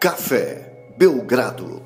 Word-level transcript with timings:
Café 0.00 0.94
Belgrado. 0.96 1.82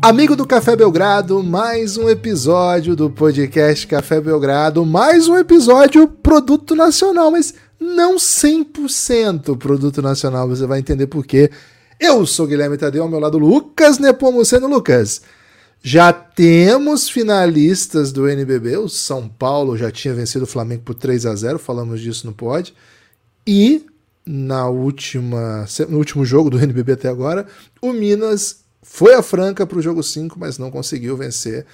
Amigo 0.00 0.34
do 0.34 0.46
Café 0.46 0.74
Belgrado, 0.74 1.42
mais 1.42 1.98
um 1.98 2.08
episódio 2.08 2.96
do 2.96 3.10
podcast 3.10 3.86
Café 3.86 4.22
Belgrado, 4.22 4.86
mais 4.86 5.28
um 5.28 5.36
episódio 5.36 6.08
produto 6.08 6.74
nacional, 6.74 7.30
mas 7.30 7.52
não 7.78 8.16
100% 8.16 9.58
produto 9.58 10.00
nacional, 10.00 10.48
você 10.48 10.66
vai 10.66 10.78
entender 10.78 11.08
por 11.08 11.26
quê. 11.26 11.50
Eu 12.00 12.24
sou 12.24 12.46
Guilherme 12.46 12.78
Tadeu, 12.78 13.02
ao 13.02 13.10
meu 13.10 13.20
lado 13.20 13.36
Lucas 13.36 13.98
Nepomuceno. 13.98 14.66
Lucas, 14.66 15.20
já 15.82 16.10
temos 16.10 17.10
finalistas 17.10 18.12
do 18.12 18.26
NBB, 18.26 18.78
o 18.78 18.88
São 18.88 19.28
Paulo 19.28 19.76
já 19.76 19.90
tinha 19.90 20.14
vencido 20.14 20.44
o 20.44 20.48
Flamengo 20.48 20.84
por 20.84 20.94
3 20.94 21.26
a 21.26 21.34
0 21.34 21.58
falamos 21.58 22.00
disso 22.00 22.26
no 22.26 22.32
pod, 22.32 22.74
e 23.46 23.84
na 24.24 24.68
última, 24.68 25.66
no 25.88 25.98
último 25.98 26.24
jogo 26.24 26.50
do 26.50 26.58
NBB 26.62 26.92
até 26.92 27.08
agora, 27.08 27.46
o 27.80 27.92
Minas 27.92 28.62
foi 28.82 29.14
a 29.14 29.22
Franca 29.22 29.66
para 29.66 29.78
o 29.78 29.82
jogo 29.82 30.02
5, 30.02 30.38
mas 30.38 30.58
não 30.58 30.70
conseguiu 30.70 31.16
vencer. 31.16 31.66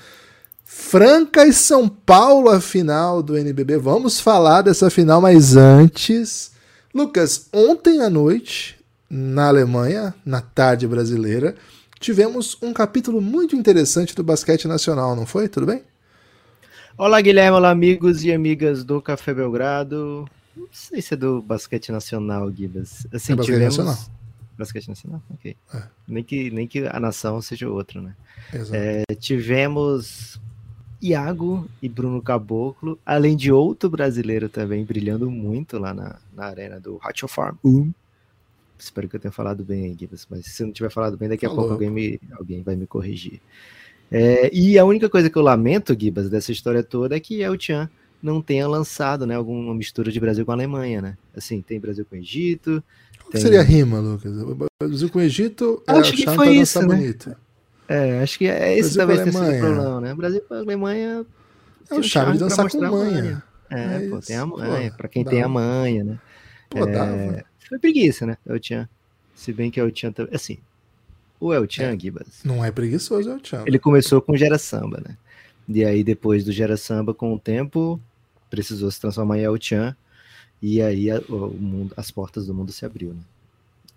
Franca 0.64 1.46
e 1.46 1.52
São 1.52 1.88
Paulo 1.88 2.50
a 2.50 2.60
final 2.60 3.22
do 3.22 3.36
NBB. 3.36 3.78
Vamos 3.78 4.20
falar 4.20 4.62
dessa 4.62 4.90
final, 4.90 5.20
mas 5.20 5.56
antes, 5.56 6.52
Lucas, 6.94 7.48
ontem 7.52 8.02
à 8.02 8.10
noite, 8.10 8.76
na 9.08 9.48
Alemanha, 9.48 10.14
na 10.24 10.42
tarde 10.42 10.86
brasileira, 10.86 11.54
tivemos 11.98 12.58
um 12.62 12.72
capítulo 12.72 13.20
muito 13.20 13.56
interessante 13.56 14.14
do 14.14 14.22
basquete 14.22 14.68
nacional, 14.68 15.16
não 15.16 15.24
foi? 15.24 15.48
Tudo 15.48 15.66
bem? 15.66 15.82
Olá, 16.98 17.20
Guilherme, 17.20 17.56
olá, 17.56 17.70
amigos 17.70 18.22
e 18.24 18.32
amigas 18.32 18.84
do 18.84 19.00
Café 19.00 19.32
Belgrado. 19.32 20.28
Não 20.58 20.68
sei 20.72 21.00
se 21.00 21.14
é 21.14 21.16
do 21.16 21.40
basquete 21.40 21.92
nacional, 21.92 22.50
Gibas. 22.52 23.06
Assim, 23.12 23.32
é 23.32 23.36
basquete 23.36 23.54
tivemos... 23.54 23.78
nacional. 23.78 24.18
Basquete 24.58 24.88
nacional? 24.88 25.22
Ok. 25.32 25.56
É. 25.72 25.82
Nem, 26.06 26.24
que, 26.24 26.50
nem 26.50 26.66
que 26.66 26.80
a 26.86 26.98
nação 26.98 27.40
seja 27.40 27.68
outra, 27.70 28.00
né? 28.00 28.16
Exato. 28.52 28.74
É, 28.74 29.04
tivemos 29.14 30.40
Iago 31.00 31.68
e 31.80 31.88
Bruno 31.88 32.20
Caboclo, 32.20 32.98
além 33.06 33.36
de 33.36 33.52
outro 33.52 33.88
brasileiro 33.88 34.48
também 34.48 34.84
brilhando 34.84 35.30
muito 35.30 35.78
lá 35.78 35.94
na, 35.94 36.18
na 36.34 36.46
arena 36.46 36.80
do 36.80 36.96
Hot 36.96 37.26
Farm. 37.28 37.56
Um. 37.64 37.92
Espero 38.76 39.08
que 39.08 39.16
eu 39.16 39.20
tenha 39.20 39.32
falado 39.32 39.64
bem 39.64 39.84
aí, 39.84 39.96
Gibas, 39.98 40.26
mas 40.28 40.46
se 40.46 40.62
eu 40.62 40.66
não 40.66 40.74
tiver 40.74 40.90
falado 40.90 41.16
bem, 41.16 41.28
daqui 41.28 41.46
a 41.46 41.48
Falou. 41.48 41.68
pouco 41.68 41.74
alguém, 41.74 41.90
me, 41.90 42.20
alguém 42.32 42.62
vai 42.62 42.76
me 42.76 42.86
corrigir. 42.86 43.40
É, 44.10 44.52
e 44.54 44.78
a 44.78 44.84
única 44.84 45.08
coisa 45.08 45.28
que 45.28 45.36
eu 45.36 45.42
lamento, 45.42 45.96
Gibas, 45.98 46.30
dessa 46.30 46.50
história 46.50 46.82
toda 46.82 47.16
é 47.16 47.20
que 47.20 47.42
El 47.42 47.58
Chan 47.58 47.88
não 48.22 48.40
tenha 48.42 48.66
lançado 48.68 49.26
né, 49.26 49.34
alguma 49.34 49.74
mistura 49.74 50.10
de 50.10 50.18
Brasil 50.20 50.44
com 50.44 50.50
a 50.50 50.54
Alemanha, 50.54 51.00
né? 51.02 51.16
Assim, 51.36 51.60
tem 51.62 51.78
Brasil 51.78 52.04
com 52.08 52.16
Egito. 52.16 52.82
Qual 53.20 53.30
tem- 53.32 53.40
seria 53.40 53.60
a 53.60 53.64
rima, 53.64 54.00
Lucas? 54.00 54.32
Brasil 54.82 55.10
com 55.10 55.20
Egito 55.20 55.82
é 55.86 55.92
Acho 55.92 56.12
que 56.14 56.22
achar 56.22 56.34
foi 56.34 56.50
isso, 56.56 56.80
né? 56.80 56.86
bonito. 56.86 57.36
É, 57.88 58.20
acho 58.22 58.38
que 58.38 58.46
é 58.46 58.76
esse 58.78 58.94
Brasil 58.96 59.16
talvez 59.16 59.20
tenha 59.34 59.44
sido 59.46 59.56
o 59.56 59.60
problema, 59.60 60.00
né? 60.00 60.14
Brasil 60.14 60.42
com 60.46 60.54
a 60.54 60.58
Alemanha. 60.58 61.26
É 61.90 61.94
o 61.94 62.02
charme 62.02 62.32
de 62.34 62.38
dançar 62.40 62.68
com 62.68 62.78
mostrar 62.78 62.88
a 62.88 62.90
manha. 62.90 63.42
É, 63.70 63.96
É 63.96 64.08
pô, 64.08 64.18
tem 64.20 64.36
a 64.36 64.46
pô, 64.46 64.58
manha, 64.58 64.90
pra 64.92 65.08
quem 65.08 65.24
dá 65.24 65.30
tem 65.30 65.42
a 65.42 65.48
manha, 65.48 66.04
né? 66.04 66.18
Pô, 66.68 66.84
dava. 66.84 67.44
Foi 67.68 67.78
preguiça, 67.78 68.26
né? 68.26 68.36
El 68.46 68.58
Chan. 68.62 68.88
Se 69.34 69.52
bem 69.52 69.70
que 69.70 69.80
El 69.80 69.90
Chan 69.94 70.10
também. 70.12 70.34
Assim, 70.34 70.58
o 71.40 71.52
El 71.54 71.66
Chan, 71.68 71.98
Gibas, 71.98 72.40
Não 72.44 72.64
é 72.64 72.70
preguiçoso, 72.70 73.30
é 73.30 73.34
o 73.36 73.40
Tchan. 73.40 73.62
ele 73.66 73.78
começou 73.78 74.20
com 74.20 74.36
Gera 74.36 74.58
Samba, 74.58 75.00
né? 75.06 75.16
E 75.68 75.84
aí, 75.84 76.02
depois 76.02 76.44
do 76.44 76.52
Gera 76.52 76.76
Samba, 76.76 77.12
com 77.12 77.34
o 77.34 77.38
tempo, 77.38 78.00
precisou 78.48 78.90
se 78.90 79.00
transformar 79.00 79.38
em 79.38 79.42
El 79.42 79.56
Chan. 79.60 79.94
E 80.62 80.80
aí 80.80 81.10
a- 81.10 81.20
o 81.28 81.50
mundo, 81.54 81.92
as 81.96 82.10
portas 82.10 82.46
do 82.46 82.54
mundo 82.54 82.72
se 82.72 82.84
abriu, 82.84 83.10
né? 83.14 83.20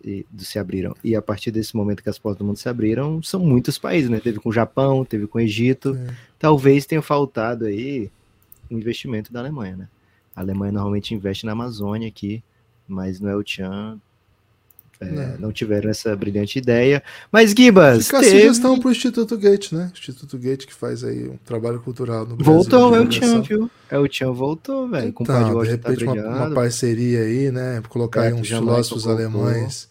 E, 0.04 0.26
se 0.40 0.58
abriram. 0.60 0.96
E 1.04 1.16
a 1.16 1.22
partir 1.22 1.52
desse 1.52 1.76
momento 1.76 2.02
que 2.04 2.10
as 2.10 2.18
portas 2.20 2.40
do 2.40 2.46
mundo 2.46 2.58
se 2.58 2.68
abriram, 2.68 3.22
são 3.22 3.40
muitos 3.40 3.78
países, 3.78 4.10
né? 4.10 4.20
Teve 4.20 4.40
com 4.40 4.50
o 4.50 4.54
Japão, 4.54 5.06
teve 5.06 5.28
com 5.28 5.38
o 5.38 5.42
Egito. 5.42 5.94
Sim. 5.94 6.08
Talvez 6.40 6.86
tenha 6.86 7.02
faltado 7.02 7.66
aí 7.66 8.10
o 8.70 8.74
investimento 8.74 9.32
da 9.32 9.40
Alemanha, 9.40 9.78
né? 9.78 9.88
A 10.36 10.42
Alemanha 10.42 10.72
normalmente 10.72 11.14
investe 11.14 11.46
na 11.46 11.52
Amazônia 11.52 12.08
aqui, 12.08 12.44
mas 12.88 13.20
no 13.20 13.30
El 13.30 13.44
Chan 13.46 14.00
é, 15.02 15.06
Não. 15.12 15.38
não 15.40 15.52
tiveram 15.52 15.90
essa 15.90 16.16
brilhante 16.16 16.60
ideia. 16.60 17.02
Mas, 17.32 17.52
Gibas, 17.58 18.06
Fica 18.06 18.20
a 18.20 18.22
teve- 18.22 18.40
sugestão 18.42 18.80
pro 18.80 18.92
Instituto 18.92 19.36
Gate, 19.36 19.72
né? 19.72 19.92
Instituto 19.98 20.38
Gate 20.38 20.68
que 20.68 20.74
faz 20.74 21.04
aí 21.04 21.28
um 21.28 21.38
trabalho 21.44 21.80
cultural 21.82 22.20
no 22.28 22.36
Brasil. 22.36 22.54
voltou 22.54 22.88
o 22.88 22.92
de 22.92 22.98
El 22.98 23.06
divulgação. 23.08 23.44
Chan, 23.44 23.48
viu? 23.58 23.72
El 23.90 24.08
Chan 24.12 24.32
voltou, 24.32 24.88
velho. 24.88 25.12
com 25.12 25.24
o 25.24 25.26
Então, 25.26 25.44
de 25.44 25.52
Washington 25.56 25.78
tá 25.82 25.90
repente, 25.90 26.04
uma, 26.06 26.14
brilhando. 26.14 26.38
uma 26.38 26.52
parceria 26.52 27.20
aí, 27.22 27.52
né? 27.52 27.82
Colocar 27.90 28.22
aí 28.22 28.30
Beto 28.30 28.42
uns 28.42 28.48
filósofos 28.48 29.08
alemães. 29.08 29.90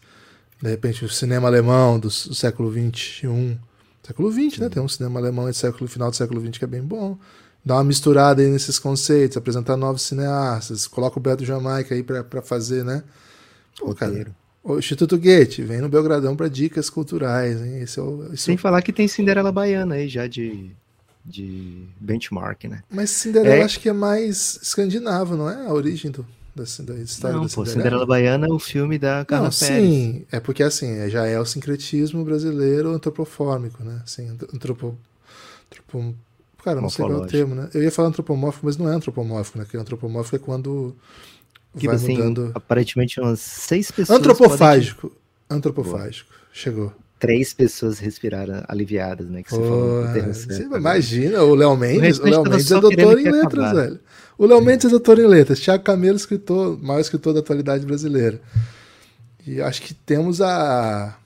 De 0.62 0.68
repente, 0.70 1.04
o 1.04 1.08
cinema 1.08 1.48
alemão 1.48 1.98
do, 1.98 2.10
século 2.10 2.70
XXI. 2.72 3.58
Século 4.06 4.30
XX, 4.32 4.58
né? 4.58 4.68
Tem 4.68 4.82
um 4.82 4.88
cinema 4.88 5.18
alemão 5.18 5.46
do 5.46 5.54
século, 5.54 5.88
final 5.88 6.10
do 6.10 6.16
século 6.16 6.40
XX 6.40 6.58
que 6.58 6.64
é 6.64 6.68
bem 6.68 6.82
bom. 6.82 7.18
Dá 7.64 7.74
uma 7.76 7.84
misturada 7.84 8.40
aí 8.40 8.48
nesses 8.48 8.78
conceitos, 8.78 9.36
apresentar 9.36 9.76
novos 9.76 10.02
cineastas. 10.02 10.86
Coloca 10.86 11.18
o 11.18 11.22
Beto 11.22 11.44
Jamaica 11.44 11.94
aí 11.94 12.02
pra 12.02 12.40
fazer, 12.42 12.84
né? 12.84 13.02
Pô, 13.78 13.94
cara. 13.94 14.34
O 14.62 14.78
Instituto 14.78 15.18
Goethe, 15.18 15.62
vem 15.62 15.80
no 15.80 15.88
Belgradão 15.88 16.36
pra 16.36 16.48
dicas 16.48 16.90
culturais, 16.90 17.60
hein? 17.60 17.80
Esse 17.82 17.98
é 17.98 18.02
o, 18.02 18.32
esse 18.32 18.50
é 18.50 18.52
Sem 18.52 18.56
o- 18.56 18.58
falar 18.58 18.82
que 18.82 18.92
tem 18.92 19.06
Cinderela 19.08 19.52
Baiana 19.52 19.94
aí 19.96 20.08
já 20.08 20.26
de, 20.26 20.70
de 21.24 21.88
benchmark, 22.00 22.64
né? 22.64 22.82
Mas 22.90 23.10
Cinderela 23.10 23.62
É. 23.62 23.64
acho 23.64 23.80
que 23.80 23.88
é 23.88 23.92
mais 23.92 24.58
escandinavo, 24.62 25.36
não 25.36 25.48
é? 25.48 25.66
A 25.66 25.72
origem 25.72 26.10
do, 26.10 26.26
da, 26.54 26.64
da 26.84 26.94
história 27.00 27.36
não, 27.36 27.42
da 27.42 27.48
pô, 27.48 27.64
Cinderela. 27.64 27.66
Cinderela 27.66 28.06
Baiana 28.06 28.46
é 28.46 28.50
o 28.52 28.58
filme 28.58 28.98
da 28.98 29.24
Carla 29.24 29.44
Não, 29.46 29.52
Pérez. 29.52 30.10
sim, 30.12 30.26
é 30.30 30.40
porque 30.40 30.62
assim, 30.62 30.88
é- 30.88 31.08
já 31.10 31.26
é 31.26 31.38
o 31.38 31.44
sincretismo 31.46 32.24
brasileiro 32.24 32.90
antropofórmico, 32.90 33.82
né? 33.84 34.00
Assim, 34.04 34.28
antropo, 34.28 34.96
antropo, 35.66 36.14
cara, 36.64 36.80
não 36.80 36.90
sei 36.90 37.04
qual 37.04 37.12
é 37.12 37.16
o 37.16 37.26
termo, 37.26 37.54
né? 37.54 37.70
Eu 37.74 37.82
ia 37.82 37.90
falar 37.92 38.08
antropomórfico, 38.08 38.66
mas 38.66 38.76
não 38.76 38.88
é 38.90 38.94
antropomórfico, 38.94 39.58
né? 39.58 39.64
Porque 39.64 39.76
antropomórfico 39.76 40.36
é 40.36 40.38
quando 40.38 40.96
Que 41.78 41.86
vai 41.86 41.96
assim, 41.96 42.16
mudando. 42.16 42.50
aparentemente 42.54 43.20
umas 43.20 43.40
seis 43.40 43.90
pessoas. 43.90 44.18
podem- 44.18 44.32
Antropofágico, 44.32 45.12
antropofágico, 45.48 46.30
chegou. 46.52 46.92
Três 47.18 47.52
pessoas 47.52 47.98
respiraram 47.98 48.64
aliviadas, 48.66 49.28
né? 49.28 49.42
Que 49.42 49.50
você 49.50 49.56
falou 49.60 50.06
Pô, 50.06 50.12
termo 50.12 50.32
você 50.34 50.62
imagina, 50.62 51.42
o 51.42 51.54
Léo 51.54 51.76
Mendes, 51.76 52.18
o 52.18 52.24
Léo 52.24 52.42
Mendes 52.44 52.70
é 52.72 52.80
doutor 52.80 53.18
em 53.18 53.24
letras, 53.30 53.44
acabasse. 53.44 53.74
velho. 53.76 54.00
O 54.38 54.46
Léo 54.46 54.60
Mendes 54.62 54.86
é 54.86 54.88
doutor 54.88 55.18
em 55.18 55.26
letras, 55.26 55.60
Thiago 55.60 55.84
Camelo, 55.84 56.16
escritor, 56.16 56.82
maior 56.82 56.98
escritor 57.00 57.34
da 57.34 57.40
atualidade 57.40 57.84
brasileira. 57.84 58.40
E 59.46 59.60
acho 59.60 59.82
que 59.82 59.92
temos 59.92 60.40
a. 60.40 61.16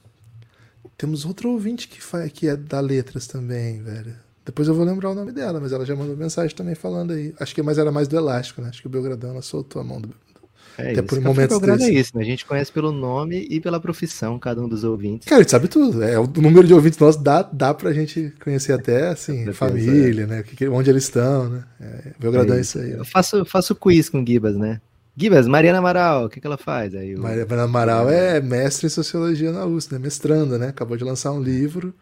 Temos 0.97 1.25
outro 1.25 1.49
ouvinte 1.51 1.87
que, 1.87 2.01
faz, 2.01 2.31
que 2.31 2.47
é 2.47 2.55
da 2.55 2.79
letras 2.79 3.25
também, 3.27 3.81
velho. 3.81 4.15
Depois 4.45 4.67
eu 4.67 4.75
vou 4.75 4.85
lembrar 4.85 5.09
o 5.09 5.15
nome 5.15 5.31
dela, 5.31 5.59
mas 5.59 5.71
ela 5.71 5.85
já 5.85 5.95
mandou 5.95 6.15
mensagem 6.15 6.55
também 6.55 6.75
falando 6.75 7.11
aí. 7.13 7.33
Acho 7.39 7.55
que 7.55 7.61
mais 7.61 7.77
era 7.77 7.91
mais 7.91 8.07
do 8.07 8.15
elástico, 8.15 8.61
né? 8.61 8.69
Acho 8.69 8.81
que 8.81 8.87
o 8.87 8.89
Belgradão 8.91 9.31
ela 9.31 9.41
soltou 9.41 9.81
a 9.81 9.85
mão 9.85 9.99
do. 9.99 10.09
É 10.77 10.91
Até 10.91 10.93
isso. 10.93 11.03
por 11.03 11.21
momentos 11.21 11.57
Belgrado 11.59 11.83
é 11.83 11.89
isso, 11.89 12.11
né? 12.15 12.21
A 12.21 12.25
gente 12.25 12.45
conhece 12.45 12.71
pelo 12.71 12.91
nome 12.91 13.47
e 13.49 13.59
pela 13.59 13.79
profissão, 13.79 14.37
cada 14.37 14.61
um 14.61 14.67
dos 14.67 14.83
ouvintes. 14.83 15.27
Cara, 15.27 15.39
a 15.39 15.43
gente 15.43 15.51
sabe 15.51 15.67
tudo. 15.67 16.03
É, 16.03 16.19
o 16.19 16.27
número 16.27 16.67
de 16.67 16.73
ouvintes 16.73 16.99
nossos 16.99 17.21
dá, 17.21 17.41
dá 17.41 17.73
pra 17.73 17.93
gente 17.93 18.33
conhecer 18.43 18.73
até, 18.73 19.09
assim, 19.09 19.51
família, 19.53 20.27
né? 20.27 20.43
que 20.43 20.55
que- 20.55 20.67
Onde 20.67 20.89
eles 20.89 21.03
estão, 21.03 21.49
né? 21.49 21.63
É, 21.79 22.11
Belgradão 22.19 22.57
é 22.57 22.61
isso 22.61 22.79
aí. 22.79 22.91
Eu 22.91 23.05
faço, 23.05 23.45
faço 23.45 23.73
quiz 23.75 24.09
com 24.09 24.21
o 24.21 24.25
Gibas, 24.25 24.55
né? 24.55 24.81
Gibas, 25.17 25.47
Mariana 25.47 25.77
Amaral, 25.79 26.25
o 26.25 26.29
que, 26.29 26.41
que 26.41 26.47
ela 26.47 26.57
faz? 26.57 26.93
Aí 26.93 27.15
Maria 27.15 27.45
Mariana 27.45 27.63
Amaral 27.63 28.09
é 28.09 28.41
mestre 28.41 28.87
em 28.87 28.89
sociologia 28.89 29.51
na 29.51 29.65
USP, 29.65 29.93
né? 29.93 29.99
Mestranda, 29.99 30.57
né? 30.57 30.67
Acabou 30.67 30.97
de 30.97 31.05
lançar 31.05 31.31
um 31.31 31.41
livro. 31.41 31.93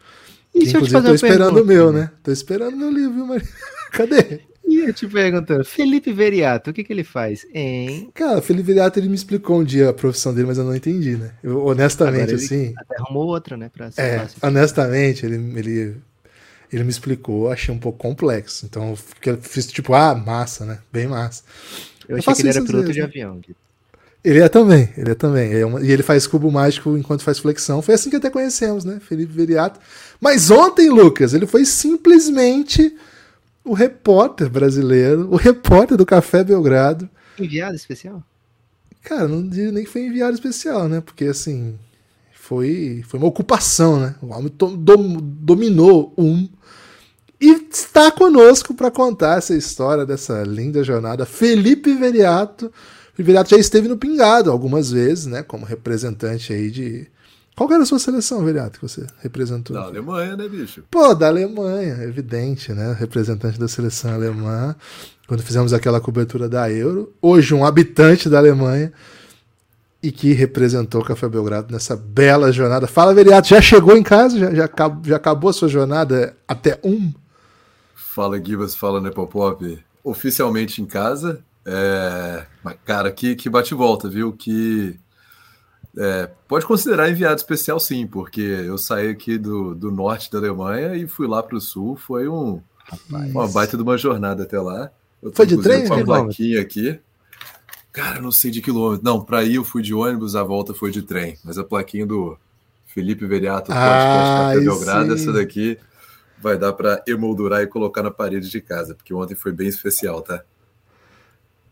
E 0.53 0.59
que, 0.59 0.65
deixa 0.65 0.77
eu 0.77 0.81
te 0.81 0.87
inclusive, 0.87 0.93
fazer 0.93 1.07
tô 1.09 1.13
esperando 1.15 1.61
o 1.61 1.65
meu, 1.65 1.91
né? 1.91 1.99
né? 2.01 2.11
Tô 2.23 2.31
esperando 2.31 2.75
meu 2.75 2.89
livro, 2.91 3.13
viu, 3.13 3.25
Maria? 3.27 3.47
Cadê? 3.91 4.39
Eu 4.79 4.93
te 4.93 5.07
perguntando, 5.07 5.63
Felipe 5.65 6.11
Veriato, 6.13 6.69
o 6.69 6.73
que, 6.73 6.83
que 6.83 6.91
ele 6.93 7.03
faz? 7.03 7.45
Hein? 7.53 8.09
Cara, 8.13 8.39
o 8.39 8.41
Felipe 8.41 8.67
Viriato, 8.67 8.99
ele 8.99 9.09
me 9.09 9.15
explicou 9.15 9.59
um 9.59 9.63
dia 9.63 9.89
a 9.89 9.93
profissão 9.93 10.33
dele, 10.33 10.47
mas 10.47 10.57
eu 10.57 10.63
não 10.63 10.75
entendi, 10.75 11.15
né? 11.17 11.31
Eu, 11.43 11.65
honestamente, 11.65 12.33
assim, 12.35 12.73
Até 12.77 12.97
arrumou 12.97 13.27
outra, 13.27 13.55
né? 13.57 13.69
Pra 13.69 13.89
é, 13.97 14.19
fácil. 14.19 14.37
honestamente, 14.41 15.25
ele, 15.25 15.35
ele, 15.57 15.97
ele 16.71 16.83
me 16.83 16.89
explicou, 16.89 17.51
achei 17.51 17.73
um 17.73 17.79
pouco 17.79 17.97
complexo. 17.99 18.65
Então, 18.65 18.95
eu 19.25 19.37
fiz 19.41 19.67
tipo, 19.67 19.93
ah, 19.93 20.15
massa, 20.15 20.65
né? 20.65 20.79
Bem 20.91 21.07
massa. 21.07 21.43
Eu 22.07 22.17
eu 22.17 22.17
achei 22.17 22.33
que 22.35 22.41
ele 22.41 22.49
era 22.49 22.61
piloto 22.61 22.87
vezes, 22.87 22.95
de 22.95 22.99
né? 23.01 23.05
avião. 23.05 23.39
Gui. 23.39 23.55
Ele 24.23 24.39
é 24.39 24.47
também, 24.47 24.89
ele 24.97 25.11
é 25.11 25.15
também. 25.15 25.51
Ele 25.51 25.59
é 25.61 25.65
uma- 25.65 25.81
e 25.81 25.91
ele 25.91 26.01
faz 26.03 26.25
cubo 26.25 26.49
mágico 26.51 26.97
enquanto 26.97 27.23
faz 27.23 27.39
flexão. 27.39 27.81
Foi 27.81 27.95
assim 27.95 28.09
que 28.09 28.15
até 28.15 28.29
conhecemos, 28.29 28.85
né? 28.85 28.99
Felipe 29.01 29.33
Veriato. 29.33 29.79
Mas 30.19 30.49
ontem, 30.49 30.89
Lucas, 30.89 31.33
ele 31.33 31.45
foi 31.45 31.65
simplesmente 31.65 32.95
o 33.63 33.73
repórter 33.73 34.49
brasileiro, 34.49 35.29
o 35.31 35.35
repórter 35.35 35.97
do 35.97 36.05
Café 36.05 36.43
Belgrado. 36.43 37.09
Enviado 37.37 37.75
especial? 37.75 38.23
Cara, 39.03 39.27
não 39.27 39.47
diria 39.47 39.71
nem 39.71 39.83
que 39.83 39.89
foi 39.89 40.05
enviado 40.05 40.33
especial, 40.33 40.87
né? 40.87 41.01
Porque 41.01 41.25
assim, 41.25 41.77
foi, 42.33 43.03
foi 43.07 43.19
uma 43.19 43.27
ocupação, 43.27 43.99
né? 43.99 44.15
O 44.21 44.27
homem 44.27 44.51
dom- 44.57 45.17
dominou 45.21 46.13
um. 46.17 46.47
E 47.39 47.67
está 47.69 48.09
conosco 48.11 48.73
para 48.73 48.89
contar 48.89 49.37
essa 49.37 49.53
história 49.53 50.05
dessa 50.05 50.43
linda 50.43 50.83
jornada. 50.83 51.25
Felipe 51.25 51.93
Veriato. 51.93 52.71
O 53.17 53.23
Veriato 53.23 53.49
já 53.49 53.57
esteve 53.57 53.87
no 53.87 53.97
Pingado 53.97 54.49
algumas 54.49 54.91
vezes, 54.91 55.25
né? 55.25 55.43
Como 55.43 55.65
representante 55.65 56.53
aí 56.53 56.71
de 56.71 57.07
Qual 57.55 57.71
era 57.71 57.83
a 57.83 57.85
sua 57.85 57.99
seleção, 57.99 58.43
Viriato, 58.43 58.79
que 58.79 58.87
você 58.87 59.05
representou? 59.19 59.75
Da 59.75 59.83
Alemanha, 59.83 60.35
né, 60.35 60.47
bicho? 60.49 60.83
Pô, 60.89 61.13
da 61.13 61.27
Alemanha, 61.27 62.03
evidente, 62.03 62.73
né? 62.73 62.95
Representante 62.97 63.59
da 63.59 63.67
seleção 63.67 64.13
alemã. 64.13 64.75
Quando 65.27 65.43
fizemos 65.43 65.71
aquela 65.71 66.01
cobertura 66.01 66.49
da 66.49 66.69
Euro. 66.71 67.13
Hoje, 67.21 67.53
um 67.53 67.63
habitante 67.63 68.27
da 68.27 68.39
Alemanha 68.39 68.91
e 70.01 70.11
que 70.11 70.33
representou 70.33 71.01
o 71.01 71.05
Café 71.05 71.29
Belgrado 71.29 71.71
nessa 71.71 71.95
bela 71.95 72.51
jornada. 72.51 72.87
Fala, 72.87 73.13
Veriato, 73.13 73.47
já 73.47 73.61
chegou 73.61 73.95
em 73.95 74.03
casa? 74.03 74.37
Já, 74.37 74.53
já, 74.53 74.69
já 75.05 75.15
acabou 75.15 75.49
a 75.49 75.53
sua 75.53 75.69
jornada 75.69 76.35
até 76.45 76.77
um? 76.83 77.13
Fala, 77.95 78.43
Gibas, 78.43 78.75
fala, 78.75 78.99
Nepopop. 78.99 79.79
Oficialmente 80.03 80.81
em 80.81 80.85
casa. 80.85 81.39
É... 81.65 82.45
Cara, 82.83 83.11
que, 83.11 83.35
que 83.35 83.49
bate 83.49 83.73
volta, 83.73 84.09
viu? 84.09 84.33
Que 84.33 84.99
é, 85.97 86.29
pode 86.47 86.65
considerar 86.65 87.09
enviado 87.09 87.35
especial, 87.35 87.79
sim, 87.79 88.07
porque 88.07 88.41
eu 88.41 88.77
saí 88.77 89.09
aqui 89.09 89.37
do, 89.37 89.75
do 89.75 89.91
norte 89.91 90.31
da 90.31 90.39
Alemanha 90.39 90.95
e 90.95 91.07
fui 91.07 91.27
lá 91.27 91.43
para 91.43 91.55
o 91.55 91.61
sul. 91.61 91.95
Foi 91.95 92.27
um, 92.27 92.61
uma 93.09 93.47
baita 93.47 93.77
de 93.77 93.83
uma 93.83 93.97
jornada 93.97 94.43
até 94.43 94.59
lá. 94.59 94.89
Eu 95.21 95.31
Foi 95.31 95.45
de 95.45 95.57
trem? 95.61 95.87
Com 95.87 95.93
a 95.93 96.03
plaquinha 96.03 96.61
aqui. 96.61 96.99
Cara, 97.91 98.19
não 98.19 98.31
sei 98.31 98.49
de 98.49 98.61
quilômetro. 98.61 99.05
Não, 99.05 99.23
para 99.23 99.43
ir 99.43 99.55
eu 99.55 99.63
fui 99.63 99.83
de 99.83 99.93
ônibus, 99.93 100.35
a 100.35 100.43
volta 100.43 100.73
foi 100.73 100.89
de 100.89 101.03
trem. 101.03 101.37
Mas 101.45 101.59
a 101.59 101.63
plaquinha 101.63 102.05
do 102.07 102.37
Felipe 102.87 103.25
Veriato, 103.25 103.71
ah, 103.71 104.53
Café 104.53 104.59
Belgrado, 104.59 105.13
essa 105.13 105.31
daqui 105.31 105.77
vai 106.41 106.57
dar 106.57 106.73
para 106.73 107.01
emoldurar 107.07 107.61
e 107.61 107.67
colocar 107.67 108.03
na 108.03 108.11
parede 108.11 108.49
de 108.49 108.59
casa, 108.59 108.93
porque 108.93 109.13
ontem 109.13 109.33
foi 109.33 109.53
bem 109.53 109.67
especial, 109.67 110.21
tá? 110.21 110.43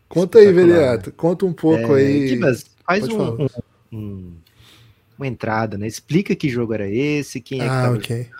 Conta 0.08 0.38
aí, 0.38 0.50
Veriato. 0.52 1.12
Conta 1.12 1.44
um 1.44 1.52
pouco 1.52 1.96
é, 1.96 2.00
aí. 2.00 2.40
faz 2.86 3.08
um, 3.08 3.44
um, 3.44 3.48
uma 3.92 5.26
entrada, 5.26 5.76
né? 5.76 5.86
Explica 5.86 6.34
que 6.34 6.48
jogo 6.48 6.74
era 6.74 6.88
esse, 6.88 7.40
quem 7.40 7.60
é 7.60 7.68
ah, 7.68 7.82
que 7.82 7.98
ok. 7.98 8.30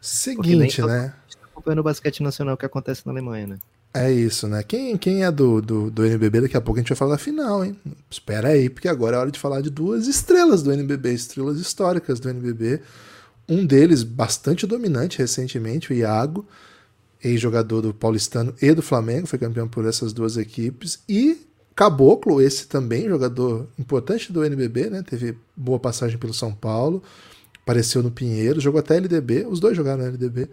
Seguinte, 0.00 0.82
né? 0.82 1.14
acompanhando 1.56 1.80
o 1.80 1.84
basquete 1.84 2.22
nacional 2.22 2.56
que 2.56 2.66
acontece 2.66 3.02
na 3.06 3.12
Alemanha, 3.12 3.46
né? 3.46 3.58
É 3.94 4.12
isso, 4.12 4.46
né? 4.46 4.62
Quem, 4.62 4.96
quem 4.98 5.24
é 5.24 5.30
do, 5.30 5.62
do, 5.62 5.90
do 5.90 6.04
NBB, 6.04 6.42
daqui 6.42 6.56
a 6.56 6.60
pouco 6.60 6.78
a 6.78 6.82
gente 6.82 6.90
vai 6.90 6.96
falar 6.96 7.12
da 7.12 7.18
final, 7.18 7.64
hein? 7.64 7.74
Espera 8.10 8.48
aí, 8.48 8.68
porque 8.68 8.88
agora 8.88 9.16
é 9.16 9.20
hora 9.20 9.30
de 9.30 9.38
falar 9.38 9.62
de 9.62 9.70
duas 9.70 10.06
estrelas 10.06 10.62
do 10.62 10.70
NBB, 10.70 11.14
estrelas 11.14 11.58
históricas 11.58 12.20
do 12.20 12.28
NBB. 12.28 12.82
Um 13.48 13.64
deles 13.64 14.02
bastante 14.02 14.66
dominante 14.66 15.18
recentemente, 15.18 15.92
o 15.92 15.94
Iago, 15.94 16.46
ex-jogador 17.24 17.80
do 17.80 17.94
Paulistano 17.94 18.54
e 18.60 18.74
do 18.74 18.82
Flamengo, 18.82 19.26
foi 19.26 19.38
campeão 19.38 19.66
por 19.66 19.86
essas 19.86 20.12
duas 20.12 20.36
equipes. 20.36 21.02
E 21.08 21.46
Caboclo, 21.76 22.40
esse 22.40 22.66
também 22.66 23.06
jogador 23.06 23.68
importante 23.78 24.32
do 24.32 24.42
NBB, 24.42 24.88
né? 24.88 25.02
Teve 25.02 25.36
boa 25.54 25.78
passagem 25.78 26.16
pelo 26.16 26.32
São 26.32 26.50
Paulo, 26.50 27.02
apareceu 27.62 28.02
no 28.02 28.10
Pinheiro, 28.10 28.58
jogou 28.58 28.80
até 28.80 28.96
LDB, 28.96 29.44
os 29.46 29.60
dois 29.60 29.76
jogaram 29.76 29.98
no 30.02 30.08
LDB. 30.08 30.48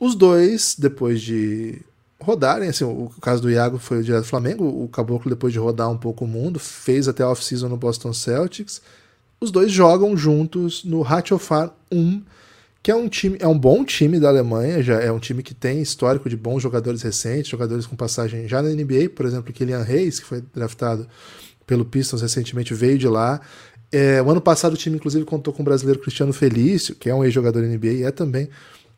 Os 0.00 0.16
dois, 0.16 0.74
depois 0.76 1.22
de 1.22 1.80
rodarem, 2.20 2.68
assim, 2.68 2.82
o 2.82 3.08
caso 3.20 3.40
do 3.40 3.50
Iago 3.50 3.78
foi 3.78 4.02
direto 4.02 4.24
do 4.24 4.28
Flamengo, 4.28 4.64
o 4.64 4.88
Caboclo 4.88 5.30
depois 5.30 5.52
de 5.52 5.60
rodar 5.60 5.88
um 5.88 5.96
pouco 5.96 6.24
o 6.24 6.28
mundo, 6.28 6.58
fez 6.58 7.06
até 7.06 7.24
off-season 7.24 7.68
no 7.68 7.76
Boston 7.76 8.12
Celtics. 8.12 8.82
Os 9.40 9.52
dois 9.52 9.70
jogam 9.70 10.16
juntos 10.16 10.82
no 10.82 11.02
Ratiofarm 11.02 11.70
1, 11.92 12.22
que 12.88 12.92
é 12.92 12.96
um 12.96 13.06
time, 13.06 13.36
é 13.38 13.46
um 13.46 13.58
bom 13.58 13.84
time 13.84 14.18
da 14.18 14.30
Alemanha, 14.30 14.82
já 14.82 14.98
é 14.98 15.12
um 15.12 15.18
time 15.18 15.42
que 15.42 15.52
tem 15.52 15.82
histórico 15.82 16.26
de 16.26 16.34
bons 16.34 16.62
jogadores 16.62 17.02
recentes, 17.02 17.50
jogadores 17.50 17.84
com 17.84 17.94
passagem 17.94 18.48
já 18.48 18.62
na 18.62 18.70
NBA, 18.70 19.10
por 19.14 19.26
exemplo, 19.26 19.52
Kylian 19.52 19.82
Reis, 19.82 20.18
que 20.18 20.24
foi 20.24 20.42
draftado 20.54 21.06
pelo 21.66 21.84
Pistons 21.84 22.22
recentemente, 22.22 22.72
veio 22.72 22.96
de 22.96 23.06
lá. 23.06 23.42
É, 23.92 24.22
o 24.22 24.30
ano 24.30 24.40
passado 24.40 24.72
o 24.72 24.76
time, 24.78 24.96
inclusive, 24.96 25.22
contou 25.26 25.52
com 25.52 25.60
o 25.60 25.64
brasileiro 25.66 26.00
Cristiano 26.00 26.32
Felício, 26.32 26.94
que 26.94 27.10
é 27.10 27.14
um 27.14 27.22
ex-jogador 27.22 27.62
NBA 27.62 27.88
e 27.88 28.02
é 28.04 28.10
também 28.10 28.48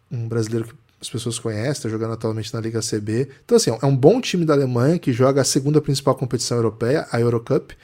um 0.08 0.28
brasileiro 0.28 0.68
que 0.68 0.74
as 1.00 1.10
pessoas 1.10 1.40
conhecem, 1.40 1.72
está 1.72 1.88
jogando 1.88 2.12
atualmente 2.12 2.54
na 2.54 2.60
Liga 2.60 2.78
CB. 2.78 3.28
Então, 3.44 3.56
assim, 3.56 3.72
é 3.72 3.86
um 3.86 3.96
bom 3.96 4.20
time 4.20 4.44
da 4.44 4.54
Alemanha 4.54 5.00
que 5.00 5.12
joga 5.12 5.40
a 5.40 5.44
segunda 5.44 5.80
principal 5.80 6.14
competição 6.14 6.56
europeia, 6.56 7.08
a 7.10 7.20
Eurocup. 7.20 7.74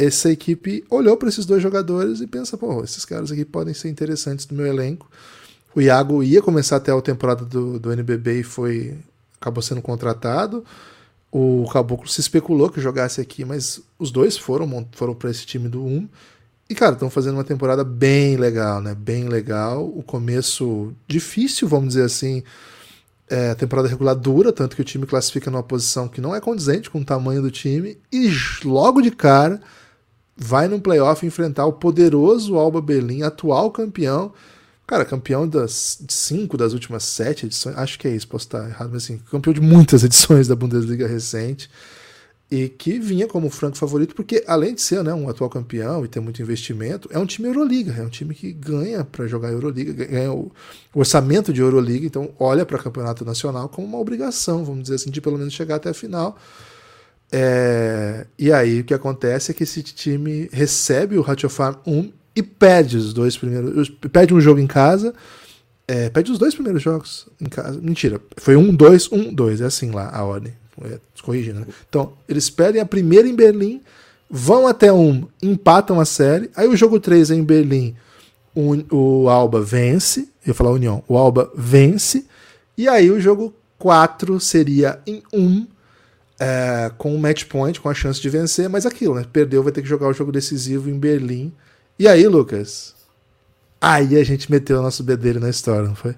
Essa 0.00 0.30
equipe 0.30 0.82
olhou 0.88 1.14
para 1.14 1.28
esses 1.28 1.44
dois 1.44 1.62
jogadores 1.62 2.22
e 2.22 2.26
pensa, 2.26 2.56
pô, 2.56 2.82
esses 2.82 3.04
caras 3.04 3.30
aqui 3.30 3.44
podem 3.44 3.74
ser 3.74 3.90
interessantes 3.90 4.48
no 4.48 4.56
meu 4.56 4.66
elenco. 4.66 5.06
O 5.74 5.80
Iago 5.82 6.22
ia 6.22 6.40
começar 6.40 6.76
até 6.76 6.90
a 6.90 7.00
temporada 7.02 7.44
do, 7.44 7.78
do 7.78 7.92
NBB 7.92 8.40
e 8.40 8.42
foi 8.42 8.96
acabou 9.38 9.62
sendo 9.62 9.82
contratado. 9.82 10.64
O 11.30 11.68
Caboclo 11.70 12.08
se 12.08 12.18
especulou 12.18 12.70
que 12.70 12.80
jogasse 12.80 13.20
aqui, 13.20 13.44
mas 13.44 13.82
os 13.98 14.10
dois 14.10 14.38
foram 14.38 14.88
foram 14.92 15.14
para 15.14 15.30
esse 15.30 15.44
time 15.44 15.68
do 15.68 15.84
1. 15.84 16.08
E, 16.70 16.74
cara, 16.74 16.94
estão 16.94 17.10
fazendo 17.10 17.34
uma 17.34 17.44
temporada 17.44 17.84
bem 17.84 18.38
legal, 18.38 18.80
né? 18.80 18.94
Bem 18.94 19.28
legal. 19.28 19.86
O 19.86 20.02
começo 20.02 20.94
difícil, 21.06 21.68
vamos 21.68 21.88
dizer 21.88 22.04
assim. 22.04 22.42
É, 23.28 23.54
temporada 23.54 23.86
regular 23.86 24.16
dura, 24.16 24.50
tanto 24.50 24.74
que 24.74 24.82
o 24.82 24.84
time 24.84 25.06
classifica 25.06 25.50
numa 25.50 25.62
posição 25.62 26.08
que 26.08 26.22
não 26.22 26.34
é 26.34 26.40
condizente 26.40 26.88
com 26.88 27.00
o 27.00 27.04
tamanho 27.04 27.42
do 27.42 27.50
time. 27.50 27.98
E 28.10 28.32
logo 28.64 29.02
de 29.02 29.10
cara 29.10 29.60
vai 30.42 30.66
no 30.66 30.80
playoff 30.80 31.24
enfrentar 31.24 31.66
o 31.66 31.74
poderoso 31.74 32.56
Alba 32.56 32.80
Berlim, 32.80 33.22
atual 33.22 33.70
campeão. 33.70 34.32
Cara, 34.86 35.04
campeão 35.04 35.46
das 35.46 36.02
cinco 36.08 36.56
das 36.56 36.72
últimas 36.72 37.04
sete 37.04 37.44
edições. 37.44 37.76
Acho 37.76 37.98
que 37.98 38.08
é 38.08 38.10
isso, 38.10 38.26
posso 38.26 38.46
estar 38.46 38.66
errado, 38.66 38.90
mas 38.90 39.04
assim, 39.04 39.18
campeão 39.30 39.52
de 39.52 39.60
muitas 39.60 40.02
edições 40.02 40.48
da 40.48 40.56
Bundesliga 40.56 41.06
recente. 41.06 41.70
E 42.50 42.68
que 42.68 42.98
vinha 42.98 43.28
como 43.28 43.48
franco 43.48 43.76
favorito, 43.76 44.12
porque 44.14 44.42
além 44.44 44.74
de 44.74 44.80
ser 44.80 45.04
né, 45.04 45.14
um 45.14 45.28
atual 45.28 45.48
campeão 45.48 46.04
e 46.04 46.08
ter 46.08 46.18
muito 46.18 46.42
investimento, 46.42 47.08
é 47.12 47.18
um 47.18 47.26
time 47.26 47.46
Euroliga, 47.46 47.94
é 47.96 48.02
um 48.02 48.08
time 48.08 48.34
que 48.34 48.50
ganha 48.52 49.04
para 49.04 49.28
jogar 49.28 49.52
Euroliga, 49.52 49.92
ganha 49.92 50.32
o, 50.32 50.50
orçamento 50.92 51.52
de 51.52 51.60
Euroliga, 51.60 52.06
então 52.06 52.30
olha 52.40 52.66
para 52.66 52.80
o 52.80 52.82
campeonato 52.82 53.24
nacional 53.24 53.68
como 53.68 53.86
uma 53.86 53.98
obrigação, 53.98 54.64
vamos 54.64 54.82
dizer 54.82 54.96
assim, 54.96 55.10
de 55.10 55.20
pelo 55.20 55.38
menos 55.38 55.52
chegar 55.52 55.76
até 55.76 55.90
a 55.90 55.94
final. 55.94 56.36
É, 57.32 58.26
e 58.38 58.52
aí 58.52 58.80
o 58.80 58.84
que 58.84 58.94
acontece 58.94 59.50
é 59.50 59.54
que 59.54 59.62
esse 59.62 59.82
time 59.82 60.48
recebe 60.52 61.16
o 61.16 61.22
Ratio 61.22 61.48
Farm 61.48 61.76
1 61.86 62.12
e 62.34 62.42
perde 62.42 62.96
os 62.96 63.12
dois 63.12 63.36
primeiros. 63.36 63.88
Perde 63.88 64.34
um 64.34 64.40
jogo 64.40 64.60
em 64.60 64.66
casa. 64.66 65.14
É, 65.86 66.08
perde 66.08 66.30
os 66.30 66.38
dois 66.38 66.54
primeiros 66.54 66.82
jogos 66.82 67.28
em 67.40 67.48
casa. 67.48 67.80
Mentira. 67.80 68.20
Foi 68.36 68.56
um, 68.56 68.74
dois, 68.74 69.10
um, 69.10 69.32
dois. 69.32 69.60
É 69.60 69.66
assim 69.66 69.90
lá 69.90 70.08
a 70.12 70.24
ordem. 70.24 70.52
É, 70.82 70.98
corrigindo, 71.22 71.60
né? 71.60 71.66
Então, 71.88 72.14
eles 72.28 72.48
perdem 72.48 72.80
a 72.80 72.86
primeira 72.86 73.28
em 73.28 73.34
Berlim, 73.34 73.82
vão 74.30 74.66
até 74.66 74.90
um, 74.92 75.26
empatam 75.42 76.00
a 76.00 76.04
série. 76.04 76.50
Aí 76.56 76.66
o 76.66 76.76
jogo 76.76 76.98
3 76.98 77.32
é 77.32 77.34
em 77.34 77.44
Berlim. 77.44 77.94
O, 78.54 79.22
o 79.22 79.28
Alba 79.28 79.60
vence. 79.60 80.20
Eu 80.44 80.48
ia 80.48 80.54
falar 80.54 80.70
União. 80.70 81.04
O 81.06 81.18
Alba 81.18 81.52
vence. 81.54 82.24
E 82.78 82.88
aí 82.88 83.10
o 83.10 83.20
jogo 83.20 83.54
4 83.78 84.40
seria 84.40 85.00
em 85.06 85.22
1. 85.32 85.38
Um, 85.38 85.66
é, 86.40 86.90
com 86.96 87.14
um 87.14 87.18
match 87.18 87.44
point, 87.44 87.78
com 87.78 87.88
a 87.88 87.94
chance 87.94 88.20
de 88.20 88.30
vencer, 88.30 88.68
mas 88.68 88.86
aquilo, 88.86 89.14
né? 89.14 89.26
Perdeu, 89.30 89.62
vai 89.62 89.70
ter 89.70 89.82
que 89.82 89.88
jogar 89.88 90.08
o 90.08 90.12
jogo 90.12 90.32
decisivo 90.32 90.88
em 90.88 90.98
Berlim 90.98 91.52
e 92.00 92.08
aí, 92.08 92.26
Lucas? 92.26 92.96
Aí 93.78 94.16
a 94.16 94.24
gente 94.24 94.50
meteu 94.50 94.78
o 94.78 94.82
nosso 94.82 95.04
bedelho 95.04 95.38
na 95.38 95.50
história, 95.50 95.86
não 95.86 95.94
foi? 95.94 96.16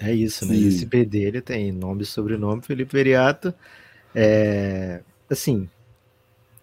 É 0.00 0.12
isso, 0.12 0.44
né? 0.44 0.56
Sim. 0.56 0.66
Esse 0.66 0.84
bedelho 0.84 1.40
tem 1.40 1.70
nome 1.70 2.02
e 2.02 2.04
sobrenome, 2.04 2.60
Felipe 2.62 2.90
Veriato. 2.92 3.54
É, 4.12 5.00
assim, 5.30 5.68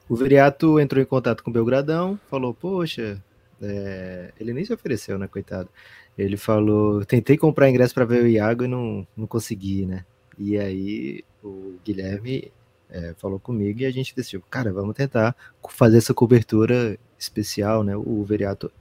o 0.09 0.15
Veriato 0.17 0.77
entrou 0.77 1.01
em 1.01 1.05
contato 1.05 1.41
com 1.41 1.49
o 1.49 1.53
Belgradão, 1.53 2.19
falou, 2.29 2.53
poxa, 2.53 3.17
é, 3.61 4.33
ele 4.37 4.51
nem 4.51 4.65
se 4.65 4.73
ofereceu, 4.73 5.17
né, 5.17 5.29
coitado. 5.29 5.69
Ele 6.17 6.35
falou, 6.35 7.05
tentei 7.05 7.37
comprar 7.37 7.69
ingresso 7.69 7.93
para 7.93 8.03
ver 8.03 8.23
o 8.23 8.27
Iago 8.27 8.65
e 8.65 8.67
não, 8.67 9.07
não 9.15 9.25
consegui, 9.25 9.85
né? 9.85 10.03
E 10.37 10.57
aí 10.57 11.23
o 11.45 11.75
Guilherme 11.85 12.51
é, 12.89 13.13
falou 13.17 13.39
comigo 13.39 13.81
e 13.81 13.85
a 13.85 13.91
gente 13.91 14.15
decidiu, 14.15 14.41
cara, 14.49 14.73
vamos 14.73 14.95
tentar 14.95 15.35
fazer 15.69 15.97
essa 15.97 16.13
cobertura 16.13 16.97
especial, 17.17 17.83
né? 17.83 17.95
O 17.95 18.23
Veriato. 18.23 18.71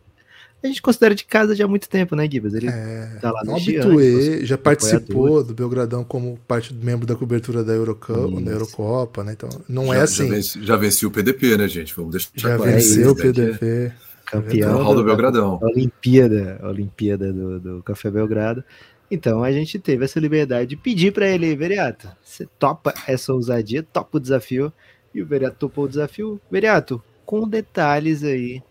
A 0.63 0.67
gente 0.67 0.81
considera 0.81 1.15
de 1.15 1.27
casa 1.27 1.55
já 1.55 1.67
há 1.67 1.69
muito 1.69 1.91
tempo, 1.91 2.17
né, 2.17 2.27
Gibas? 2.31 2.55
Ele 2.55 2.69
é, 2.69 3.19
tá 3.21 3.31
lá 3.31 3.45
no 3.45 3.55
habituê, 3.55 4.47
já 4.47 4.57
participou 4.57 5.45
do 5.45 5.53
Belgradão 5.53 6.03
como 6.03 6.39
parte 6.49 6.73
do 6.73 6.83
membro 6.83 7.07
da 7.07 7.15
cobertura 7.15 7.63
da 7.63 7.75
Eurocopa, 7.75 8.41
da 8.41 8.51
Eurocopa, 8.51 9.23
né? 9.25 9.33
Então, 9.33 9.51
não 9.69 9.89
já, 9.89 9.97
é 9.97 10.01
assim. 10.01 10.27
Já, 10.27 10.35
venci, 10.35 10.65
já 10.65 10.77
venceu 10.77 11.09
o 11.11 11.13
PDP, 11.13 11.59
né, 11.59 11.69
gente? 11.69 11.95
Vamos 11.95 12.13
deixar 12.13 12.31
Já 12.35 12.57
claro. 12.57 12.73
venceu 12.73 13.11
o 13.11 13.15
PDP. 13.15 13.67
É 13.67 13.93
campeão 14.25 14.85
do, 14.85 14.95
do 14.95 15.05
Belgradão. 15.05 15.59
Da 15.59 15.67
Olimpíada, 15.67 16.61
Olimpíada 16.63 17.33
do, 17.33 17.61
do 17.61 17.83
Café 17.83 18.11
Belgrado. 18.11 18.65
Então 19.11 19.45
a 19.45 19.53
gente 19.53 19.79
teve 19.79 20.05
essa 20.05 20.19
liberdade 20.19 20.71
de 20.71 20.77
pedir 20.77 21.13
para 21.13 21.29
ele, 21.29 21.55
Veriato, 21.55 22.09
você 22.23 22.47
topa 22.59 22.95
essa 23.07 23.33
ousadia, 23.33 23.83
topa 23.83 24.17
o 24.17 24.21
desafio. 24.21 24.73
E 25.15 25.23
o 25.23 25.27
Veriato 25.27 25.57
topou 25.59 25.85
o 25.85 25.89
desafio. 25.89 26.41
Veriato, 26.51 27.03
com 27.25 27.49
detalhes 27.49 28.25
aí. 28.25 28.63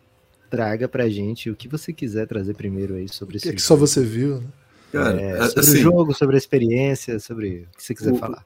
Traga 0.50 0.88
pra 0.88 1.10
gente 1.10 1.50
o 1.50 1.56
que 1.56 1.68
você 1.68 1.92
quiser 1.92 2.28
trazer 2.28 2.54
primeiro 2.54 2.96
aí 2.96 3.10
sobre 3.10 3.38
esse. 3.38 3.48
O 3.48 3.50
que, 3.50 3.54
é 3.54 3.56
que 3.56 3.62
só 3.62 3.76
você 3.76 4.04
viu, 4.04 4.42
né? 4.42 4.48
Cara, 4.92 5.20
é, 5.20 5.48
sobre 5.48 5.60
assim, 5.62 5.72
o 5.72 5.82
jogo, 5.82 6.14
sobre 6.14 6.36
a 6.36 6.38
experiência, 6.38 7.20
sobre 7.20 7.68
o 7.74 7.76
que 7.76 7.84
você 7.84 7.96
quiser 7.96 8.14
o, 8.14 8.18
falar. 8.18 8.46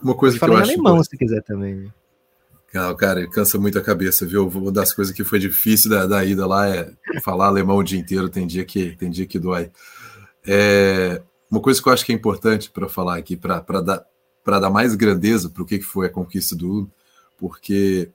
Uma 0.00 0.14
coisa 0.14 0.38
Pode 0.38 0.52
que 0.52 0.56
eu 0.56 0.62
acho. 0.62 0.72
alemão 0.72 1.02
se 1.02 1.16
quiser 1.16 1.42
também. 1.42 1.92
Não, 2.72 2.94
cara, 2.94 3.28
cansa 3.28 3.58
muito 3.58 3.76
a 3.76 3.82
cabeça, 3.82 4.24
viu? 4.24 4.46
Uma 4.46 4.70
das 4.70 4.94
coisas 4.94 5.12
que 5.12 5.24
foi 5.24 5.40
difícil 5.40 5.90
da, 5.90 6.06
da 6.06 6.24
ida 6.24 6.46
lá 6.46 6.68
é 6.68 6.92
falar 7.20 7.46
alemão 7.46 7.78
o 7.78 7.82
dia 7.82 7.98
inteiro, 7.98 8.28
tem 8.28 8.46
dia 8.46 8.64
que, 8.64 8.94
tem 8.96 9.10
dia 9.10 9.26
que 9.26 9.40
dói. 9.40 9.68
É, 10.46 11.22
uma 11.50 11.60
coisa 11.60 11.82
que 11.82 11.88
eu 11.88 11.92
acho 11.92 12.06
que 12.06 12.12
é 12.12 12.14
importante 12.14 12.70
para 12.70 12.88
falar 12.88 13.16
aqui, 13.16 13.36
para 13.36 13.80
dar, 13.80 14.06
dar 14.44 14.70
mais 14.70 14.94
grandeza 14.94 15.48
para 15.48 15.62
o 15.62 15.66
que, 15.66 15.78
que 15.78 15.84
foi 15.84 16.06
a 16.06 16.10
conquista 16.10 16.54
do 16.54 16.68
Ulm, 16.68 16.86
porque 17.36 18.10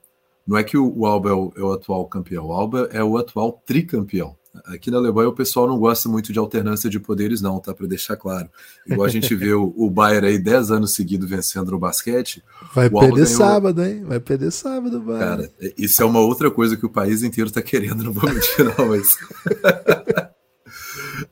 não 0.46 0.56
é 0.56 0.64
que 0.64 0.78
o, 0.78 0.92
o 0.96 1.06
Alba 1.06 1.30
é 1.30 1.32
o, 1.32 1.52
é 1.56 1.62
o, 1.62 1.72
atual 1.72 2.06
campeão, 2.06 2.46
o 2.46 2.52
Alba 2.52 2.88
é 2.92 3.02
o 3.02 3.18
atual 3.18 3.62
tricampeão. 3.66 4.36
Aqui 4.64 4.90
na 4.90 4.96
Alemanha 4.96 5.28
o 5.28 5.34
pessoal 5.34 5.66
não 5.66 5.78
gosta 5.78 6.08
muito 6.08 6.32
de 6.32 6.38
alternância 6.38 6.88
de 6.88 6.98
poderes, 6.98 7.42
não, 7.42 7.60
tá? 7.60 7.74
Para 7.74 7.86
deixar 7.86 8.16
claro. 8.16 8.48
Igual 8.86 9.06
a 9.06 9.10
gente 9.10 9.34
vê 9.34 9.52
o, 9.52 9.74
o 9.76 9.90
Bayern 9.90 10.28
aí 10.28 10.38
10 10.38 10.70
anos 10.70 10.94
seguidos 10.94 11.28
vencendo 11.28 11.72
no 11.72 11.78
basquete. 11.78 12.42
Vai 12.74 12.88
perder 12.88 13.26
sábado, 13.26 13.84
hein? 13.84 14.04
Vai 14.04 14.18
perder 14.18 14.50
sábado, 14.50 14.98
Bayern. 15.00 15.48
Cara, 15.48 15.52
isso 15.76 16.00
é 16.00 16.06
uma 16.06 16.20
outra 16.20 16.50
coisa 16.50 16.74
que 16.74 16.86
o 16.86 16.90
país 16.90 17.22
inteiro 17.22 17.50
tá 17.50 17.60
querendo, 17.60 18.02
não 18.02 18.12
vou 18.12 18.32
mentir, 18.32 18.64
não, 18.64 18.88
mas. 18.88 19.18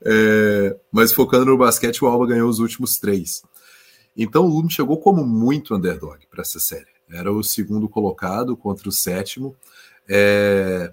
é... 0.04 0.76
Mas 0.92 1.12
focando 1.12 1.46
no 1.46 1.58
basquete, 1.58 2.04
o 2.04 2.06
Alba 2.06 2.26
ganhou 2.26 2.48
os 2.48 2.58
últimos 2.58 2.98
três. 2.98 3.42
Então 4.16 4.44
o 4.44 4.48
Lume 4.48 4.70
chegou 4.70 4.98
como 5.00 5.24
muito 5.24 5.74
underdog 5.74 6.18
para 6.30 6.42
essa 6.42 6.60
série. 6.60 6.92
Era 7.10 7.32
o 7.32 7.42
segundo 7.42 7.88
colocado 7.88 8.56
contra 8.56 8.88
o 8.88 8.92
sétimo. 8.92 9.56
É... 10.08 10.92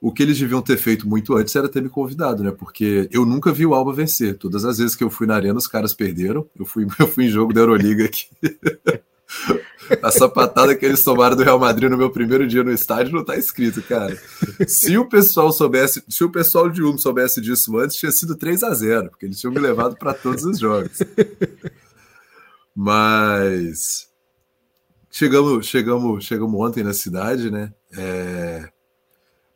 O 0.00 0.12
que 0.12 0.22
eles 0.22 0.38
deviam 0.38 0.60
ter 0.60 0.76
feito 0.76 1.08
muito 1.08 1.34
antes 1.34 1.56
era 1.56 1.68
ter 1.68 1.82
me 1.82 1.88
convidado, 1.88 2.42
né? 2.42 2.50
Porque 2.50 3.08
eu 3.10 3.24
nunca 3.24 3.50
vi 3.50 3.64
o 3.64 3.74
Alba 3.74 3.92
vencer. 3.92 4.36
Todas 4.36 4.64
as 4.64 4.78
vezes 4.78 4.94
que 4.94 5.02
eu 5.02 5.10
fui 5.10 5.26
na 5.26 5.34
arena, 5.34 5.58
os 5.58 5.66
caras 5.66 5.94
perderam. 5.94 6.46
Eu 6.58 6.66
fui, 6.66 6.86
eu 7.00 7.08
fui 7.08 7.24
em 7.24 7.30
jogo 7.30 7.52
da 7.52 7.60
Euroliga 7.62 8.04
aqui. 8.04 8.28
A 10.02 10.10
sapatada 10.10 10.74
que 10.74 10.84
eles 10.84 11.02
tomaram 11.02 11.36
do 11.36 11.42
Real 11.42 11.58
Madrid 11.58 11.90
no 11.90 11.96
meu 11.96 12.10
primeiro 12.10 12.46
dia 12.46 12.64
no 12.64 12.72
estádio 12.72 13.12
não 13.12 13.24
tá 13.24 13.36
escrito, 13.36 13.82
cara. 13.82 14.16
Se 14.66 14.96
o 14.98 15.08
pessoal 15.08 15.52
soubesse, 15.52 16.02
se 16.08 16.24
o 16.24 16.30
pessoal 16.30 16.68
de 16.68 16.82
Ulm 16.82 16.96
soubesse 16.96 17.40
disso 17.40 17.76
antes, 17.78 17.96
tinha 17.96 18.10
sido 18.10 18.36
3 18.36 18.62
a 18.62 18.74
0 18.74 19.10
porque 19.10 19.26
eles 19.26 19.38
tinham 19.38 19.52
me 19.52 19.60
levado 19.60 19.96
para 19.96 20.14
todos 20.14 20.44
os 20.44 20.58
jogos. 20.58 20.98
Mas 22.74 24.08
chegamos, 25.10 25.66
chegamos, 25.66 26.24
chegamos 26.24 26.60
ontem 26.60 26.82
na 26.82 26.92
cidade, 26.92 27.50
né? 27.50 27.72
É, 27.96 28.68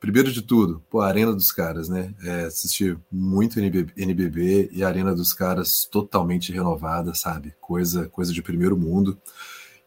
primeiro 0.00 0.32
de 0.32 0.40
tudo, 0.40 0.82
pô, 0.88 1.02
a 1.02 1.06
arena 1.08 1.34
dos 1.34 1.52
caras, 1.52 1.88
né? 1.88 2.14
É, 2.22 2.44
assisti 2.44 2.96
muito 3.12 3.60
NBB, 3.60 4.70
e 4.72 4.82
a 4.82 4.88
arena 4.88 5.14
dos 5.14 5.34
caras 5.34 5.86
totalmente 5.90 6.50
renovada, 6.50 7.14
sabe? 7.14 7.54
Coisa, 7.60 8.08
coisa 8.08 8.32
de 8.32 8.42
primeiro 8.42 8.76
mundo. 8.76 9.20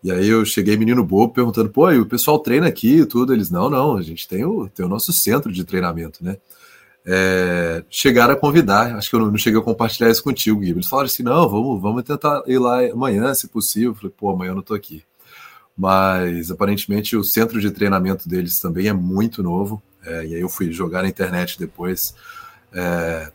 E 0.04 0.12
aí 0.12 0.28
eu 0.28 0.44
cheguei 0.44 0.76
menino 0.76 1.04
bobo 1.04 1.34
perguntando, 1.34 1.70
pô, 1.70 1.90
e 1.90 2.00
o 2.00 2.06
pessoal 2.06 2.38
treina 2.38 2.68
aqui 2.68 3.00
e 3.00 3.06
tudo? 3.06 3.34
Eles, 3.34 3.50
não, 3.50 3.70
não, 3.70 3.96
a 3.96 4.02
gente 4.02 4.28
tem 4.28 4.44
o, 4.44 4.68
tem 4.68 4.86
o 4.86 4.90
nosso 4.90 5.14
centro 5.14 5.52
de 5.52 5.64
treinamento, 5.64 6.24
né? 6.24 6.38
É, 7.06 7.84
chegaram 7.90 8.34
a 8.34 8.38
convidar, 8.38 8.96
acho 8.96 9.10
que 9.10 9.16
eu 9.16 9.20
não, 9.20 9.38
cheguei 9.38 9.60
a 9.60 9.64
compartilhar 9.64 10.10
isso 10.10 10.24
contigo, 10.24 10.60
Gui. 10.60 10.72
Eles 10.72 10.88
falaram 10.88 11.08
assim, 11.08 11.24
não, 11.24 11.48
vamos, 11.50 11.82
vamos 11.82 12.04
tentar 12.04 12.44
ir 12.48 12.60
lá 12.60 12.82
amanhã, 12.86 13.34
se 13.34 13.48
possível. 13.48 13.92
Eu 13.92 13.96
falei, 13.96 14.14
pô, 14.18 14.30
amanhã 14.30 14.52
eu 14.52 14.56
não 14.56 14.62
tô 14.62 14.74
aqui. 14.74 15.04
Mas 15.78 16.52
aparentemente 16.52 17.16
o 17.16 17.24
centro 17.24 17.60
de 17.60 17.72
treinamento 17.72 18.28
deles 18.28 18.60
também 18.60 18.88
é 18.88 18.94
muito 18.94 19.42
novo. 19.42 19.82
É, 20.06 20.26
e 20.26 20.36
aí 20.36 20.42
eu 20.42 20.50
fui 20.50 20.72
jogar 20.72 21.04
na 21.04 21.10
internet 21.10 21.58
depois. 21.58 22.14
É, 22.74 23.32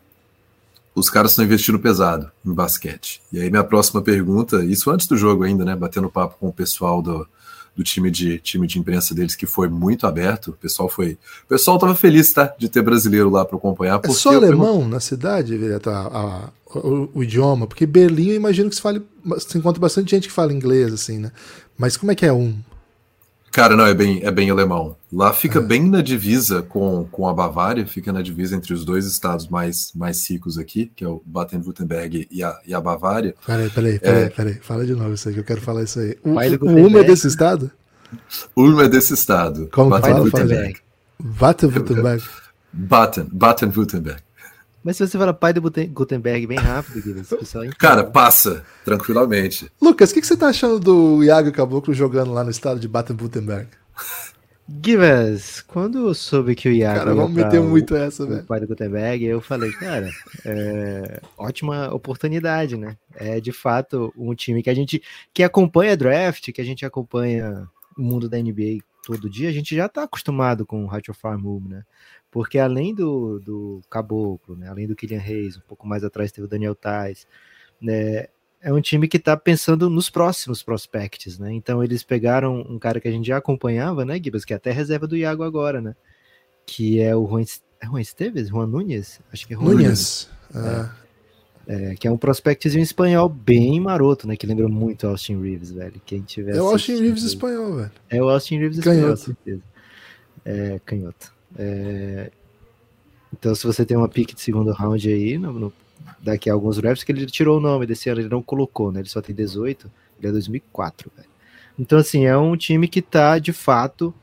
os 0.99 1.09
caras 1.09 1.31
estão 1.31 1.45
investindo 1.45 1.79
pesado 1.79 2.29
em 2.45 2.53
basquete. 2.53 3.21
E 3.31 3.39
aí 3.39 3.49
minha 3.49 3.63
próxima 3.63 4.01
pergunta, 4.01 4.63
isso 4.63 4.91
antes 4.91 5.07
do 5.07 5.17
jogo 5.17 5.43
ainda, 5.43 5.63
né? 5.63 5.75
Batendo 5.75 6.09
papo 6.09 6.35
com 6.39 6.49
o 6.49 6.53
pessoal 6.53 7.01
do, 7.01 7.27
do 7.75 7.83
time 7.83 8.11
de 8.11 8.39
time 8.39 8.67
de 8.67 8.77
imprensa 8.77 9.15
deles 9.15 9.35
que 9.35 9.45
foi 9.45 9.69
muito 9.69 10.05
aberto. 10.05 10.49
O 10.49 10.53
pessoal 10.53 10.89
foi, 10.89 11.17
o 11.45 11.47
pessoal 11.47 11.77
estava 11.77 11.95
feliz, 11.95 12.31
tá, 12.33 12.53
de 12.57 12.67
ter 12.67 12.81
brasileiro 12.81 13.29
lá 13.29 13.45
para 13.45 13.57
acompanhar. 13.57 14.01
É 14.03 14.09
só 14.09 14.35
alemão 14.35 14.87
na 14.87 14.99
cidade, 14.99 15.57
Vireto, 15.57 15.89
a, 15.89 15.99
a, 15.99 16.77
o, 16.77 17.09
o, 17.13 17.23
idioma, 17.23 17.65
porque 17.65 17.85
Berlim 17.85 18.29
eu 18.29 18.35
imagino 18.35 18.69
que 18.69 18.75
se 18.75 18.81
fale, 18.81 19.01
se 19.39 19.57
encontra 19.57 19.79
bastante 19.79 20.11
gente 20.11 20.27
que 20.27 20.33
fala 20.33 20.53
inglês 20.53 20.93
assim, 20.93 21.17
né? 21.17 21.31
Mas 21.77 21.95
como 21.95 22.11
é 22.11 22.15
que 22.15 22.25
é 22.25 22.33
um? 22.33 22.55
Cara, 23.59 23.75
não, 23.75 23.85
é 23.85 23.93
bem, 23.93 24.21
é 24.23 24.31
bem 24.31 24.49
alemão. 24.49 24.95
Lá 25.11 25.33
fica 25.33 25.59
é. 25.59 25.61
bem 25.61 25.83
na 25.83 26.01
divisa 26.01 26.61
com, 26.61 27.03
com 27.11 27.27
a 27.27 27.33
Bavária, 27.33 27.85
fica 27.85 28.13
na 28.13 28.21
divisa 28.21 28.55
entre 28.55 28.73
os 28.73 28.85
dois 28.85 29.05
estados 29.05 29.49
mais, 29.49 29.91
mais 29.93 30.29
ricos 30.29 30.57
aqui, 30.57 30.89
que 30.95 31.03
é 31.03 31.07
o 31.09 31.21
Baden-Württemberg 31.25 32.25
e 32.31 32.41
a, 32.41 32.57
e 32.65 32.73
a 32.73 32.79
Bavária. 32.79 33.35
Peraí, 33.45 33.69
peraí, 33.69 33.99
peraí, 33.99 34.23
é... 34.23 34.29
peraí. 34.29 34.53
Fala 34.61 34.85
de 34.85 34.95
novo 34.95 35.13
isso 35.13 35.27
aí, 35.27 35.33
que 35.33 35.41
eu 35.41 35.43
quero 35.43 35.59
falar 35.59 35.83
isso 35.83 35.99
aí. 35.99 36.17
O, 36.23 36.29
o 36.29 36.69
Ulm 36.69 36.99
é 36.99 37.03
desse 37.03 37.27
estado? 37.27 37.69
Ulm 38.55 38.79
é 38.79 38.87
desse 38.87 39.13
estado. 39.13 39.67
Como 39.73 39.89
Baden-Württemberg. 39.89 40.77
Baden-Württemberg. 41.19 42.23
Baden, 42.71 43.27
Baden-Württemberg. 43.29 44.21
Mas 44.83 44.97
se 44.97 45.07
você 45.07 45.17
fala 45.17 45.33
pai 45.33 45.53
do 45.53 45.61
Gutenberg 45.61 46.47
bem 46.47 46.57
rápido, 46.57 47.01
Guilherme, 47.01 47.25
pessoal 47.25 47.65
Cara, 47.77 48.03
passa, 48.03 48.63
tranquilamente. 48.85 49.69
Lucas, 49.81 50.11
o 50.11 50.13
que, 50.13 50.21
que, 50.21 50.27
você 50.27 50.37
tá 50.37 50.47
achando 50.47 50.79
do 50.79 51.23
Iago 51.23 51.51
Caboclo 51.51 51.93
jogando 51.93 52.31
lá 52.31 52.43
no 52.43 52.49
estado 52.49 52.79
de 52.79 52.87
Baden-Württemberg? 52.87 53.67
Givas, 54.83 55.61
quando 55.61 56.07
eu 56.07 56.13
soube 56.13 56.53
que 56.53 56.69
o 56.69 56.71
Iago. 56.71 56.99
Cara, 56.99 57.15
vamos 57.15 57.31
meter 57.31 57.59
muito 57.59 57.95
essa, 57.95 58.25
velho. 58.25 58.43
pai 58.43 58.59
do 58.59 58.67
Gutenberg, 58.67 59.25
eu 59.25 59.41
falei, 59.41 59.71
cara, 59.71 60.11
é, 60.45 61.19
ótima 61.35 61.91
oportunidade, 61.91 62.77
né? 62.77 62.95
É 63.15 63.39
de 63.39 63.51
fato 63.51 64.13
um 64.15 64.35
time 64.35 64.61
que 64.61 64.69
a 64.69 64.73
gente 64.73 65.01
que 65.33 65.41
acompanha 65.41 65.97
draft, 65.97 66.51
que 66.51 66.61
a 66.61 66.63
gente 66.63 66.85
acompanha 66.85 67.67
o 67.97 68.01
mundo 68.01 68.29
da 68.29 68.37
NBA 68.37 68.77
todo 69.03 69.29
dia, 69.29 69.49
a 69.49 69.51
gente 69.51 69.75
já 69.75 69.89
tá 69.89 70.03
acostumado 70.03 70.67
com 70.67 70.83
o 70.83 70.87
Ratio 70.87 71.15
Farm 71.15 71.41
Move, 71.41 71.67
né? 71.67 71.83
Porque 72.31 72.59
além 72.59 72.93
do, 72.93 73.39
do 73.39 73.81
Caboclo, 73.89 74.55
né, 74.55 74.67
além 74.67 74.87
do 74.87 74.95
Kylian 74.95 75.19
Reis, 75.19 75.57
um 75.57 75.61
pouco 75.67 75.87
mais 75.87 76.03
atrás 76.03 76.31
teve 76.31 76.45
o 76.45 76.49
Daniel 76.49 76.75
Tais, 76.75 77.27
né, 77.81 78.27
é 78.61 78.73
um 78.73 78.81
time 78.81 79.07
que 79.07 79.17
está 79.17 79.35
pensando 79.37 79.89
nos 79.89 80.09
próximos 80.09 80.61
prospects, 80.61 81.39
né? 81.39 81.53
Então 81.53 81.83
eles 81.83 82.03
pegaram 82.03 82.59
um 82.59 82.77
cara 82.77 82.99
que 82.99 83.07
a 83.07 83.11
gente 83.11 83.27
já 83.27 83.37
acompanhava, 83.37 84.03
né, 84.03 84.19
Gibas, 84.21 84.43
que 84.43 84.53
é 84.53 84.57
até 84.57 84.71
reserva 84.71 85.07
do 85.07 85.15
Iago 85.15 85.43
agora, 85.43 85.79
né? 85.81 85.95
Que 86.65 86.99
é 86.99 87.15
o 87.15 87.25
Juan, 87.25 87.43
é 87.81 87.85
Juan 87.85 88.01
Esteves? 88.01 88.49
Juan 88.49 88.67
Nunes? 88.67 89.21
Acho 89.31 89.47
que 89.47 89.53
é 89.53 89.57
Juan 89.57 89.73
Nunes. 89.73 90.29
É. 90.53 90.99
É, 91.71 91.95
que 91.95 92.07
é 92.07 92.11
um 92.11 92.17
prospectzinho 92.17 92.81
espanhol 92.81 93.29
bem 93.29 93.79
maroto, 93.79 94.27
né? 94.27 94.35
Que 94.35 94.47
lembra 94.47 94.67
muito 94.67 95.05
Austin 95.05 95.39
Reeves, 95.39 95.71
velho. 95.71 96.01
Quem 96.03 96.21
tiver 96.21 96.55
é 96.55 96.61
o 96.61 96.67
Austin 96.67 96.99
Reeves 96.99 97.23
espanhol, 97.23 97.75
velho. 97.75 97.91
É 98.09 98.21
o 98.21 98.27
Austin 98.27 98.57
Reeves 98.57 98.79
canhoto. 98.79 99.13
espanhol, 99.13 99.17
certeza. 99.17 99.63
É, 100.43 100.81
canhoto. 100.83 101.31
É... 101.57 102.31
Então, 103.31 103.53
se 103.53 103.65
você 103.65 103.85
tem 103.85 103.95
uma 103.95 104.09
pick 104.09 104.33
de 104.33 104.41
segundo 104.41 104.71
round 104.71 105.07
aí, 105.07 105.37
no, 105.37 105.53
no, 105.53 105.73
daqui 106.19 106.49
a 106.49 106.53
alguns 106.53 106.77
drafts, 106.77 107.03
que 107.03 107.11
ele 107.11 107.25
tirou 107.25 107.57
o 107.57 107.61
nome 107.61 107.85
desse 107.85 108.09
ano, 108.09 108.21
ele 108.21 108.29
não 108.29 108.41
colocou, 108.41 108.91
né? 108.91 109.01
Ele 109.01 109.09
só 109.09 109.21
tem 109.21 109.35
18, 109.35 109.89
ele 110.19 110.27
é 110.27 110.31
2004, 110.31 111.11
velho. 111.15 111.29
Então, 111.77 111.97
assim, 111.99 112.25
é 112.25 112.37
um 112.37 112.57
time 112.57 112.87
que 112.87 113.01
tá, 113.01 113.39
de 113.39 113.53
fato, 113.53 114.13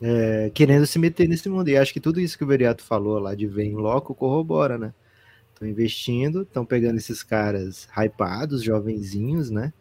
é, 0.00 0.50
querendo 0.52 0.86
se 0.86 0.98
meter 0.98 1.28
nesse 1.28 1.48
mundo. 1.48 1.68
E 1.68 1.76
acho 1.76 1.92
que 1.92 2.00
tudo 2.00 2.20
isso 2.20 2.36
que 2.36 2.44
o 2.44 2.46
Veriato 2.46 2.82
falou 2.82 3.18
lá 3.18 3.34
de 3.34 3.46
ver 3.46 3.64
em 3.64 3.74
loco 3.74 4.14
corrobora, 4.14 4.76
né? 4.76 4.92
Estão 5.52 5.68
investindo, 5.68 6.42
estão 6.42 6.64
pegando 6.64 6.96
esses 6.96 7.22
caras 7.22 7.88
hypados, 7.96 8.62
jovenzinhos, 8.62 9.50
né? 9.50 9.72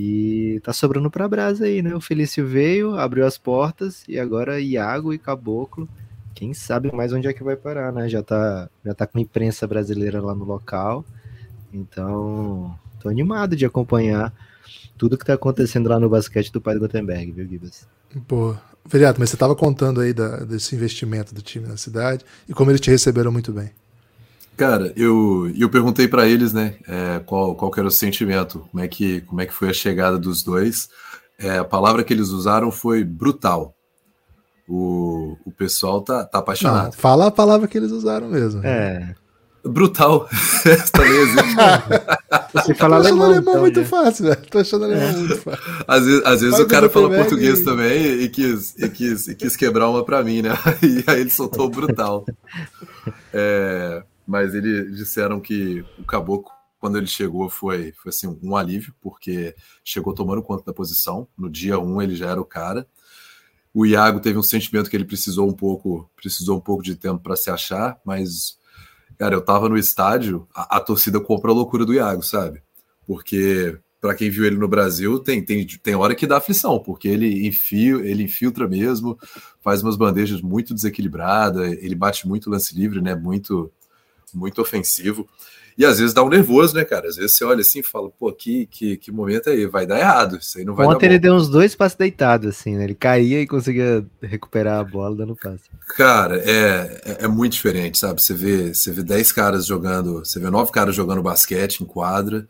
E 0.00 0.60
tá 0.62 0.72
sobrando 0.72 1.10
para 1.10 1.26
brasa 1.26 1.64
aí, 1.64 1.82
né? 1.82 1.92
O 1.92 2.00
Felício 2.00 2.46
veio, 2.46 2.94
abriu 2.94 3.26
as 3.26 3.36
portas 3.36 4.04
e 4.06 4.16
agora 4.16 4.60
Iago 4.60 5.12
e 5.12 5.18
Caboclo. 5.18 5.88
Quem 6.36 6.54
sabe 6.54 6.94
mais 6.94 7.12
onde 7.12 7.26
é 7.26 7.32
que 7.32 7.42
vai 7.42 7.56
parar, 7.56 7.92
né? 7.92 8.08
Já 8.08 8.22
tá, 8.22 8.70
já 8.84 8.94
tá 8.94 9.08
com 9.08 9.18
a 9.18 9.20
imprensa 9.20 9.66
brasileira 9.66 10.22
lá 10.22 10.36
no 10.36 10.44
local. 10.44 11.04
Então, 11.74 12.78
tô 13.00 13.08
animado 13.08 13.56
de 13.56 13.66
acompanhar 13.66 14.32
tudo 14.96 15.18
que 15.18 15.24
tá 15.24 15.34
acontecendo 15.34 15.88
lá 15.88 15.98
no 15.98 16.08
basquete 16.08 16.52
do 16.52 16.60
pai 16.60 16.78
Gutenberg, 16.78 17.32
viu, 17.32 17.48
Gibas? 17.48 17.88
Pô, 18.28 18.54
Feriado, 18.86 19.18
mas 19.18 19.30
você 19.30 19.36
tava 19.36 19.56
contando 19.56 20.00
aí 20.00 20.12
da, 20.12 20.44
desse 20.44 20.76
investimento 20.76 21.34
do 21.34 21.42
time 21.42 21.66
na 21.66 21.76
cidade 21.76 22.24
e 22.48 22.54
como 22.54 22.70
eles 22.70 22.80
te 22.80 22.88
receberam 22.88 23.32
muito 23.32 23.52
bem. 23.52 23.72
Cara, 24.58 24.92
eu, 24.96 25.48
eu 25.56 25.70
perguntei 25.70 26.08
para 26.08 26.26
eles, 26.26 26.52
né, 26.52 26.74
é, 26.88 27.20
qual, 27.20 27.54
qual 27.54 27.70
era 27.76 27.86
o 27.86 27.92
sentimento, 27.92 28.66
como 28.72 28.82
é, 28.82 28.88
que, 28.88 29.20
como 29.20 29.40
é 29.40 29.46
que 29.46 29.54
foi 29.54 29.70
a 29.70 29.72
chegada 29.72 30.18
dos 30.18 30.42
dois. 30.42 30.88
É, 31.38 31.58
a 31.58 31.64
palavra 31.64 32.02
que 32.02 32.12
eles 32.12 32.30
usaram 32.30 32.72
foi 32.72 33.04
brutal. 33.04 33.72
O, 34.68 35.36
o 35.46 35.52
pessoal 35.52 36.00
tá, 36.00 36.24
tá 36.24 36.40
apaixonado. 36.40 36.86
Não, 36.86 36.92
fala 36.92 37.28
a 37.28 37.30
palavra 37.30 37.68
que 37.68 37.78
eles 37.78 37.92
usaram 37.92 38.28
mesmo. 38.28 38.60
É. 38.66 39.14
Brutal. 39.64 40.28
Também 40.92 41.16
existe. 41.18 41.56
Você 42.52 42.74
fala 42.74 42.96
alemão, 42.96 43.26
alemão 43.26 43.52
então, 43.52 43.60
muito 43.60 43.80
né? 43.80 43.86
fácil, 43.86 44.24
velho. 44.24 44.42
Tô 44.50 44.58
achando 44.58 44.86
alemão 44.86 45.08
é. 45.08 45.12
muito 45.12 45.36
fácil. 45.36 45.62
Às 45.86 46.04
vezes, 46.04 46.26
às 46.26 46.40
vezes 46.40 46.58
o 46.58 46.66
cara 46.66 46.90
fala 46.90 47.08
português 47.10 47.60
e... 47.60 47.64
também 47.64 48.22
e 48.22 48.28
quis, 48.28 48.74
e, 48.76 48.88
quis, 48.88 49.28
e 49.28 49.34
quis 49.36 49.54
quebrar 49.54 49.88
uma 49.88 50.04
pra 50.04 50.24
mim, 50.24 50.42
né? 50.42 50.50
E 50.82 51.04
aí 51.06 51.20
ele 51.20 51.30
soltou 51.30 51.68
brutal. 51.68 52.24
É, 53.32 54.02
mas 54.28 54.54
eles 54.54 54.94
disseram 54.94 55.40
que 55.40 55.82
o 55.98 56.04
Caboclo, 56.04 56.52
quando 56.78 56.98
ele 56.98 57.06
chegou, 57.06 57.48
foi, 57.48 57.92
foi 57.92 58.10
assim, 58.10 58.38
um 58.42 58.54
alívio, 58.54 58.94
porque 59.00 59.56
chegou 59.82 60.12
tomando 60.12 60.42
conta 60.42 60.62
da 60.66 60.72
posição. 60.72 61.26
No 61.36 61.48
dia 61.48 61.78
1 61.78 61.82
um, 61.82 62.02
ele 62.02 62.14
já 62.14 62.28
era 62.28 62.38
o 62.38 62.44
cara. 62.44 62.86
O 63.72 63.86
Iago 63.86 64.20
teve 64.20 64.38
um 64.38 64.42
sentimento 64.42 64.90
que 64.90 64.96
ele 64.96 65.06
precisou 65.06 65.48
um 65.48 65.54
pouco, 65.54 66.10
precisou 66.14 66.58
um 66.58 66.60
pouco 66.60 66.82
de 66.82 66.94
tempo 66.94 67.22
para 67.22 67.36
se 67.36 67.50
achar, 67.50 67.98
mas 68.04 68.58
cara, 69.18 69.34
eu 69.34 69.40
tava 69.40 69.66
no 69.66 69.78
estádio, 69.78 70.46
a, 70.54 70.76
a 70.76 70.80
torcida 70.80 71.18
compra 71.18 71.50
a 71.50 71.54
loucura 71.54 71.86
do 71.86 71.94
Iago, 71.94 72.22
sabe? 72.22 72.62
Porque 73.06 73.78
para 74.00 74.14
quem 74.14 74.30
viu 74.30 74.44
ele 74.44 74.56
no 74.56 74.68
Brasil, 74.68 75.18
tem, 75.18 75.42
tem, 75.42 75.66
tem 75.66 75.94
hora 75.94 76.14
que 76.14 76.26
dá 76.26 76.36
aflição, 76.36 76.78
porque 76.78 77.08
ele, 77.08 77.46
enfia, 77.46 77.96
ele 77.96 78.24
infiltra 78.24 78.68
mesmo, 78.68 79.18
faz 79.60 79.82
umas 79.82 79.96
bandejas 79.96 80.42
muito 80.42 80.74
desequilibradas, 80.74 81.72
ele 81.82 81.94
bate 81.94 82.28
muito 82.28 82.50
lance 82.50 82.74
livre, 82.74 83.00
né? 83.00 83.14
Muito, 83.14 83.72
muito 84.34 84.60
ofensivo. 84.60 85.28
E 85.78 85.84
às 85.84 86.00
vezes 86.00 86.12
dá 86.12 86.24
um 86.24 86.28
nervoso, 86.28 86.74
né, 86.74 86.84
cara? 86.84 87.06
Às 87.06 87.14
vezes 87.14 87.36
você 87.36 87.44
olha 87.44 87.60
assim 87.60 87.78
e 87.78 87.84
fala, 87.84 88.10
pô, 88.10 88.32
que, 88.32 88.66
que, 88.66 88.96
que 88.96 89.12
momento 89.12 89.48
aí? 89.48 89.64
Vai 89.64 89.86
dar 89.86 90.00
errado. 90.00 90.36
Isso 90.36 90.58
aí 90.58 90.64
não 90.64 90.74
vai 90.74 90.84
Ontem 90.84 91.06
ele 91.06 91.20
deu 91.20 91.32
uns 91.32 91.48
dois 91.48 91.76
passos 91.76 91.96
deitados, 91.96 92.48
assim, 92.48 92.74
né? 92.74 92.82
Ele 92.82 92.96
caía 92.96 93.40
e 93.40 93.46
conseguia 93.46 94.04
recuperar 94.20 94.80
a 94.80 94.84
bola 94.84 95.14
dando 95.14 95.36
passe. 95.36 95.70
Cara, 95.96 96.36
é, 96.38 97.00
é, 97.04 97.24
é 97.24 97.28
muito 97.28 97.52
diferente, 97.52 97.96
sabe? 97.96 98.20
Você 98.20 98.34
vê, 98.34 98.74
você 98.74 98.90
vê 98.90 99.04
10 99.04 99.30
caras 99.30 99.66
jogando, 99.66 100.18
você 100.18 100.40
vê 100.40 100.50
nove 100.50 100.72
caras 100.72 100.96
jogando 100.96 101.22
basquete 101.22 101.80
em 101.82 101.86
quadra. 101.86 102.48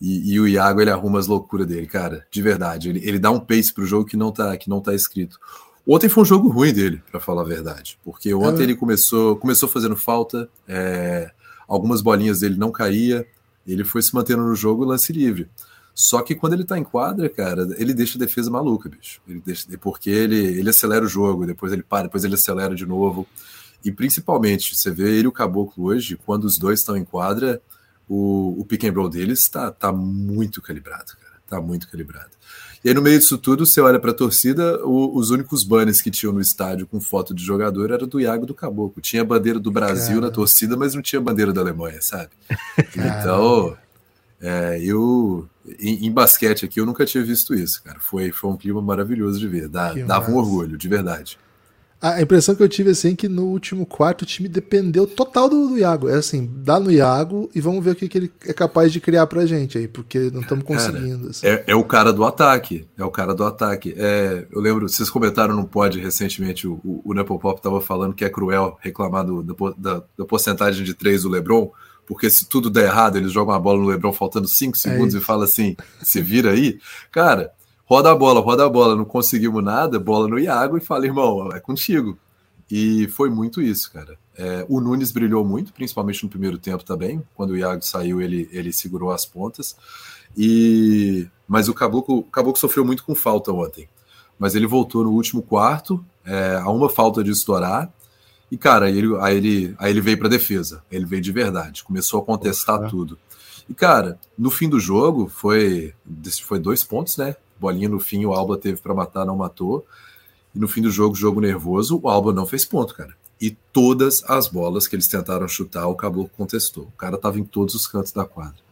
E, 0.00 0.34
e, 0.34 0.40
o 0.40 0.48
Iago 0.48 0.80
ele 0.80 0.90
arruma 0.90 1.20
as 1.20 1.28
loucuras 1.28 1.68
dele, 1.68 1.86
cara, 1.86 2.26
de 2.28 2.42
verdade. 2.42 2.88
Ele, 2.88 3.08
ele 3.08 3.20
dá 3.20 3.30
um 3.30 3.38
pace 3.38 3.72
pro 3.72 3.86
jogo 3.86 4.04
que 4.04 4.16
não 4.16 4.32
tá, 4.32 4.56
que 4.56 4.68
não 4.68 4.80
tá 4.80 4.92
escrito. 4.92 5.38
Ontem 5.86 6.08
foi 6.08 6.22
um 6.22 6.26
jogo 6.26 6.48
ruim 6.48 6.72
dele, 6.72 7.02
para 7.10 7.20
falar 7.20 7.42
a 7.42 7.44
verdade, 7.44 7.98
porque 8.02 8.32
ontem 8.32 8.60
é. 8.60 8.62
ele 8.64 8.74
começou, 8.74 9.36
começou 9.36 9.68
fazendo 9.68 9.96
falta, 9.96 10.48
é, 10.66 11.30
algumas 11.68 12.00
bolinhas 12.00 12.40
dele 12.40 12.56
não 12.56 12.72
caía, 12.72 13.26
ele 13.66 13.84
foi 13.84 14.00
se 14.00 14.14
mantendo 14.14 14.42
no 14.42 14.54
jogo 14.54 14.84
lance 14.84 15.12
livre. 15.12 15.48
Só 15.94 16.22
que 16.22 16.34
quando 16.34 16.54
ele 16.54 16.64
tá 16.64 16.76
em 16.76 16.82
quadra, 16.82 17.28
cara, 17.28 17.68
ele 17.78 17.94
deixa 17.94 18.18
a 18.18 18.20
defesa 18.20 18.50
maluca, 18.50 18.88
bicho. 18.88 19.20
Ele 19.28 19.40
deixa, 19.44 19.66
porque 19.78 20.10
ele, 20.10 20.36
ele 20.36 20.68
acelera 20.68 21.04
o 21.04 21.08
jogo, 21.08 21.46
depois 21.46 21.72
ele 21.72 21.84
para, 21.84 22.04
depois 22.04 22.24
ele 22.24 22.34
acelera 22.34 22.74
de 22.74 22.84
novo. 22.84 23.26
E 23.84 23.92
principalmente, 23.92 24.74
você 24.74 24.90
vê 24.90 25.10
ele 25.10 25.24
e 25.24 25.28
o 25.28 25.32
Caboclo 25.32 25.84
hoje, 25.84 26.18
quando 26.26 26.44
os 26.44 26.58
dois 26.58 26.80
estão 26.80 26.96
em 26.96 27.04
quadra, 27.04 27.62
o, 28.08 28.60
o 28.60 28.64
pick 28.64 28.84
and 28.84 28.92
roll 28.92 29.08
deles 29.08 29.40
está 29.40 29.70
tá 29.70 29.92
muito 29.92 30.60
calibrado, 30.60 31.12
cara. 31.20 31.34
Tá 31.46 31.60
muito 31.60 31.88
calibrado. 31.88 32.30
E 32.84 32.88
aí, 32.88 32.94
no 32.94 33.00
meio 33.00 33.18
disso 33.18 33.38
tudo, 33.38 33.64
você 33.64 33.80
olha 33.80 33.98
para 33.98 34.10
a 34.10 34.14
torcida, 34.14 34.84
o, 34.84 35.16
os 35.16 35.30
únicos 35.30 35.64
banners 35.64 36.02
que 36.02 36.10
tinham 36.10 36.34
no 36.34 36.40
estádio 36.40 36.86
com 36.86 37.00
foto 37.00 37.32
de 37.32 37.42
jogador 37.42 37.90
era 37.90 38.06
do 38.06 38.20
Iago 38.20 38.44
do 38.44 38.52
Caboclo. 38.52 39.00
Tinha 39.00 39.22
a 39.22 39.24
bandeira 39.24 39.58
do 39.58 39.70
Brasil 39.70 40.16
cara. 40.16 40.26
na 40.26 40.30
torcida, 40.30 40.76
mas 40.76 40.94
não 40.94 41.00
tinha 41.00 41.18
a 41.18 41.22
bandeira 41.22 41.50
da 41.50 41.62
Alemanha, 41.62 42.02
sabe? 42.02 42.28
Cara. 42.92 43.20
Então, 43.20 43.76
é, 44.38 44.78
eu. 44.82 45.48
Em, 45.80 46.06
em, 46.06 46.12
basquete 46.12 46.66
aqui, 46.66 46.78
eu 46.78 46.84
nunca 46.84 47.06
tinha 47.06 47.24
visto 47.24 47.54
isso, 47.54 47.82
cara. 47.82 47.98
Foi, 47.98 48.30
foi 48.30 48.50
um 48.50 48.56
clima 48.56 48.82
maravilhoso 48.82 49.38
de 49.38 49.48
ver. 49.48 49.66
Dá, 49.66 49.94
dava 49.94 50.30
um 50.30 50.36
orgulho, 50.36 50.76
de 50.76 50.86
verdade. 50.86 51.38
A 52.04 52.20
impressão 52.20 52.54
que 52.54 52.62
eu 52.62 52.68
tive 52.68 52.90
assim 52.90 53.12
é 53.12 53.16
que 53.16 53.30
no 53.30 53.46
último 53.46 53.86
quarto 53.86 54.22
o 54.22 54.26
time 54.26 54.46
dependeu 54.46 55.06
total 55.06 55.48
do, 55.48 55.68
do 55.68 55.78
Iago. 55.78 56.06
É 56.06 56.16
assim, 56.16 56.50
dá 56.56 56.78
no 56.78 56.92
Iago 56.92 57.48
e 57.54 57.62
vamos 57.62 57.82
ver 57.82 57.92
o 57.92 57.94
que, 57.94 58.06
que 58.06 58.18
ele 58.18 58.32
é 58.46 58.52
capaz 58.52 58.92
de 58.92 59.00
criar 59.00 59.26
pra 59.26 59.46
gente 59.46 59.78
aí, 59.78 59.88
porque 59.88 60.30
não 60.30 60.42
estamos 60.42 60.66
conseguindo. 60.66 61.30
Assim. 61.30 61.46
É, 61.46 61.64
é, 61.68 61.74
o 61.74 61.82
cara 61.82 62.12
do 62.12 62.22
ataque. 62.22 62.86
É 62.98 63.02
o 63.02 63.10
cara 63.10 63.34
do 63.34 63.42
ataque. 63.42 63.94
É, 63.96 64.46
eu 64.52 64.60
lembro, 64.60 64.86
vocês 64.86 65.08
comentaram 65.08 65.56
no 65.56 65.66
pod 65.66 65.98
recentemente, 65.98 66.68
o, 66.68 66.74
o, 66.84 67.00
o 67.06 67.14
Nepal 67.14 67.38
Pop 67.38 67.62
tava 67.62 67.80
falando 67.80 68.12
que 68.12 68.22
é 68.22 68.28
cruel 68.28 68.76
reclamar 68.82 69.24
do, 69.24 69.42
da, 69.42 70.02
da, 70.18 70.24
porcentagem 70.26 70.84
de 70.84 70.92
três 70.92 71.22
do 71.22 71.30
Lebron, 71.30 71.72
porque 72.04 72.28
se 72.28 72.46
tudo 72.46 72.68
der 72.68 72.84
errado, 72.84 73.16
eles 73.16 73.32
jogam 73.32 73.54
a 73.54 73.58
bola 73.58 73.80
no 73.80 73.88
Lebron 73.88 74.12
faltando 74.12 74.46
cinco 74.46 74.76
é 74.76 74.80
segundos 74.80 75.14
é 75.14 75.18
e 75.18 75.22
fala 75.22 75.44
assim: 75.44 75.74
se 76.02 76.20
vira 76.20 76.50
aí. 76.50 76.78
Cara 77.10 77.53
roda 77.84 78.10
a 78.10 78.14
bola, 78.14 78.40
roda 78.40 78.64
a 78.64 78.68
bola, 78.68 78.96
não 78.96 79.04
conseguimos 79.04 79.62
nada, 79.62 79.98
bola 79.98 80.28
no 80.28 80.38
Iago 80.38 80.76
e 80.76 80.80
fala, 80.80 81.06
irmão, 81.06 81.50
é 81.52 81.60
contigo. 81.60 82.18
E 82.70 83.06
foi 83.08 83.28
muito 83.28 83.60
isso, 83.60 83.92
cara. 83.92 84.18
É, 84.36 84.64
o 84.68 84.80
Nunes 84.80 85.12
brilhou 85.12 85.44
muito, 85.44 85.72
principalmente 85.72 86.24
no 86.24 86.30
primeiro 86.30 86.58
tempo 86.58 86.84
também. 86.84 87.22
Quando 87.34 87.50
o 87.50 87.56
Iago 87.56 87.82
saiu, 87.82 88.20
ele, 88.20 88.48
ele 88.50 88.72
segurou 88.72 89.10
as 89.10 89.26
pontas. 89.26 89.76
E 90.36 91.28
Mas 91.46 91.68
o 91.68 91.74
Caboclo, 91.74 92.18
o 92.18 92.22
Caboclo 92.24 92.58
sofreu 92.58 92.84
muito 92.84 93.04
com 93.04 93.14
falta 93.14 93.52
ontem. 93.52 93.88
Mas 94.38 94.54
ele 94.54 94.66
voltou 94.66 95.04
no 95.04 95.12
último 95.12 95.42
quarto, 95.42 96.04
é, 96.24 96.56
a 96.56 96.68
uma 96.70 96.88
falta 96.88 97.22
de 97.22 97.30
estourar. 97.30 97.92
E, 98.50 98.56
cara, 98.56 98.86
aí 98.86 98.98
ele, 98.98 99.16
aí 99.20 99.36
ele, 99.36 99.74
aí 99.78 99.90
ele 99.90 100.00
veio 100.00 100.18
para 100.18 100.28
defesa. 100.28 100.82
Ele 100.90 101.04
veio 101.04 101.22
de 101.22 101.32
verdade, 101.32 101.84
começou 101.84 102.20
a 102.20 102.24
contestar 102.24 102.80
Nossa. 102.80 102.90
tudo. 102.90 103.18
E, 103.68 103.74
cara, 103.74 104.18
no 104.36 104.50
fim 104.50 104.68
do 104.68 104.80
jogo, 104.80 105.28
foi, 105.28 105.94
foi 106.42 106.58
dois 106.58 106.82
pontos, 106.82 107.16
né? 107.16 107.36
Bolinha 107.64 107.88
no 107.88 107.98
fim, 107.98 108.26
o 108.26 108.34
Alba 108.34 108.58
teve 108.58 108.78
para 108.80 108.92
matar, 108.92 109.24
não 109.24 109.36
matou. 109.36 109.86
E 110.54 110.58
no 110.58 110.68
fim 110.68 110.82
do 110.82 110.90
jogo, 110.90 111.14
jogo 111.14 111.40
nervoso, 111.40 111.98
o 112.02 112.08
Alba 112.08 112.30
não 112.32 112.44
fez 112.44 112.64
ponto, 112.64 112.94
cara. 112.94 113.14
E 113.40 113.56
todas 113.72 114.22
as 114.28 114.48
bolas 114.48 114.86
que 114.86 114.94
eles 114.94 115.08
tentaram 115.08 115.48
chutar, 115.48 115.86
o 115.86 115.94
Caboclo 115.94 116.30
contestou. 116.36 116.84
O 116.84 116.96
cara 116.96 117.16
tava 117.16 117.38
em 117.38 117.44
todos 117.44 117.74
os 117.74 117.86
cantos 117.86 118.12
da 118.12 118.24
quadra. 118.24 118.62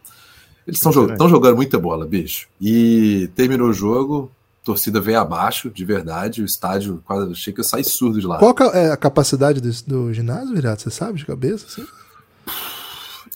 Eles 0.67 0.79
estão 0.79 0.93
jogando, 0.93 1.29
jogando 1.29 1.57
muita 1.57 1.79
bola, 1.79 2.07
bicho. 2.07 2.49
E 2.61 3.31
terminou 3.35 3.71
o 3.71 3.73
jogo, 3.73 4.31
torcida 4.63 5.01
veio 5.01 5.19
abaixo, 5.19 5.71
de 5.71 5.85
verdade. 5.85 6.43
O 6.43 6.45
estádio 6.45 7.03
quase 7.05 7.35
chega 7.35 7.63
a 7.63 7.65
sair 7.65 7.85
surdo 7.85 8.21
de 8.21 8.27
lá. 8.27 8.39
Qual 8.39 8.55
é 8.73 8.93
a 8.93 8.97
capacidade 8.97 9.61
do, 9.61 9.71
do 9.87 10.13
ginásio, 10.13 10.55
Virato? 10.55 10.83
Você 10.83 10.91
sabe 10.91 11.19
de 11.19 11.27
cabeça? 11.27 11.67
Assim? 11.67 11.87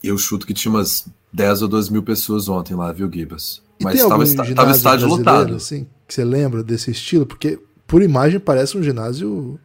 Eu 0.04 0.16
chuto 0.18 0.46
que 0.46 0.54
tinha 0.54 0.70
umas 0.70 1.06
10 1.32 1.62
ou 1.62 1.68
12 1.68 1.92
mil 1.92 2.02
pessoas 2.02 2.48
ontem 2.48 2.74
lá, 2.74 2.92
viu, 2.92 3.10
Gibas? 3.10 3.65
E 3.78 3.84
Mas 3.84 3.98
estava 3.98 4.24
estádio 4.24 5.06
lotado. 5.06 5.54
Assim, 5.56 5.86
que 6.06 6.14
você 6.14 6.24
lembra 6.24 6.62
desse 6.62 6.90
estilo? 6.90 7.26
Porque 7.26 7.58
por 7.86 8.02
imagem 8.02 8.40
parece 8.40 8.76
um 8.76 8.82
ginásio, 8.82 9.58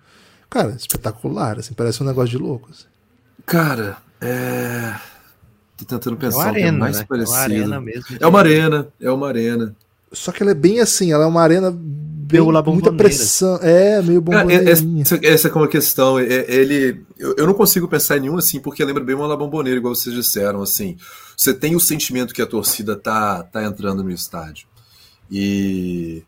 cara, 0.49 0.75
espetacular, 0.77 1.59
assim, 1.59 1.73
parece 1.73 2.03
um 2.03 2.05
negócio 2.05 2.29
de 2.29 2.37
louco. 2.37 2.69
Assim. 2.71 2.85
Cara, 3.45 3.97
é. 4.19 4.93
Tô 5.77 5.85
tentando 5.85 6.17
pensar 6.17 6.37
é 6.37 6.41
uma 6.41 6.49
arena, 6.49 6.67
é 6.67 6.79
mais 6.79 6.99
né? 6.99 7.05
parecido. 7.07 7.35
É 7.35 7.37
uma 7.37 7.43
arena 7.43 7.81
mesmo. 7.81 8.05
É 8.19 8.27
uma 8.27 8.39
arena, 8.39 8.87
é 8.99 9.11
uma 9.11 9.27
arena. 9.27 9.75
Só 10.11 10.31
que 10.31 10.43
ela 10.43 10.51
é 10.51 10.55
bem 10.55 10.79
assim, 10.79 11.11
ela 11.11 11.23
é 11.23 11.27
uma 11.27 11.41
arena 11.41 11.71
bem, 12.31 12.73
muita 12.73 12.91
pressão. 12.93 13.57
É, 13.61 14.01
meio 14.01 14.21
bomboneirinha. 14.21 14.71
Essa, 15.01 15.19
essa 15.21 15.47
é 15.47 15.51
uma 15.53 15.67
questão. 15.67 16.19
Ele, 16.19 17.01
eu, 17.17 17.35
eu 17.37 17.45
não 17.45 17.53
consigo 17.53 17.87
pensar 17.87 18.17
em 18.17 18.21
nenhum 18.21 18.37
assim, 18.37 18.59
porque 18.59 18.83
lembra 18.83 19.03
bem 19.03 19.15
uma 19.15 19.27
La 19.27 19.35
Bombonera, 19.35 19.77
igual 19.77 19.93
vocês 19.93 20.15
disseram, 20.15 20.61
assim 20.61 20.97
você 21.41 21.55
tem 21.55 21.75
o 21.75 21.79
sentimento 21.79 22.35
que 22.35 22.41
a 22.41 22.45
torcida 22.45 22.95
tá, 22.95 23.41
tá 23.41 23.63
entrando 23.63 24.03
no 24.03 24.11
estádio. 24.11 24.67
E. 25.29 26.23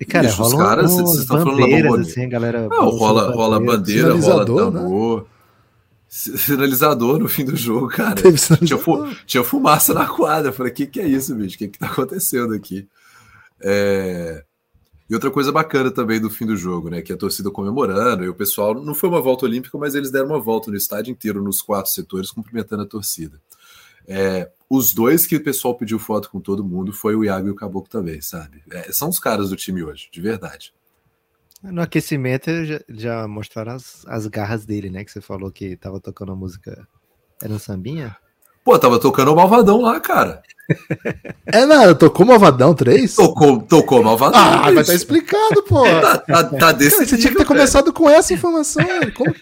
E, 0.00 0.04
cara, 0.04 0.28
rola 0.30 0.48
os 0.48 0.60
caras, 0.60 0.90
vocês 0.90 1.20
estão 1.20 1.42
falando 1.44 2.00
assim, 2.00 2.28
galera. 2.28 2.68
Não, 2.68 2.88
rola, 2.88 3.30
rola 3.30 3.60
bandeira, 3.60 4.14
rola 4.14 4.44
tambor. 4.44 5.20
Né? 5.22 5.26
Sinalizador 6.08 7.20
no 7.20 7.28
fim 7.28 7.44
do 7.44 7.54
jogo, 7.54 7.86
cara. 7.88 8.20
Tinha, 8.64 8.78
fu 8.78 9.06
tinha, 9.26 9.44
fumaça 9.44 9.94
na 9.94 10.06
quadra. 10.06 10.48
Eu 10.48 10.52
falei, 10.52 10.72
o 10.72 10.74
que, 10.74 10.86
que 10.86 11.00
é 11.00 11.06
isso, 11.06 11.34
bicho? 11.36 11.54
O 11.54 11.58
que, 11.58 11.68
que 11.68 11.78
tá 11.78 11.86
acontecendo 11.86 12.52
aqui? 12.54 12.88
É... 13.60 14.42
E 15.08 15.14
outra 15.14 15.30
coisa 15.30 15.50
bacana 15.50 15.90
também 15.90 16.20
do 16.20 16.28
fim 16.28 16.44
do 16.44 16.56
jogo, 16.56 16.90
né? 16.90 17.00
Que 17.00 17.12
a 17.12 17.16
torcida 17.16 17.50
comemorando, 17.50 18.24
e 18.24 18.28
o 18.28 18.34
pessoal. 18.34 18.74
Não 18.74 18.94
foi 18.94 19.08
uma 19.08 19.22
volta 19.22 19.46
olímpica, 19.46 19.78
mas 19.78 19.94
eles 19.94 20.10
deram 20.10 20.28
uma 20.28 20.40
volta 20.40 20.70
no 20.70 20.76
estádio 20.76 21.10
inteiro, 21.10 21.42
nos 21.42 21.62
quatro 21.62 21.90
setores, 21.90 22.30
cumprimentando 22.30 22.82
a 22.82 22.86
torcida. 22.86 23.40
É, 24.06 24.50
os 24.68 24.92
dois 24.92 25.26
que 25.26 25.36
o 25.36 25.42
pessoal 25.42 25.74
pediu 25.74 25.98
foto 25.98 26.30
com 26.30 26.40
todo 26.40 26.64
mundo 26.64 26.92
foi 26.92 27.14
o 27.14 27.24
Iago 27.24 27.48
e 27.48 27.50
o 27.50 27.54
Caboclo 27.54 27.88
também, 27.90 28.20
sabe? 28.20 28.62
É, 28.70 28.92
são 28.92 29.08
os 29.08 29.18
caras 29.18 29.50
do 29.50 29.56
time 29.56 29.82
hoje, 29.82 30.08
de 30.12 30.20
verdade. 30.20 30.74
No 31.62 31.82
aquecimento 31.82 32.64
já, 32.64 32.80
já 32.88 33.28
mostraram 33.28 33.72
as, 33.72 34.06
as 34.06 34.26
garras 34.26 34.64
dele, 34.64 34.90
né? 34.90 35.04
Que 35.04 35.10
você 35.10 35.20
falou 35.20 35.50
que 35.50 35.76
tava 35.76 36.00
tocando 36.00 36.32
a 36.32 36.36
música. 36.36 36.86
Era 37.42 37.52
um 37.52 37.58
sambinha? 37.58 38.16
Pô, 38.64 38.78
tava 38.78 39.00
tocando 39.00 39.32
o 39.32 39.36
Malvadão 39.36 39.80
lá, 39.80 39.98
cara. 40.00 40.42
É 41.46 41.64
nada, 41.64 41.94
tocou 41.94 42.26
Malvadão 42.26 42.74
3? 42.74 43.14
Tocou, 43.14 43.62
tocou 43.62 44.02
Malvadão. 44.02 44.38
Ah, 44.38 44.70
mas 44.70 44.86
tá 44.86 44.94
explicado, 44.94 45.62
pô. 45.62 45.82
tá, 46.00 46.18
tá, 46.18 46.44
tá 46.44 46.72
desse 46.72 46.96
cara, 46.96 47.08
Você 47.08 47.16
tinha 47.16 47.32
que 47.32 47.38
ter 47.38 47.46
começado 47.46 47.92
com 47.92 48.08
essa 48.08 48.34
informação. 48.34 48.84
Como... 49.16 49.34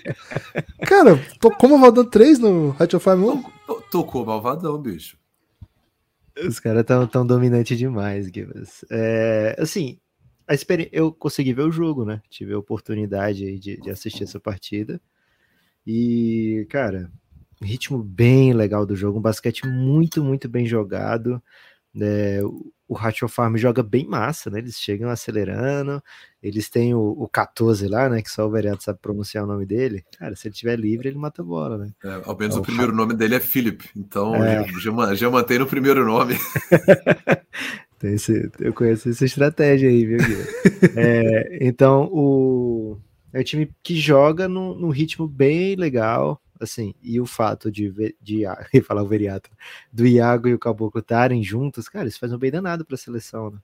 Cara, 0.86 1.20
tocou 1.40 1.70
Malvadão 1.70 2.04
3 2.04 2.38
no 2.38 2.76
Hot 2.78 2.94
of 2.96 3.02
Fire 3.02 3.16
1? 3.16 3.42
Tocou 3.90 4.24
Malvadão, 4.24 4.78
bicho. 4.78 5.16
Os 6.38 6.60
caras 6.60 6.84
tão, 6.84 7.06
tão 7.06 7.26
dominantes 7.26 7.76
demais, 7.76 8.26
Gibas. 8.26 8.84
É, 8.90 9.56
assim, 9.58 9.98
a 10.46 10.54
experi... 10.54 10.88
eu 10.92 11.10
consegui 11.10 11.52
ver 11.52 11.62
o 11.62 11.72
jogo, 11.72 12.04
né? 12.04 12.22
Tive 12.30 12.52
a 12.52 12.58
oportunidade 12.58 13.58
de, 13.58 13.80
de 13.80 13.90
assistir 13.90 14.24
essa 14.24 14.38
partida. 14.38 15.00
E, 15.84 16.66
cara, 16.68 17.10
ritmo 17.64 18.02
bem 18.02 18.52
legal 18.52 18.84
do 18.84 18.96
jogo, 18.96 19.18
um 19.18 19.22
basquete 19.22 19.66
muito, 19.66 20.22
muito 20.22 20.48
bem 20.48 20.66
jogado. 20.66 21.42
É, 21.98 22.40
o 22.88 22.94
Ratio 22.94 23.26
Farm 23.26 23.56
joga 23.56 23.82
bem 23.82 24.06
massa, 24.06 24.50
né? 24.50 24.58
Eles 24.58 24.78
chegam 24.78 25.10
acelerando, 25.10 26.02
eles 26.42 26.68
têm 26.68 26.94
o, 26.94 27.00
o 27.00 27.28
14 27.28 27.88
lá, 27.88 28.08
né? 28.08 28.22
Que 28.22 28.30
só 28.30 28.46
o 28.46 28.50
vereador 28.50 28.80
sabe 28.80 28.98
pronunciar 29.00 29.44
o 29.44 29.46
nome 29.46 29.66
dele. 29.66 30.04
Cara, 30.18 30.36
se 30.36 30.46
ele 30.46 30.54
tiver 30.54 30.78
livre, 30.78 31.08
ele 31.08 31.18
mata 31.18 31.42
a 31.42 31.44
bola, 31.44 31.78
né? 31.78 31.90
É, 32.04 32.22
ao 32.24 32.36
menos 32.38 32.54
é, 32.54 32.58
o, 32.58 32.62
o 32.62 32.64
primeiro 32.64 32.94
nome 32.94 33.14
dele 33.14 33.34
é 33.34 33.40
Philip, 33.40 33.88
então 33.96 34.34
é. 34.36 34.64
já, 34.80 35.14
já 35.14 35.30
mantém 35.30 35.58
no 35.58 35.66
primeiro 35.66 36.04
nome. 36.04 36.34
tem 37.98 38.14
esse, 38.14 38.50
eu 38.60 38.72
conheço 38.72 39.08
essa 39.08 39.24
estratégia 39.24 39.88
aí, 39.88 40.04
viu, 40.04 40.18
é, 40.96 41.58
então, 41.60 42.04
o, 42.12 42.98
é 43.32 43.40
um 43.40 43.44
time 43.44 43.70
que 43.82 43.96
joga 43.96 44.46
num, 44.46 44.74
num 44.74 44.90
ritmo 44.90 45.26
bem 45.26 45.74
legal, 45.74 46.40
assim, 46.60 46.94
e 47.02 47.20
o 47.20 47.26
fato 47.26 47.70
de, 47.70 47.90
de, 48.20 48.44
de 48.72 48.80
falar 48.82 49.02
o 49.02 49.08
Veriato, 49.08 49.50
do 49.92 50.06
Iago 50.06 50.48
e 50.48 50.54
o 50.54 50.58
Caboclo 50.58 51.00
estarem 51.00 51.42
juntos, 51.42 51.88
cara, 51.88 52.08
isso 52.08 52.18
faz 52.18 52.32
um 52.32 52.38
bem 52.38 52.50
danado 52.50 52.84
para 52.84 52.94
a 52.94 52.98
seleção, 52.98 53.50
né? 53.50 53.58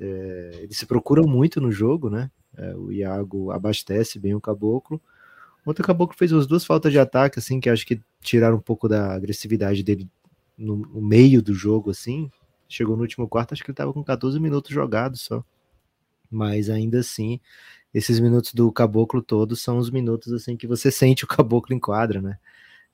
É, 0.00 0.60
eles 0.62 0.76
se 0.76 0.86
procuram 0.86 1.24
muito 1.24 1.60
no 1.60 1.70
jogo, 1.70 2.08
né? 2.08 2.30
É, 2.56 2.74
o 2.74 2.92
Iago 2.92 3.50
abastece 3.50 4.18
bem 4.18 4.34
o 4.34 4.40
Caboclo. 4.40 5.00
Ontem 5.66 5.82
o 5.82 5.84
Caboclo 5.84 6.16
fez 6.16 6.32
as 6.32 6.46
duas 6.46 6.64
faltas 6.64 6.92
de 6.92 6.98
ataque, 6.98 7.38
assim, 7.38 7.60
que 7.60 7.70
acho 7.70 7.86
que 7.86 8.00
tiraram 8.20 8.56
um 8.56 8.60
pouco 8.60 8.88
da 8.88 9.14
agressividade 9.14 9.82
dele 9.82 10.08
no, 10.56 10.76
no 10.76 11.00
meio 11.00 11.42
do 11.42 11.54
jogo, 11.54 11.90
assim. 11.90 12.30
Chegou 12.68 12.96
no 12.96 13.02
último 13.02 13.28
quarto, 13.28 13.52
acho 13.52 13.62
que 13.62 13.70
ele 13.70 13.74
estava 13.74 13.92
com 13.92 14.02
14 14.02 14.38
minutos 14.40 14.72
jogados 14.72 15.22
só. 15.22 15.44
Mas 16.30 16.70
ainda 16.70 17.00
assim, 17.00 17.38
esses 17.92 18.20
minutos 18.20 18.54
do 18.54 18.70
caboclo 18.72 19.22
todos 19.22 19.62
são 19.62 19.78
os 19.78 19.90
minutos 19.90 20.32
assim 20.32 20.56
que 20.56 20.66
você 20.66 20.90
sente 20.92 21.24
o 21.24 21.28
caboclo 21.28 21.74
em 21.74 21.80
quadra, 21.80 22.20
né? 22.20 22.38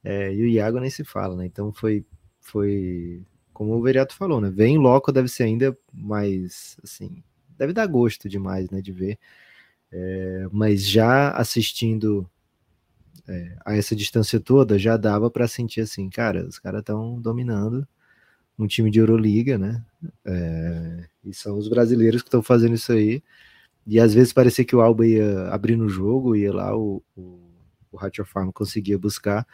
É, 0.05 0.33
e 0.35 0.43
o 0.43 0.47
Iago 0.47 0.81
nem 0.81 0.91
se 0.91 1.05
fala, 1.05 1.37
né? 1.37 1.47
Então 1.47 1.73
foi, 1.73 2.05
foi 2.41 3.23
como 3.53 3.75
o 3.75 3.83
Veriato 3.83 4.15
falou, 4.15 4.41
né? 4.41 4.51
Vem 4.51 4.79
loco 4.79 5.13
deve 5.13 5.29
ser 5.29 5.45
ainda 5.45 5.77
mais, 5.93 6.77
assim, 6.83 7.23
deve 7.59 7.73
dar 7.73 7.87
gosto 7.87 8.29
demais, 8.29 8.71
né? 8.71 8.81
De 8.81 8.93
ver. 8.93 9.19
É, 9.91 10.47
mas 10.53 10.85
já 10.87 11.31
assistindo 11.33 12.29
é, 13.29 13.57
a 13.65 13.77
essa 13.77 13.95
distância 13.97 14.41
toda, 14.41 14.79
já 14.79 14.97
dava 14.97 15.31
para 15.31 15.49
sentir 15.49 15.81
assim, 15.83 16.09
cara, 16.09 16.47
os 16.47 16.59
caras 16.59 16.81
estão 16.81 17.21
dominando 17.21 17.87
um 18.59 18.67
time 18.67 18.91
de 18.91 18.99
Euroliga, 18.99 19.59
né? 19.59 19.85
É, 20.25 21.05
e 21.25 21.35
são 21.35 21.59
os 21.59 21.69
brasileiros 21.69 22.23
que 22.23 22.29
estão 22.29 22.43
fazendo 22.43 22.75
isso 22.75 22.93
aí. 22.93 23.23
E 23.89 23.99
às 23.99 24.13
vezes 24.13 24.35
parecia 24.35 24.67
que 24.67 24.77
o 24.77 24.83
Alba 24.83 25.07
ia 25.07 25.49
abrir 25.49 25.75
no 25.75 25.89
jogo, 25.89 26.37
ia 26.37 26.53
lá, 26.53 26.77
o, 26.77 27.03
o, 27.17 27.41
o 27.91 27.99
Hatcher 27.99 28.27
Farm 28.27 28.51
conseguia 28.51 28.99
buscar. 28.99 29.47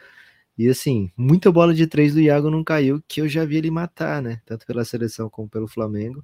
E 0.57 0.67
assim, 0.67 1.09
muita 1.15 1.49
bola 1.49 1.73
de 1.73 1.87
três 1.87 2.13
do 2.13 2.19
Iago 2.19 2.51
não 2.51 2.61
caiu, 2.61 3.01
que 3.07 3.21
eu 3.21 3.29
já 3.29 3.45
vi 3.45 3.55
ele 3.55 3.71
matar, 3.71 4.21
né? 4.21 4.41
Tanto 4.45 4.65
pela 4.65 4.83
seleção 4.83 5.29
como 5.29 5.47
pelo 5.47 5.69
Flamengo. 5.69 6.21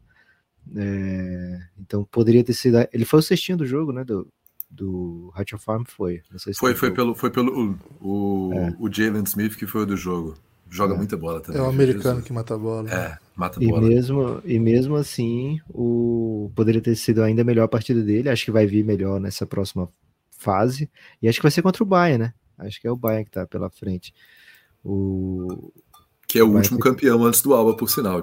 É, 0.76 1.60
então 1.80 2.04
poderia 2.04 2.44
ter 2.44 2.54
sido. 2.54 2.78
Ele 2.92 3.06
foi 3.06 3.20
o 3.20 3.24
cestinho 3.24 3.58
do 3.58 3.66
jogo, 3.66 3.94
né? 3.94 4.04
Do, 4.04 4.28
do 4.70 5.32
Hatcher 5.34 5.58
Farm 5.58 5.84
foi. 5.86 6.22
Se 6.38 6.54
foi, 6.54 6.76
foi 6.76 6.92
pelo, 6.92 7.16
foi 7.16 7.32
pelo 7.32 7.78
o, 8.02 8.50
o, 8.50 8.54
é. 8.54 8.76
o 8.78 8.92
Jalen 8.92 9.24
Smith 9.24 9.56
que 9.56 9.66
foi 9.66 9.84
o 9.84 9.86
do 9.86 9.96
jogo. 9.96 10.36
Joga 10.72 10.94
é. 10.94 10.98
muita 10.98 11.18
bola 11.18 11.42
também. 11.42 11.62
É 11.62 11.64
o 11.64 11.68
americano 11.68 12.16
Jesus. 12.16 12.24
que 12.24 12.32
mata 12.34 12.56
a 12.56 12.58
bola. 12.58 12.90
É, 12.90 13.18
mata 13.36 13.60
a 13.60 13.68
bola. 13.68 13.86
E 13.86 13.90
mesmo, 13.90 14.42
e 14.46 14.58
mesmo 14.58 14.96
assim, 14.96 15.60
o 15.70 16.50
poderia 16.56 16.80
ter 16.80 16.96
sido 16.96 17.22
ainda 17.22 17.44
melhor 17.44 17.66
a 17.66 17.68
partida 17.68 18.02
dele. 18.02 18.30
Acho 18.30 18.46
que 18.46 18.52
vai 18.52 18.66
vir 18.66 18.86
melhor 18.86 19.20
nessa 19.20 19.46
próxima 19.46 19.90
fase. 20.32 20.90
E 21.22 21.28
acho 21.28 21.40
que 21.40 21.44
vai 21.44 21.52
ser 21.52 21.62
contra 21.62 21.84
o 21.84 21.86
Bayern, 21.86 22.24
né? 22.24 22.34
Acho 22.58 22.80
que 22.80 22.88
é 22.88 22.92
o 22.92 22.96
Bayern 22.96 23.26
que 23.26 23.32
tá 23.32 23.46
pela 23.46 23.70
frente. 23.70 24.14
O... 24.84 25.74
Que 26.26 26.40
é 26.40 26.44
o, 26.44 26.48
o 26.48 26.56
último 26.56 26.80
campeão 26.80 27.26
antes 27.26 27.42
do 27.42 27.54
Alba, 27.54 27.76
por 27.76 27.90
sinal. 27.90 28.22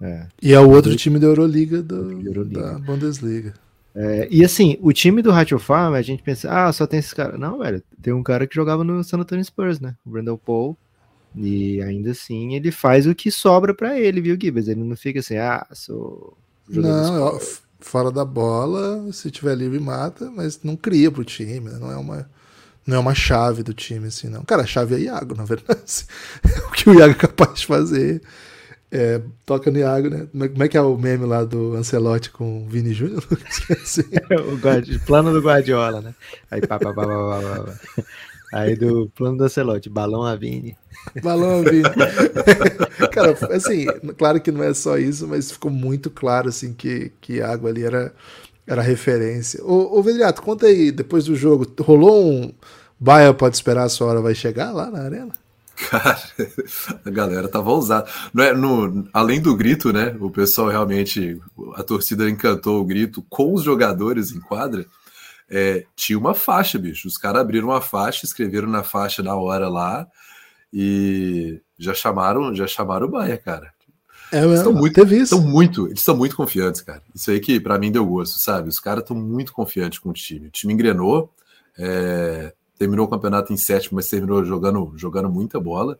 É. 0.00 0.26
E 0.40 0.54
é 0.54 0.60
o 0.60 0.70
outro 0.70 0.96
time 0.96 1.18
da 1.18 1.26
Euroliga, 1.26 1.82
do, 1.82 2.12
Euroliga. 2.26 2.62
da 2.62 2.78
Bundesliga. 2.78 3.52
É, 3.94 4.26
e 4.30 4.42
assim, 4.42 4.78
o 4.80 4.90
time 4.90 5.20
do 5.20 5.30
Ratio 5.30 5.58
Farm, 5.58 5.94
a 5.94 6.02
gente 6.02 6.22
pensa, 6.22 6.48
ah, 6.50 6.72
só 6.72 6.86
tem 6.86 7.00
esse 7.00 7.14
cara. 7.14 7.36
Não, 7.36 7.58
velho, 7.58 7.82
tem 8.00 8.14
um 8.14 8.22
cara 8.22 8.46
que 8.46 8.54
jogava 8.54 8.82
no 8.82 9.04
San 9.04 9.18
Antonio 9.18 9.44
Spurs, 9.44 9.80
né? 9.80 9.96
O 10.06 10.10
Brandon 10.10 10.38
Paul 10.38 10.78
e 11.34 11.80
ainda 11.82 12.12
assim 12.12 12.54
ele 12.54 12.70
faz 12.70 13.06
o 13.06 13.14
que 13.14 13.30
sobra 13.30 13.74
para 13.74 13.98
ele, 13.98 14.20
viu, 14.20 14.36
Gibbs? 14.40 14.68
Ele 14.68 14.82
não 14.82 14.96
fica 14.96 15.20
assim, 15.20 15.36
ah, 15.36 15.66
sou. 15.72 16.36
Não, 16.68 17.22
ó, 17.22 17.40
fora 17.80 18.10
da 18.10 18.24
bola, 18.24 19.10
se 19.12 19.30
tiver 19.30 19.54
livre, 19.54 19.78
mata, 19.78 20.30
mas 20.30 20.60
não 20.62 20.76
cria 20.76 21.10
pro 21.10 21.24
time, 21.24 21.70
né? 21.70 21.78
não 21.80 21.90
é 21.90 21.96
uma. 21.96 22.30
Não 22.86 22.96
é 22.96 23.00
uma 23.00 23.14
chave 23.14 23.62
do 23.62 23.74
time, 23.74 24.06
assim, 24.06 24.28
não. 24.28 24.42
Cara, 24.44 24.62
a 24.62 24.66
chave 24.66 24.94
é 24.94 25.00
Iago, 25.00 25.34
na 25.34 25.44
verdade. 25.46 26.06
o 26.66 26.70
que 26.72 26.88
o 26.88 26.94
Iago 26.94 27.12
é 27.12 27.16
capaz 27.16 27.60
de 27.60 27.66
fazer. 27.66 28.22
É, 28.90 29.20
toca 29.44 29.70
no 29.70 29.78
Iago, 29.78 30.08
né? 30.08 30.26
Como 30.32 30.62
é 30.62 30.68
que 30.68 30.76
é 30.78 30.80
o 30.80 30.96
meme 30.96 31.26
lá 31.26 31.44
do 31.44 31.74
Ancelotti 31.74 32.30
com 32.30 32.64
o 32.64 32.66
Vini 32.66 32.94
Júnior? 32.94 33.22
o 34.50 34.56
guardi... 34.56 34.98
plano 35.00 35.34
do 35.34 35.42
Guardiola, 35.42 36.00
né? 36.00 36.14
Aí 36.50 36.62
pá, 36.62 36.78
pá, 36.78 36.94
pá, 36.94 37.06
pá, 37.06 37.06
pá, 37.06 37.64
pá. 37.64 38.04
Aí 38.52 38.74
do 38.74 39.10
plano 39.14 39.36
do 39.36 39.44
Ancelotti, 39.44 39.90
balão 39.90 40.22
a 40.22 40.34
Vini. 40.34 40.76
Balão 41.22 41.60
a 41.60 41.62
Vini. 41.62 41.82
Cara, 43.12 43.36
assim, 43.54 43.86
claro 44.16 44.40
que 44.40 44.50
não 44.50 44.62
é 44.62 44.72
só 44.72 44.96
isso, 44.96 45.28
mas 45.28 45.52
ficou 45.52 45.70
muito 45.70 46.10
claro 46.10 46.48
assim 46.48 46.72
que, 46.72 47.12
que 47.20 47.42
água 47.42 47.68
ali 47.68 47.84
era, 47.84 48.14
era 48.66 48.80
referência. 48.80 49.62
Ô, 49.62 49.98
ô 49.98 50.02
Vedriato, 50.02 50.40
conta 50.40 50.66
aí, 50.66 50.90
depois 50.90 51.26
do 51.26 51.36
jogo, 51.36 51.66
rolou 51.80 52.24
um. 52.24 52.52
Baia 52.98 53.32
pode 53.34 53.54
esperar, 53.54 53.84
a 53.84 53.88
sua 53.88 54.08
hora 54.08 54.20
vai 54.20 54.34
chegar 54.34 54.72
lá 54.72 54.90
na 54.90 55.02
arena? 55.02 55.32
Cara, 55.90 56.18
a 57.04 57.10
galera 57.10 57.48
tava 57.48 57.70
ousada. 57.70 58.08
Não 58.32 58.42
é, 58.42 58.52
no, 58.54 59.06
além 59.12 59.40
do 59.40 59.54
grito, 59.54 59.92
né? 59.92 60.16
O 60.20 60.30
pessoal 60.30 60.68
realmente, 60.68 61.38
a 61.74 61.82
torcida 61.82 62.28
encantou 62.28 62.80
o 62.80 62.84
grito 62.84 63.22
com 63.28 63.52
os 63.52 63.62
jogadores 63.62 64.32
em 64.32 64.40
quadra 64.40 64.86
é, 65.50 65.84
tinha 65.96 66.18
uma 66.18 66.34
faixa, 66.34 66.78
bicho. 66.78 67.08
Os 67.08 67.16
caras 67.16 67.40
abriram 67.40 67.68
uma 67.68 67.80
faixa, 67.80 68.26
escreveram 68.26 68.68
na 68.68 68.82
faixa 68.82 69.22
na 69.22 69.34
hora 69.34 69.68
lá 69.68 70.06
e 70.72 71.60
já 71.78 71.94
chamaram, 71.94 72.54
já 72.54 72.66
chamaram 72.66 73.06
o 73.06 73.10
Baia, 73.10 73.38
cara. 73.38 73.72
É, 74.30 74.44
eles 74.44 74.58
estão 74.58 74.74
muito, 74.74 74.94
teve 74.94 75.16
isso. 75.16 75.34
Estão 75.34 75.40
muito, 75.40 75.86
eles 75.86 76.00
estão 76.00 76.16
muito 76.16 76.36
confiantes, 76.36 76.82
cara. 76.82 77.02
Isso 77.14 77.30
aí 77.30 77.40
que 77.40 77.58
para 77.58 77.78
mim 77.78 77.90
deu 77.90 78.04
gosto, 78.04 78.38
sabe? 78.38 78.68
Os 78.68 78.78
caras 78.78 79.02
estão 79.02 79.16
muito 79.16 79.52
confiantes 79.52 79.98
com 79.98 80.10
o 80.10 80.12
time. 80.12 80.48
O 80.48 80.50
time 80.50 80.74
engrenou, 80.74 81.32
é, 81.78 82.52
terminou 82.78 83.06
o 83.06 83.08
campeonato 83.08 83.52
em 83.52 83.56
sétimo, 83.56 83.96
mas 83.96 84.08
terminou 84.08 84.44
jogando, 84.44 84.92
jogando 84.96 85.30
muita 85.30 85.58
bola. 85.58 85.98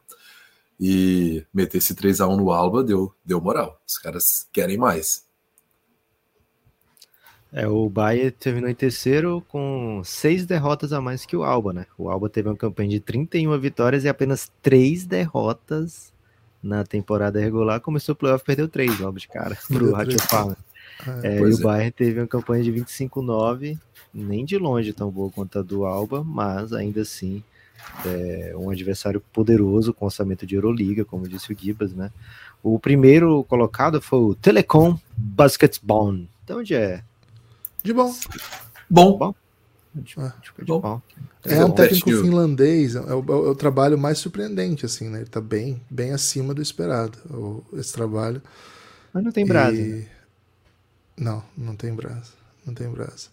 E 0.80 1.44
meter 1.52 1.78
esse 1.78 1.94
3 1.94 2.20
a 2.20 2.28
1 2.28 2.36
no 2.36 2.52
Alba 2.52 2.84
deu, 2.84 3.12
deu 3.24 3.40
moral. 3.40 3.80
Os 3.86 3.98
caras 3.98 4.46
querem 4.52 4.76
mais. 4.76 5.24
É, 7.52 7.66
o 7.66 7.88
Bayern 7.88 8.30
terminou 8.30 8.68
em 8.68 8.74
terceiro 8.74 9.42
com 9.48 10.02
seis 10.04 10.44
derrotas 10.44 10.92
a 10.92 11.00
mais 11.00 11.24
que 11.24 11.36
o 11.36 11.44
Alba, 11.44 11.72
né? 11.72 11.86
O 11.96 12.10
Alba 12.10 12.28
teve 12.28 12.48
uma 12.48 12.56
campanha 12.56 12.90
de 12.90 13.00
31 13.00 13.58
vitórias 13.58 14.04
e 14.04 14.08
apenas 14.08 14.50
três 14.62 15.06
derrotas 15.06 16.12
na 16.62 16.84
temporada 16.84 17.40
regular. 17.40 17.80
Começou 17.80 18.12
o 18.12 18.16
playoff, 18.16 18.44
perdeu 18.44 18.68
três 18.68 18.98
logo 18.98 19.18
de 19.18 19.28
cara 19.28 19.56
pro 19.66 19.92
Ratio 19.92 20.20
Farm. 20.20 20.52
É, 21.22 21.36
é, 21.36 21.38
e 21.38 21.42
o 21.42 21.58
é. 21.58 21.62
Bayern 21.62 21.90
teve 21.90 22.20
uma 22.20 22.26
campanha 22.26 22.62
de 22.62 22.72
25-9, 22.72 23.78
nem 24.12 24.44
de 24.44 24.58
longe 24.58 24.92
tão 24.92 25.10
boa 25.10 25.30
quanto 25.30 25.58
a 25.58 25.62
do 25.62 25.86
Alba, 25.86 26.22
mas 26.22 26.72
ainda 26.72 27.00
assim 27.00 27.42
é 28.04 28.52
um 28.56 28.70
adversário 28.70 29.22
poderoso 29.32 29.94
com 29.94 30.04
orçamento 30.04 30.44
de 30.44 30.54
Euroliga, 30.54 31.04
como 31.04 31.28
disse 31.28 31.52
o 31.52 31.56
Gibas, 31.58 31.94
né? 31.94 32.10
O 32.62 32.78
primeiro 32.78 33.44
colocado 33.44 34.02
foi 34.02 34.18
o 34.18 34.34
Telecom 34.34 34.98
Basketball. 35.16 36.14
Então, 36.44 36.58
onde 36.58 36.74
é 36.74 37.02
de 37.88 37.94
bom. 37.94 38.14
Bom. 38.88 39.18
bom. 39.18 39.34
É, 39.96 40.64
bom. 40.66 41.02
é 41.44 41.64
um 41.64 41.70
técnico 41.70 42.10
finlandês, 42.10 42.94
é 42.94 43.00
o, 43.00 43.20
é 43.20 43.50
o, 43.50 43.54
trabalho 43.54 43.98
mais 43.98 44.18
surpreendente, 44.18 44.84
assim, 44.84 45.08
né? 45.08 45.20
Ele 45.20 45.28
tá 45.28 45.40
bem, 45.40 45.80
bem 45.90 46.12
acima 46.12 46.52
do 46.52 46.60
esperado, 46.60 47.18
o, 47.30 47.64
esse 47.78 47.92
trabalho. 47.92 48.42
Mas 49.12 49.24
não 49.24 49.32
tem 49.32 49.46
brasa. 49.46 49.76
E... 49.76 49.88
Né? 49.88 50.06
Não, 51.16 51.42
não 51.56 51.74
tem 51.74 51.94
brasa. 51.94 52.32
Não 52.64 52.74
tem 52.74 52.88
brasa. 52.88 53.28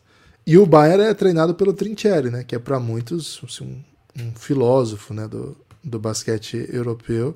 E 0.47 0.57
o 0.57 0.65
Bayern 0.65 1.03
é 1.03 1.13
treinado 1.13 1.53
pelo 1.53 1.73
Trinchieri, 1.73 2.29
né? 2.29 2.43
Que 2.43 2.55
é 2.55 2.59
para 2.59 2.79
muitos 2.79 3.41
assim, 3.43 3.83
um, 4.17 4.23
um, 4.23 4.31
filósofo 4.35 5.13
né? 5.13 5.27
do, 5.27 5.57
do 5.83 5.99
basquete 5.99 6.65
europeu. 6.71 7.35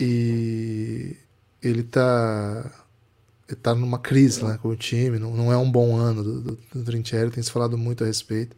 E 0.00 1.16
ele 1.62 1.84
tá 1.84 2.81
está 3.54 3.74
numa 3.74 3.98
crise 3.98 4.44
né, 4.44 4.58
com 4.60 4.68
o 4.68 4.76
time, 4.76 5.18
não, 5.18 5.34
não 5.34 5.52
é 5.52 5.56
um 5.56 5.70
bom 5.70 5.96
ano 5.96 6.22
do, 6.22 6.40
do, 6.40 6.58
do 6.74 6.84
Trinchieri, 6.84 7.30
tem 7.30 7.42
se 7.42 7.50
falado 7.50 7.76
muito 7.76 8.04
a 8.04 8.06
respeito. 8.06 8.56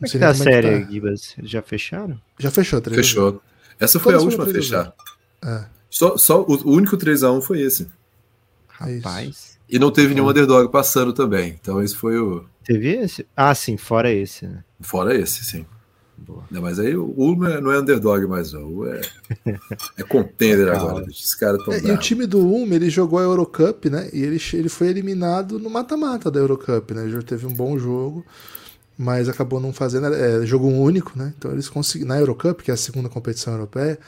Não 0.00 0.06
é 0.06 0.10
que 0.10 0.18
tá 0.18 0.30
a 0.30 0.34
série, 0.34 0.66
é 0.66 0.80
tá. 0.80 0.90
Gibas? 0.90 1.36
Já 1.42 1.62
fecharam? 1.62 2.20
Já 2.38 2.50
fechou, 2.50 2.80
três 2.80 3.06
Fechou. 3.06 3.42
Essa 3.78 3.98
foi 3.98 4.12
Todas 4.12 4.22
a 4.22 4.24
última 4.26 4.44
a 4.44 4.54
fechar. 4.54 4.94
É. 5.44 5.64
Só, 5.90 6.16
só 6.16 6.42
o, 6.42 6.54
o 6.68 6.72
único 6.72 6.96
3x1 6.96 7.42
foi 7.42 7.60
esse. 7.60 7.88
Rapaz. 8.68 9.58
E 9.68 9.78
não 9.78 9.90
teve 9.90 10.14
nenhum 10.14 10.28
underdog 10.28 10.70
passando 10.70 11.12
também. 11.12 11.58
Então 11.60 11.82
esse 11.82 11.94
foi 11.94 12.18
o. 12.18 12.44
Teve 12.64 12.88
esse? 12.90 13.26
Ah, 13.36 13.54
sim, 13.54 13.76
fora 13.76 14.12
esse, 14.12 14.46
né? 14.46 14.64
Fora 14.80 15.14
esse, 15.14 15.44
sim. 15.44 15.66
Boa. 16.24 16.44
Não, 16.50 16.62
mas 16.62 16.78
aí 16.78 16.96
o 16.96 17.12
Ulm 17.16 17.44
é, 17.46 17.60
não 17.60 17.72
é 17.72 17.80
underdog 17.80 18.26
mais, 18.26 18.52
não. 18.52 18.64
O 18.64 18.86
é, 18.86 19.00
é 19.98 20.02
contender 20.04 20.68
agora. 20.68 21.04
Esses 21.10 21.34
caras 21.34 21.62
tão 21.64 21.74
é, 21.74 21.80
E 21.80 21.90
o 21.90 21.98
time 21.98 22.26
do 22.26 22.38
Ulm, 22.38 22.72
ele 22.72 22.88
jogou 22.88 23.18
a 23.18 23.22
Eurocup, 23.22 23.90
né? 23.90 24.08
E 24.12 24.22
ele, 24.22 24.40
ele 24.52 24.68
foi 24.68 24.88
eliminado 24.88 25.58
no 25.58 25.68
mata-mata 25.68 26.30
da 26.30 26.38
Eurocup, 26.38 26.94
né? 26.94 27.02
Ele 27.02 27.12
já 27.12 27.22
teve 27.22 27.46
um 27.46 27.52
bom 27.52 27.76
jogo, 27.76 28.24
mas 28.96 29.28
acabou 29.28 29.58
não 29.60 29.72
fazendo. 29.72 30.06
É, 30.14 30.46
jogo 30.46 30.68
único, 30.68 31.18
né? 31.18 31.34
Então 31.36 31.50
eles 31.50 31.68
conseguiram. 31.68 32.08
Na 32.08 32.20
Eurocup, 32.20 32.62
que 32.62 32.70
é 32.70 32.74
a 32.74 32.76
segunda 32.76 33.08
competição 33.08 33.52
europeia, 33.54 33.98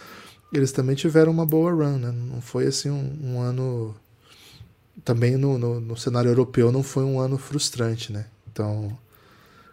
eles 0.53 0.70
também 0.70 0.94
tiveram 0.94 1.33
uma 1.33 1.44
boa 1.44 1.72
run, 1.72 1.98
né? 1.98 2.12
Não 2.12 2.40
foi 2.40 2.66
assim 2.66 2.90
um, 2.90 3.18
um 3.24 3.40
ano 3.40 3.94
também 5.05 5.37
no, 5.37 5.59
no, 5.59 5.81
no, 5.81 5.96
cenário 5.96 6.31
europeu 6.31 6.70
não 6.70 6.83
foi 6.83 7.03
um 7.03 7.18
ano 7.18 7.37
frustrante, 7.37 8.12
né? 8.12 8.27
Então. 8.53 8.96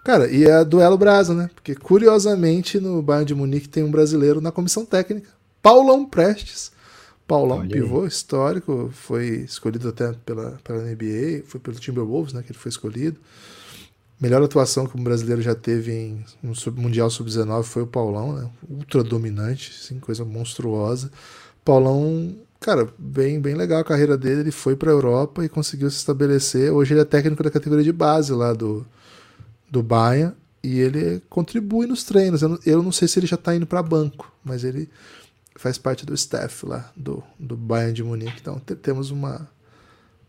Cara, 0.03 0.29
e 0.29 0.45
é 0.45 0.65
duelo 0.65 0.97
brasa, 0.97 1.33
né? 1.33 1.49
Porque 1.53 1.75
curiosamente 1.75 2.79
no 2.79 3.01
Bayern 3.01 3.25
de 3.25 3.35
Munique 3.35 3.69
tem 3.69 3.83
um 3.83 3.91
brasileiro 3.91 4.41
na 4.41 4.51
comissão 4.51 4.85
técnica, 4.85 5.29
Paulão 5.61 6.05
Prestes. 6.05 6.71
Paulão, 7.27 7.59
Olha 7.59 7.69
pivô 7.69 8.01
aí. 8.01 8.07
histórico, 8.07 8.89
foi 8.91 9.27
escolhido 9.27 9.87
até 9.87 10.11
pela, 10.25 10.59
pela 10.63 10.83
NBA, 10.83 11.43
foi 11.45 11.59
pelo 11.61 11.77
Timberwolves, 11.77 12.33
né? 12.33 12.41
Que 12.41 12.51
ele 12.51 12.59
foi 12.59 12.69
escolhido. 12.69 13.17
Melhor 14.19 14.43
atuação 14.43 14.85
que 14.85 14.99
um 14.99 15.03
brasileiro 15.03 15.41
já 15.41 15.55
teve 15.55 15.91
em 15.93 16.25
um 16.43 16.53
Mundial 16.75 17.09
Sub-19 17.09 17.63
foi 17.63 17.83
o 17.83 17.87
Paulão, 17.87 18.33
né? 18.33 18.49
Ultra 18.69 19.03
dominante, 19.03 19.71
assim, 19.73 19.99
coisa 19.99 20.25
monstruosa. 20.25 21.11
Paulão, 21.63 22.35
cara, 22.59 22.89
bem, 22.99 23.39
bem 23.39 23.55
legal 23.55 23.79
a 23.79 23.83
carreira 23.85 24.17
dele. 24.17 24.41
Ele 24.41 24.51
foi 24.51 24.75
para 24.75 24.91
a 24.91 24.93
Europa 24.93 25.45
e 25.45 25.49
conseguiu 25.49 25.89
se 25.89 25.97
estabelecer. 25.97 26.71
Hoje 26.71 26.93
ele 26.93 27.01
é 27.01 27.05
técnico 27.05 27.41
da 27.41 27.49
categoria 27.49 27.83
de 27.83 27.93
base 27.93 28.33
lá 28.33 28.53
do, 28.53 28.85
do 29.71 29.81
Bayern 29.81 30.35
e 30.61 30.79
ele 30.79 31.23
contribui 31.29 31.87
nos 31.87 32.03
treinos. 32.03 32.41
Eu 32.41 32.49
não, 32.49 32.59
eu 32.65 32.83
não 32.83 32.91
sei 32.91 33.07
se 33.07 33.17
ele 33.17 33.25
já 33.25 33.35
está 33.35 33.55
indo 33.55 33.65
para 33.65 33.81
banco, 33.81 34.31
mas 34.43 34.65
ele 34.65 34.89
faz 35.55 35.77
parte 35.77 36.05
do 36.05 36.13
staff 36.13 36.65
lá 36.65 36.91
do, 36.95 37.23
do 37.39 37.55
Bayern 37.55 37.93
de 37.93 38.03
Munique. 38.03 38.41
Então 38.41 38.59
temos 38.59 39.09
uma 39.09 39.49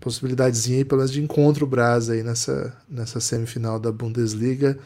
possibilidadezinha 0.01 0.79
aí, 0.79 0.85
pelo 0.85 1.01
menos 1.01 1.13
de 1.13 1.23
encontro 1.23 1.67
brasa 1.67 2.13
aí 2.13 2.23
nessa, 2.23 2.77
nessa 2.89 3.21
semifinal 3.21 3.79
da 3.79 3.93
Bundesliga. 3.93 4.79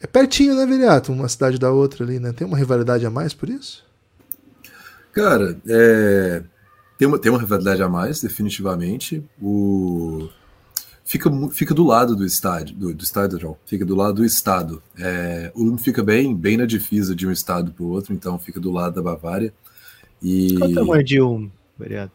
É 0.00 0.06
pertinho, 0.06 0.54
né, 0.54 0.64
Viriato? 0.66 1.12
Uma 1.12 1.28
cidade 1.28 1.58
da 1.58 1.70
outra 1.70 2.04
ali, 2.04 2.20
né? 2.20 2.32
Tem 2.32 2.46
uma 2.46 2.56
rivalidade 2.56 3.04
a 3.04 3.10
mais 3.10 3.34
por 3.34 3.48
isso? 3.48 3.84
Cara, 5.12 5.58
é... 5.66 6.44
tem, 6.96 7.08
uma, 7.08 7.18
tem 7.18 7.32
uma 7.32 7.40
rivalidade 7.40 7.82
a 7.82 7.88
mais, 7.88 8.20
definitivamente. 8.20 9.24
O... 9.42 10.28
Fica, 11.08 11.30
fica 11.50 11.72
do 11.72 11.84
lado 11.84 12.14
do 12.14 12.22
estádio, 12.22 12.76
do, 12.76 12.92
do 12.92 13.02
estádio, 13.02 13.38
não, 13.42 13.56
fica 13.64 13.82
do 13.82 13.96
lado 13.96 14.16
do 14.16 14.26
estado. 14.26 14.82
É, 14.98 15.50
o 15.54 15.62
Ulm 15.62 15.78
fica 15.78 16.02
bem, 16.02 16.36
bem 16.36 16.58
na 16.58 16.66
divisa 16.66 17.14
de 17.14 17.26
um 17.26 17.32
estado 17.32 17.72
para 17.72 17.82
o 17.82 17.88
outro, 17.88 18.12
então 18.12 18.38
fica 18.38 18.60
do 18.60 18.70
lado 18.70 18.96
da 18.96 19.00
Bavária. 19.00 19.50
E... 20.22 20.58
Qual 20.58 20.68
o 20.68 20.74
tamanho 20.74 21.02
de 21.02 21.18
Ulm, 21.18 21.48
Viriato? 21.80 22.12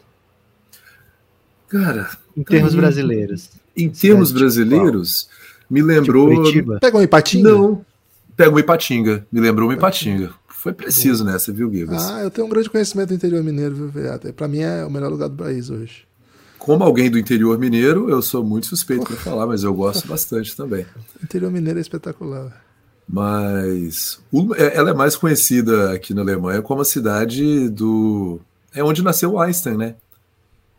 Cara. 1.70 2.08
Em 2.38 2.44
termos 2.44 2.76
brasileiros. 2.76 3.50
Em 3.76 3.90
termos 3.90 4.32
brasileiros, 4.32 5.28
me 5.68 5.82
lembrou. 5.82 6.44
Tipo 6.52 6.80
Pega 6.80 6.96
um 6.96 7.02
Ipatinga? 7.02 7.50
Não. 7.50 7.84
Pega 8.38 8.52
um 8.52 8.60
Ipatinga. 8.60 9.26
Me 9.32 9.40
lembrou 9.40 9.70
um 9.70 9.74
Ipatinga. 9.74 10.36
Foi 10.48 10.72
preciso 10.72 11.26
nessa, 11.26 11.52
viu, 11.52 11.74
Gibas? 11.74 12.12
Ah, 12.12 12.22
eu 12.22 12.30
tenho 12.30 12.46
um 12.46 12.50
grande 12.52 12.70
conhecimento 12.70 13.10
do 13.10 13.16
interior 13.16 13.44
mineiro, 13.44 13.74
viu, 13.74 13.90
Veata? 13.90 14.32
Pra 14.32 14.48
mim 14.48 14.60
é 14.60 14.86
o 14.86 14.92
melhor 14.92 15.10
lugar 15.10 15.30
do 15.30 15.36
país 15.36 15.72
hoje. 15.72 16.06
Como 16.64 16.82
alguém 16.82 17.12
do 17.12 17.20
interior 17.20 17.60
mineiro, 17.60 18.10
eu 18.10 18.22
sou 18.22 18.42
muito 18.42 18.68
suspeito 18.68 19.04
para 19.04 19.18
falar, 19.18 19.46
mas 19.46 19.66
eu 19.66 19.74
gosto 19.74 20.08
bastante 20.08 20.56
também. 20.56 20.86
O 21.22 21.26
interior 21.26 21.52
mineiro 21.52 21.78
é 21.78 21.82
espetacular. 21.82 22.64
Mas 23.06 24.22
é, 24.56 24.78
ela 24.78 24.92
é 24.92 24.94
mais 24.94 25.18
conhecida 25.18 25.92
aqui 25.92 26.14
na 26.14 26.22
Alemanha 26.22 26.62
como 26.62 26.82
a 26.82 26.86
cidade 26.86 27.68
do. 27.68 28.40
É 28.74 28.82
onde 28.82 29.04
nasceu 29.04 29.38
Einstein, 29.38 29.76
né? 29.76 29.96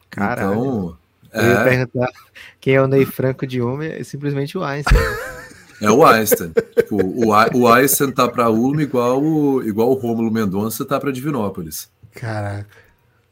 Caralho. 0.09 0.53
Então, 0.53 0.97
eu 1.35 1.43
ia 1.43 1.53
é... 1.53 1.65
perguntar 1.65 2.11
quem 2.63 2.77
é 2.77 2.81
o 2.81 2.87
Ney 2.87 3.05
Franco 3.05 3.47
de 3.47 3.61
homem, 3.61 3.93
é 3.93 4.03
simplesmente 4.03 4.57
o 4.57 4.65
Einstein. 4.65 4.99
É 5.83 5.91
o 5.91 6.03
Einstein. 6.03 6.51
tipo, 6.79 6.97
o, 6.97 7.27
o 7.59 7.69
Einstein 7.71 8.11
tá 8.11 8.27
para 8.27 8.49
Ulm 8.49 8.81
igual 8.81 9.23
o, 9.23 9.63
igual 9.63 9.91
o 9.91 9.95
Rômulo 9.95 10.31
Mendonça 10.31 10.83
tá 10.83 10.99
para 10.99 11.13
Divinópolis. 11.13 11.91
Caraca. 12.15 12.84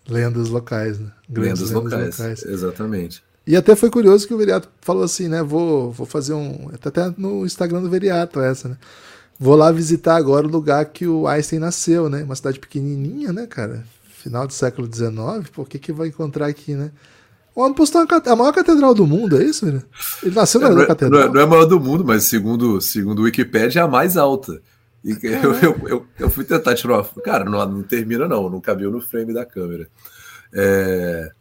Lendas 0.09 0.49
locais, 0.49 0.99
né? 0.99 1.11
Grandes 1.29 1.71
lendas, 1.71 1.85
locais, 1.85 2.19
locais, 2.19 2.43
Exatamente. 2.45 3.23
E 3.47 3.57
até 3.57 3.75
foi 3.75 3.91
curioso 3.91 4.27
que 4.27 4.35
o 4.35 4.39
Veriato 4.39 4.69
falou 4.81 5.03
assim, 5.03 5.29
né? 5.29 5.43
Vou, 5.43 5.91
vou 5.91 6.07
fazer 6.07 6.35
um. 6.35 6.71
Tá 6.81 6.89
até 6.89 7.13
no 7.17 7.45
Instagram 7.45 7.83
do 7.83 7.91
Veriato 7.91 8.41
essa, 8.41 8.69
né? 8.69 8.77
Vou 9.39 9.57
lá 9.57 9.73
visitar 9.73 10.17
agora 10.17 10.47
o 10.47 10.51
lugar 10.51 10.85
que 10.87 11.07
o 11.07 11.27
Einstein 11.27 11.59
nasceu, 11.59 12.09
né? 12.09 12.23
Uma 12.23 12.37
cidade 12.37 12.61
pequenininha, 12.61 13.33
né, 13.33 13.47
cara? 13.47 13.85
final 14.23 14.47
do 14.47 14.53
século 14.53 14.89
XIX, 14.93 15.51
por 15.53 15.69
que 15.69 15.79
que 15.79 15.93
vai 15.93 16.09
encontrar 16.09 16.47
aqui, 16.47 16.75
né? 16.75 16.93
O 17.55 17.61
homem 17.61 17.75
postou 17.75 18.01
a 18.01 18.37
maior 18.37 18.53
catedral 18.53 18.95
do 18.95 19.07
mundo, 19.07 19.39
é 19.39 19.45
isso, 19.45 19.67
Ele 19.67 20.35
nasceu 20.35 20.61
na 20.61 20.83
é, 20.83 20.87
catedral. 20.87 21.21
Não 21.21 21.29
é, 21.29 21.33
não 21.35 21.41
é, 21.41 21.45
a 21.45 21.47
maior 21.47 21.67
do 21.67 21.79
mundo, 21.79 22.03
mas 22.05 22.25
segundo, 22.25 22.81
segundo 22.81 23.19
o 23.19 23.23
Wikipedia 23.25 23.83
é 23.83 23.85
a 23.85 23.89
mais 23.89 24.17
alta. 24.17 24.63
E 25.05 25.19
eu, 25.23 25.55
eu, 25.55 25.89
eu, 25.89 26.07
eu, 26.19 26.31
fui 26.31 26.45
tentar 26.45 26.75
tirar 26.75 26.95
uma. 26.95 27.05
Cara, 27.25 27.45
não, 27.45 27.65
não 27.67 27.83
termina, 27.83 28.29
não, 28.29 28.49
não 28.49 28.61
cabeu 28.61 28.91
no 28.91 29.01
frame 29.01 29.35
da 29.35 29.45
câmera. 29.45 29.89
É, 30.53 31.33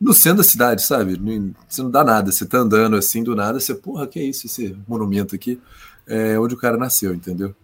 no 0.00 0.14
centro 0.14 0.38
da 0.38 0.44
cidade, 0.44 0.82
sabe? 0.82 1.20
Você 1.68 1.82
não 1.82 1.90
dá 1.90 2.02
nada, 2.02 2.32
você 2.32 2.46
tá 2.46 2.58
andando 2.58 2.96
assim 2.96 3.22
do 3.22 3.36
nada, 3.36 3.60
você, 3.60 3.74
porra, 3.74 4.06
que 4.06 4.18
é 4.18 4.22
isso, 4.22 4.46
esse 4.46 4.76
monumento 4.88 5.34
aqui? 5.34 5.60
É 6.06 6.38
onde 6.38 6.54
o 6.54 6.58
cara 6.58 6.76
nasceu, 6.76 7.14
entendeu? 7.14 7.54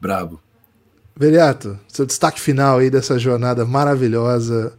bravo. 0.00 0.40
Veriato, 1.14 1.78
seu 1.88 2.06
destaque 2.06 2.40
final 2.40 2.78
aí 2.78 2.88
dessa 2.90 3.18
jornada 3.18 3.64
maravilhosa 3.66 4.72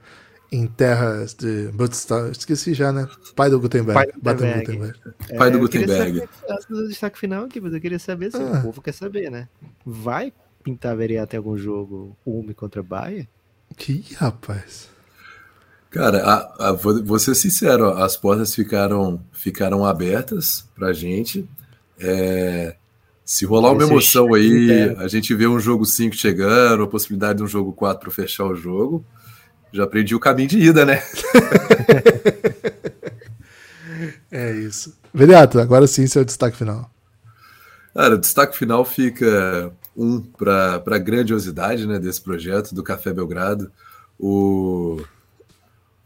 em 0.53 0.67
terras 0.67 1.33
de 1.33 1.71
Esqueci 2.31 2.75
já, 2.75 2.91
né? 2.91 3.07
Pai 3.35 3.49
do 3.49 3.59
Gutenberg. 3.59 3.93
Pai 3.93 4.05
do 4.05 4.43
Gutenberg. 4.43 4.65
Gutenberg. 4.65 4.99
É, 5.29 5.37
Pai 5.37 5.51
do 5.51 5.59
Gutenberg. 5.59 6.29
o 6.69 6.87
destaque 6.87 7.17
final 7.17 7.45
aqui, 7.45 7.59
mas 7.59 7.73
eu 7.73 7.81
queria 7.81 7.97
saber 7.97 8.31
se 8.31 8.37
ah. 8.37 8.59
o 8.59 8.61
povo 8.61 8.81
quer 8.81 8.93
saber, 8.93 9.31
né? 9.31 9.49
Vai 9.83 10.31
pintar 10.63 10.95
Veriato 10.95 11.35
em 11.35 11.37
algum 11.37 11.57
jogo 11.57 12.15
Ulme 12.23 12.53
contra 12.53 12.83
Bahia? 12.83 13.27
Que 13.75 14.05
rapaz. 14.15 14.89
Cara, 15.89 16.23
a, 16.23 16.69
a, 16.69 16.71
vou, 16.71 17.03
vou 17.03 17.19
ser 17.19 17.33
sincero, 17.33 17.89
as 17.89 18.15
portas 18.15 18.53
ficaram, 18.53 19.19
ficaram 19.31 19.83
abertas 19.83 20.69
pra 20.75 20.93
gente. 20.93 21.49
É, 21.99 22.75
se 23.25 23.45
rolar 23.45 23.71
uma 23.71 23.83
emoção 23.83 24.35
aí, 24.35 24.95
a 24.97 25.07
gente 25.07 25.33
vê 25.33 25.47
um 25.47 25.59
jogo 25.59 25.83
5 25.83 26.15
chegando, 26.15 26.83
a 26.83 26.87
possibilidade 26.87 27.37
de 27.37 27.43
um 27.43 27.47
jogo 27.47 27.73
4 27.73 27.99
para 27.99 28.11
fechar 28.11 28.45
o 28.45 28.55
jogo, 28.55 29.03
já 29.73 29.83
aprendi 29.83 30.13
o 30.13 30.19
caminho 30.19 30.47
de 30.47 30.59
ida, 30.59 30.85
né? 30.85 31.01
é 34.31 34.51
isso. 34.51 34.95
Veliato, 35.11 35.59
agora 35.59 35.87
sim 35.87 36.05
seu 36.05 36.23
destaque 36.23 36.55
final. 36.55 36.89
Cara, 37.93 38.15
o 38.15 38.19
destaque 38.19 38.55
final 38.55 38.85
fica 38.85 39.73
um 39.97 40.21
para 40.21 40.81
a 40.85 40.97
grandiosidade 40.97 41.87
né, 41.87 41.99
desse 41.99 42.21
projeto 42.21 42.73
do 42.75 42.83
Café 42.83 43.11
Belgrado. 43.11 43.71
O, 44.19 45.01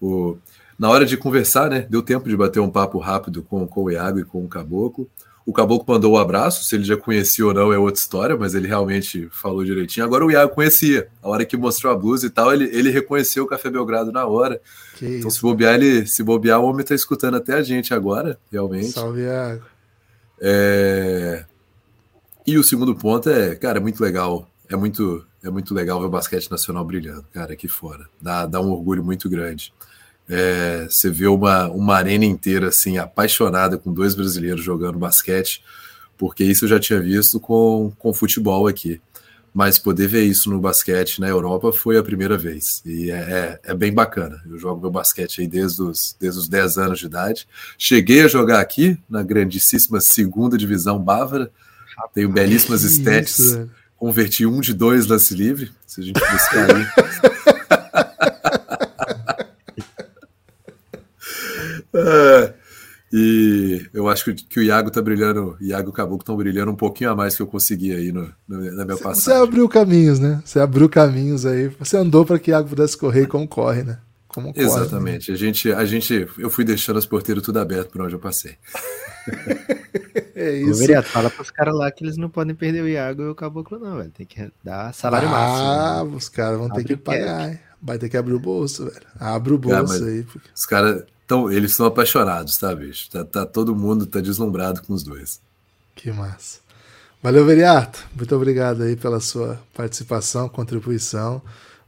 o, 0.01 0.37
na 0.79 0.89
hora 0.89 1.05
de 1.05 1.17
conversar, 1.17 1.69
né, 1.69 1.85
deu 1.89 2.01
tempo 2.01 2.27
de 2.29 2.37
bater 2.37 2.59
um 2.61 2.69
papo 2.69 2.99
rápido 2.99 3.43
com, 3.43 3.67
com 3.67 3.83
o 3.83 3.91
Iago 3.91 4.19
e 4.19 4.25
com 4.25 4.43
o 4.43 4.47
Caboclo. 4.47 5.09
O 5.47 5.53
Caboclo 5.53 5.93
mandou 5.93 6.11
o 6.11 6.15
um 6.15 6.19
abraço, 6.19 6.65
se 6.65 6.75
ele 6.75 6.83
já 6.83 6.97
conhecia 6.97 7.45
ou 7.45 7.53
não 7.53 7.71
é 7.71 7.77
outra 7.77 8.01
história, 8.01 8.35
mas 8.35 8.53
ele 8.53 8.67
realmente 8.67 9.29
falou 9.31 9.63
direitinho. 9.63 10.05
Agora 10.05 10.25
o 10.25 10.29
Iago 10.29 10.53
conhecia. 10.53 11.07
A 11.23 11.29
hora 11.29 11.45
que 11.45 11.55
mostrou 11.55 11.93
a 11.93 11.95
blusa 11.95 12.27
e 12.27 12.29
tal, 12.29 12.53
ele, 12.53 12.65
ele 12.65 12.89
reconheceu 12.89 13.45
o 13.45 13.47
Café 13.47 13.69
Belgrado 13.69 14.11
na 14.11 14.25
hora. 14.25 14.59
Que 14.97 15.05
então, 15.05 15.29
isso. 15.29 15.37
se 15.37 15.41
bobear, 15.41 15.75
ele, 15.75 16.05
se 16.05 16.21
bobear, 16.21 16.59
o 16.59 16.65
homem 16.65 16.81
está 16.81 16.93
escutando 16.93 17.37
até 17.37 17.53
a 17.53 17.63
gente 17.63 17.93
agora, 17.93 18.37
realmente. 18.51 18.91
Salve, 18.91 19.21
Iago. 19.21 19.63
É... 20.41 21.45
E 22.45 22.57
o 22.57 22.63
segundo 22.63 22.93
ponto 22.93 23.29
é, 23.29 23.55
cara, 23.55 23.77
é 23.77 23.81
muito 23.81 24.03
legal. 24.03 24.49
É 24.69 24.75
muito, 24.75 25.25
é 25.41 25.49
muito 25.49 25.73
legal 25.73 26.01
ver 26.01 26.07
o 26.07 26.09
basquete 26.09 26.51
nacional 26.51 26.83
brilhando, 26.83 27.23
cara, 27.31 27.53
aqui 27.53 27.69
fora. 27.69 28.05
Dá, 28.21 28.45
dá 28.45 28.59
um 28.59 28.69
orgulho 28.69 29.01
muito 29.01 29.29
grande. 29.29 29.73
É, 30.29 30.87
você 30.89 31.09
vê 31.09 31.27
uma, 31.27 31.69
uma 31.69 31.95
arena 31.95 32.25
inteira 32.25 32.67
assim 32.67 32.97
apaixonada 32.97 33.77
com 33.77 33.93
dois 33.93 34.13
brasileiros 34.13 34.63
jogando 34.63 34.99
basquete, 34.99 35.63
porque 36.17 36.43
isso 36.43 36.65
eu 36.65 36.69
já 36.69 36.79
tinha 36.79 36.99
visto 36.99 37.39
com, 37.39 37.91
com 37.97 38.13
futebol 38.13 38.67
aqui. 38.67 38.99
Mas 39.53 39.79
poder 39.79 40.07
ver 40.07 40.23
isso 40.23 40.51
no 40.51 40.59
basquete 40.59 41.19
na 41.19 41.27
Europa 41.27 41.71
foi 41.71 41.97
a 41.97 42.03
primeira 42.03 42.37
vez. 42.37 42.81
E 42.85 43.09
é, 43.09 43.15
é, 43.15 43.59
é 43.71 43.73
bem 43.73 43.91
bacana. 43.91 44.39
Eu 44.45 44.59
jogo 44.59 44.81
meu 44.81 44.91
basquete 44.91 45.41
aí 45.41 45.47
desde 45.47 45.81
os, 45.81 46.15
desde 46.19 46.41
os 46.41 46.47
10 46.47 46.77
anos 46.77 46.99
de 46.99 47.07
idade. 47.07 47.47
Cheguei 47.75 48.21
a 48.21 48.27
jogar 48.27 48.59
aqui 48.59 48.99
na 49.09 49.23
grandíssima 49.23 49.99
segunda 49.99 50.57
divisão 50.57 50.99
bávara. 50.99 51.49
Tenho 52.13 52.29
belíssimas. 52.29 52.83
Isso, 52.83 53.67
Converti 53.95 54.45
um 54.45 54.61
de 54.61 54.75
dois 54.75 55.07
lance 55.07 55.33
livre. 55.33 55.71
Se 55.87 56.01
a 56.01 56.03
gente 56.03 56.19
buscar 56.19 56.75
aí. 56.75 56.85
É, 61.97 62.53
e 63.11 63.89
eu 63.93 64.07
acho 64.31 64.35
que, 64.35 64.43
que 64.43 64.59
o 64.59 64.63
Iago 64.63 64.91
tá 64.91 65.01
brilhando, 65.01 65.57
Iago 65.61 65.89
e 65.89 65.91
o 65.91 65.93
Caboclo 65.93 66.21
estão 66.21 66.35
brilhando 66.35 66.71
um 66.71 66.75
pouquinho 66.75 67.11
a 67.11 67.15
mais 67.15 67.35
que 67.35 67.41
eu 67.41 67.47
consegui 67.47 67.93
aí 67.93 68.11
no, 68.11 68.29
no 68.47 68.75
na 68.75 68.85
minha 68.85 68.97
passagem. 68.97 69.23
Você 69.23 69.33
abriu 69.33 69.69
caminhos, 69.69 70.19
né? 70.19 70.41
Você 70.43 70.59
abriu 70.59 70.89
caminhos 70.89 71.45
aí. 71.45 71.67
Você 71.79 71.97
andou 71.97 72.25
para 72.25 72.39
que 72.39 72.51
o 72.51 72.53
Iago 72.53 72.69
pudesse 72.69 72.97
correr 72.97 73.27
como 73.27 73.47
corre, 73.47 73.83
né? 73.83 73.99
Como 74.27 74.53
corre, 74.53 74.65
Exatamente. 74.65 75.31
Né? 75.31 75.35
A, 75.35 75.37
gente, 75.37 75.71
a 75.71 75.85
gente, 75.85 76.27
eu 76.37 76.49
fui 76.49 76.63
deixando 76.63 76.97
as 76.99 77.05
porteiras 77.05 77.43
tudo 77.43 77.59
aberto 77.59 77.91
por 77.91 78.01
onde 78.01 78.13
eu 78.13 78.19
passei. 78.19 78.55
é 80.35 80.57
isso. 80.57 80.83
Ô, 80.83 81.03
fala 81.03 81.29
pros 81.29 81.51
caras 81.51 81.75
lá 81.75 81.91
que 81.91 82.03
eles 82.03 82.17
não 82.17 82.29
podem 82.29 82.55
perder 82.55 82.83
o 82.83 82.87
Iago 82.87 83.23
e 83.23 83.29
o 83.29 83.35
Caboclo, 83.35 83.79
não, 83.79 83.97
velho. 83.97 84.11
Tem 84.11 84.25
que 84.25 84.51
dar 84.63 84.93
salário 84.93 85.27
ah, 85.27 85.31
máximo. 85.31 85.67
Ah, 85.67 86.17
os 86.17 86.29
caras 86.29 86.59
vão 86.59 86.69
ter 86.69 86.83
que 86.83 86.97
pagar. 86.97 87.59
Vai 87.81 87.99
ter 87.99 88.09
que 88.09 88.17
abrir 88.17 88.33
o 88.33 88.39
bolso, 88.39 88.85
velho. 88.85 89.05
Abre 89.19 89.53
o 89.53 89.57
bolso 89.57 90.03
aí. 90.03 90.23
Porque... 90.23 90.49
Os 90.55 90.65
caras, 90.65 91.03
tão, 91.27 91.51
eles 91.51 91.75
são 91.75 91.85
apaixonados, 91.85 92.57
tá, 92.57 92.73
bicho? 92.73 93.09
Tá, 93.11 93.25
tá 93.25 93.45
todo 93.45 93.75
mundo 93.75 94.05
tá 94.05 94.21
deslumbrado 94.21 94.81
com 94.81 94.93
os 94.93 95.03
dois. 95.03 95.41
Que 95.93 96.11
massa. 96.11 96.59
Valeu, 97.21 97.45
Veriato. 97.45 98.05
Muito 98.15 98.33
obrigado 98.35 98.83
aí 98.83 98.95
pela 98.95 99.19
sua 99.19 99.59
participação, 99.75 100.47
contribuição. 100.47 101.41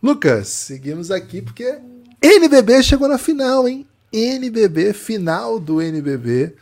Lucas, 0.03 0.49
seguimos 0.49 1.09
aqui 1.09 1.41
porque 1.41 1.79
NBB 2.21 2.83
chegou 2.83 3.07
na 3.07 3.17
final, 3.17 3.67
hein? 3.67 3.87
NBB, 4.11 4.91
final 4.91 5.59
do 5.59 5.81
NBB. 5.81 6.55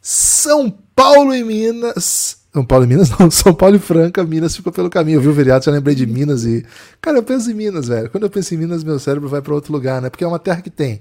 São 0.00 0.70
Paulo 0.94 1.34
e 1.34 1.42
Minas. 1.42 2.36
São 2.52 2.64
Paulo 2.64 2.84
e 2.84 2.88
Minas? 2.88 3.10
Não, 3.10 3.30
São 3.30 3.54
Paulo 3.54 3.76
e 3.76 3.78
Franca, 3.78 4.22
Minas 4.22 4.54
ficou 4.54 4.72
pelo 4.72 4.90
caminho. 4.90 5.20
Viu, 5.20 5.32
Veriato? 5.32 5.64
Já 5.66 5.72
lembrei 5.72 5.94
de 5.94 6.06
Minas 6.06 6.44
e. 6.44 6.64
Cara, 7.00 7.18
eu 7.18 7.22
penso 7.22 7.50
em 7.50 7.54
Minas, 7.54 7.88
velho. 7.88 8.10
Quando 8.10 8.24
eu 8.24 8.30
penso 8.30 8.54
em 8.54 8.58
Minas, 8.58 8.84
meu 8.84 8.98
cérebro 8.98 9.28
vai 9.28 9.40
para 9.40 9.54
outro 9.54 9.72
lugar, 9.72 10.02
né? 10.02 10.10
Porque 10.10 10.24
é 10.24 10.26
uma 10.26 10.38
terra 10.38 10.60
que 10.60 10.70
tem 10.70 11.00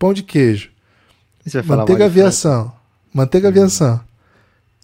pão 0.00 0.12
de 0.12 0.24
queijo, 0.24 0.70
manteiga 1.66 2.06
aviação, 2.06 2.72
manteiga 3.12 3.46
hum. 3.46 3.50
aviação 3.50 4.10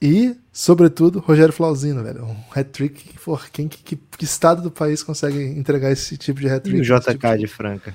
e, 0.00 0.36
sobretudo, 0.52 1.20
Rogério 1.20 1.52
Flauzino, 1.52 2.02
velho. 2.04 2.24
Um 2.24 2.36
hat-trick. 2.54 3.14
Quem, 3.50 3.66
que, 3.66 3.78
que, 3.78 3.96
que, 3.96 4.24
estado 4.24 4.60
do 4.62 4.70
país 4.70 5.02
consegue 5.02 5.42
entregar 5.42 5.90
esse 5.90 6.16
tipo 6.18 6.38
de 6.38 6.48
hat-trick? 6.48 6.76
E 6.76 6.80
o 6.80 6.84
JK 6.84 7.12
tipo 7.12 7.38
de... 7.38 7.46
Franca? 7.46 7.94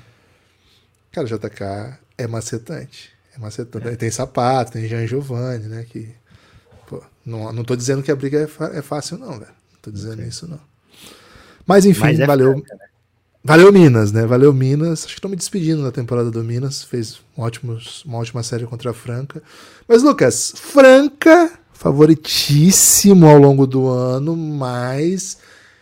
Cara, 1.11 1.27
o 1.27 1.29
JK 1.29 1.99
é 2.17 2.27
macetante. 2.27 3.11
É 3.35 3.39
macetante. 3.39 3.87
É. 3.87 3.95
Tem 3.95 4.09
sapato, 4.09 4.71
tem 4.71 4.87
Jean 4.87 5.05
Giovanni, 5.05 5.67
né? 5.67 5.85
Que, 5.87 6.09
pô, 6.87 7.03
não, 7.23 7.53
não 7.53 7.63
tô 7.63 7.75
dizendo 7.75 8.01
que 8.01 8.11
a 8.11 8.15
briga 8.15 8.39
é, 8.39 8.77
é 8.79 8.81
fácil, 8.81 9.19
não, 9.19 9.33
velho. 9.33 9.51
Não 9.71 9.79
tô 9.81 9.91
dizendo 9.91 10.15
okay. 10.15 10.27
isso, 10.27 10.47
não. 10.47 10.59
Mas 11.67 11.85
enfim, 11.85 12.19
é 12.19 12.25
valeu. 12.25 12.53
Franca, 12.53 12.75
né? 12.75 12.85
Valeu 13.43 13.71
Minas, 13.71 14.11
né? 14.11 14.25
Valeu 14.25 14.53
Minas. 14.53 14.99
Acho 14.99 15.07
que 15.07 15.13
estou 15.13 15.31
me 15.31 15.35
despedindo 15.35 15.81
da 15.81 15.91
temporada 15.91 16.29
do 16.29 16.43
Minas. 16.43 16.83
Fez 16.83 17.19
um 17.35 17.41
ótimos, 17.41 18.05
uma 18.05 18.19
ótima 18.19 18.43
série 18.43 18.65
contra 18.65 18.91
a 18.91 18.93
Franca. 18.93 19.41
Mas, 19.87 20.03
Lucas, 20.03 20.53
Franca 20.55 21.51
favoritíssimo 21.81 23.25
ao 23.25 23.39
longo 23.39 23.65
do 23.65 23.87
ano, 23.87 24.37
mas 24.37 25.39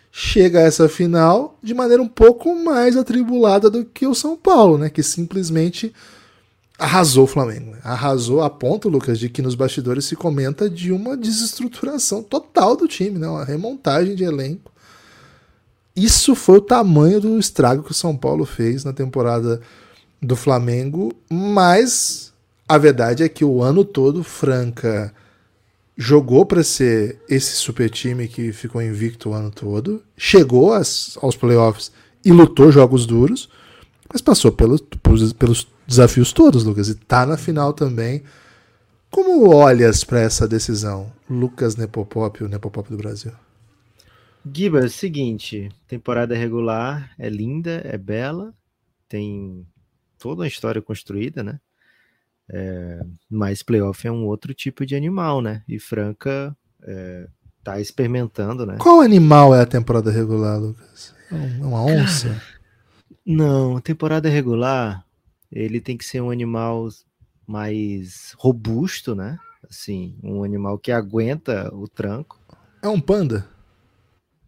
chega 0.10 0.60
a 0.60 0.64
essa 0.64 0.88
final 0.88 1.58
de 1.62 1.74
maneira 1.74 2.02
um 2.02 2.08
pouco 2.08 2.56
mais 2.56 2.96
atribulada 2.96 3.70
do 3.70 3.84
que 3.84 4.08
o 4.08 4.16
São 4.16 4.38
Paulo, 4.38 4.78
né? 4.78 4.90
Que 4.90 5.04
simplesmente 5.04 5.94
arrasou 6.78 7.26
o 7.26 7.28
Flamengo. 7.28 7.76
Arrasou 7.84 8.42
a 8.42 8.50
ponto, 8.50 8.88
Lucas, 8.88 9.20
de 9.20 9.28
que 9.28 9.42
nos 9.42 9.56
bastidores 9.56 10.06
se 10.06 10.16
comenta 10.16 10.70
de 10.70 10.94
uma 10.94 11.18
desestruturação 11.18 12.24
total 12.24 12.78
do 12.78 12.88
time, 12.88 13.20
né? 13.20 13.28
Uma 13.28 13.44
remontagem 13.44 14.16
de 14.16 14.24
elenco. 14.24 14.72
Isso 16.00 16.34
foi 16.34 16.60
o 16.60 16.62
tamanho 16.62 17.20
do 17.20 17.38
estrago 17.38 17.84
que 17.84 17.92
o 17.92 17.96
São 17.96 18.16
Paulo 18.16 18.46
fez 18.46 18.86
na 18.86 18.94
temporada 18.94 19.60
do 20.22 20.34
Flamengo, 20.34 21.12
mas 21.30 22.32
a 22.68 22.78
verdade 22.78 23.22
é 23.22 23.28
que 23.28 23.44
o 23.44 23.62
ano 23.62 23.84
todo 23.84 24.24
Franca 24.24 25.14
jogou 25.98 26.46
para 26.46 26.64
ser 26.64 27.20
esse 27.28 27.52
super 27.58 27.90
time 27.90 28.30
que 28.30 28.54
ficou 28.54 28.82
invicto 28.82 29.30
o 29.30 29.34
ano 29.34 29.52
todo, 29.52 30.02
chegou 30.16 30.72
aos 30.74 31.36
playoffs 31.38 31.92
e 32.24 32.32
lutou 32.32 32.72
jogos 32.72 33.06
duros, 33.06 33.50
mas 34.10 34.22
passou 34.22 34.54
pelos, 34.54 34.80
pelos, 34.80 35.34
pelos 35.34 35.68
desafios 35.86 36.32
todos, 36.32 36.64
Lucas, 36.64 36.88
e 36.88 36.96
tá 36.96 37.26
na 37.26 37.36
final 37.36 37.74
também. 37.74 38.24
Como 39.12 39.54
olhas 39.54 40.06
para 40.06 40.22
essa 40.22 40.48
decisão, 40.48 41.12
Lucas 41.30 41.76
Nepopop, 41.76 42.42
o 42.42 42.48
Nepopop 42.48 42.90
do 42.90 42.98
Brasil? 42.98 43.34
Giba, 44.46 44.80
é 44.80 44.86
o 44.86 44.90
seguinte, 44.90 45.70
temporada 45.88 46.36
regular 46.36 47.12
é 47.18 47.30
linda, 47.30 47.82
é 47.84 47.98
bela, 47.98 48.54
tem 49.08 49.66
toda 50.18 50.42
uma 50.42 50.48
história 50.48 50.82
construída, 50.82 51.44
né? 51.44 51.60
É, 52.52 53.02
mas 53.30 53.62
playoff 53.62 54.08
é 54.08 54.12
um 54.12 54.26
outro 54.26 54.54
tipo 54.54 54.86
de 54.86 54.96
animal, 54.96 55.42
né? 55.42 55.64
E 55.68 55.80
Franca 55.80 56.56
é, 56.84 57.28
tá 57.64 57.80
experimentando, 57.80 58.66
né? 58.66 58.78
Qual 58.80 59.02
animal 59.02 59.54
é 59.54 59.62
a 59.62 59.66
temporada 59.66 60.10
regular, 60.10 60.60
Lucas? 60.60 61.14
É 61.32 61.64
uma 61.64 61.84
onça? 61.84 62.42
Não, 63.26 63.80
temporada 63.80 64.30
regular, 64.30 65.06
ele 65.52 65.80
tem 65.80 65.96
que 65.96 66.06
ser 66.06 66.22
um 66.22 66.32
animal 66.32 66.88
mais 67.46 68.34
robusto, 68.38 69.14
né? 69.14 69.38
Assim, 69.70 70.18
um 70.24 70.44
animal 70.44 70.80
que 70.80 70.92
aguenta 70.92 71.70
o 71.74 71.88
tranco. 71.88 72.40
É 72.82 72.88
um 72.88 73.00
panda? 73.00 73.48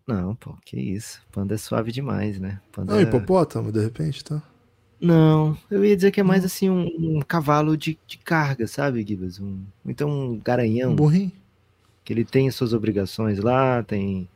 Não, 0.08 0.36
pô, 0.36 0.56
que 0.66 0.80
isso. 0.80 1.22
Panda 1.32 1.56
é 1.56 1.58
suave 1.58 1.92
demais, 1.92 2.40
né? 2.40 2.60
Panda 2.72 2.94
é 2.94 2.98
um 2.98 3.02
hipopótamo, 3.02 3.72
de 3.72 3.80
repente, 3.80 4.24
tá? 4.24 4.42
Não, 5.00 5.58
eu 5.70 5.84
ia 5.84 5.96
dizer 5.96 6.12
que 6.12 6.20
é 6.20 6.24
mais 6.24 6.46
assim 6.46 6.70
um, 6.70 7.18
um 7.18 7.22
cavalo 7.22 7.76
de, 7.76 7.98
de, 8.06 8.20
carga, 8.20 8.68
sabe, 8.68 9.04
Gibas? 9.08 9.40
Um, 9.40 9.64
então 9.84 10.10
um 10.10 10.40
garanhão. 10.40 10.92
Um 10.92 10.96
burrinho. 10.96 11.32
Que 12.04 12.14
ele 12.14 12.24
tem 12.24 12.50
suas 12.52 12.72
obrigações 12.72 13.40
lá, 13.40 13.82
tem. 13.82 14.30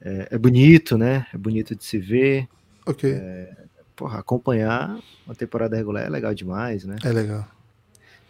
É, 0.00 0.28
é 0.30 0.38
bonito, 0.38 0.96
né? 0.96 1.26
É 1.34 1.36
bonito 1.36 1.76
de 1.76 1.84
se 1.84 1.98
ver. 1.98 2.48
Ok. 2.86 3.10
É, 3.12 3.54
porra, 3.94 4.20
acompanhar 4.20 4.98
uma 5.26 5.34
temporada 5.34 5.76
regular 5.76 6.04
é 6.04 6.08
legal 6.08 6.34
demais, 6.34 6.84
né? 6.84 6.96
É 7.04 7.12
legal. 7.12 7.46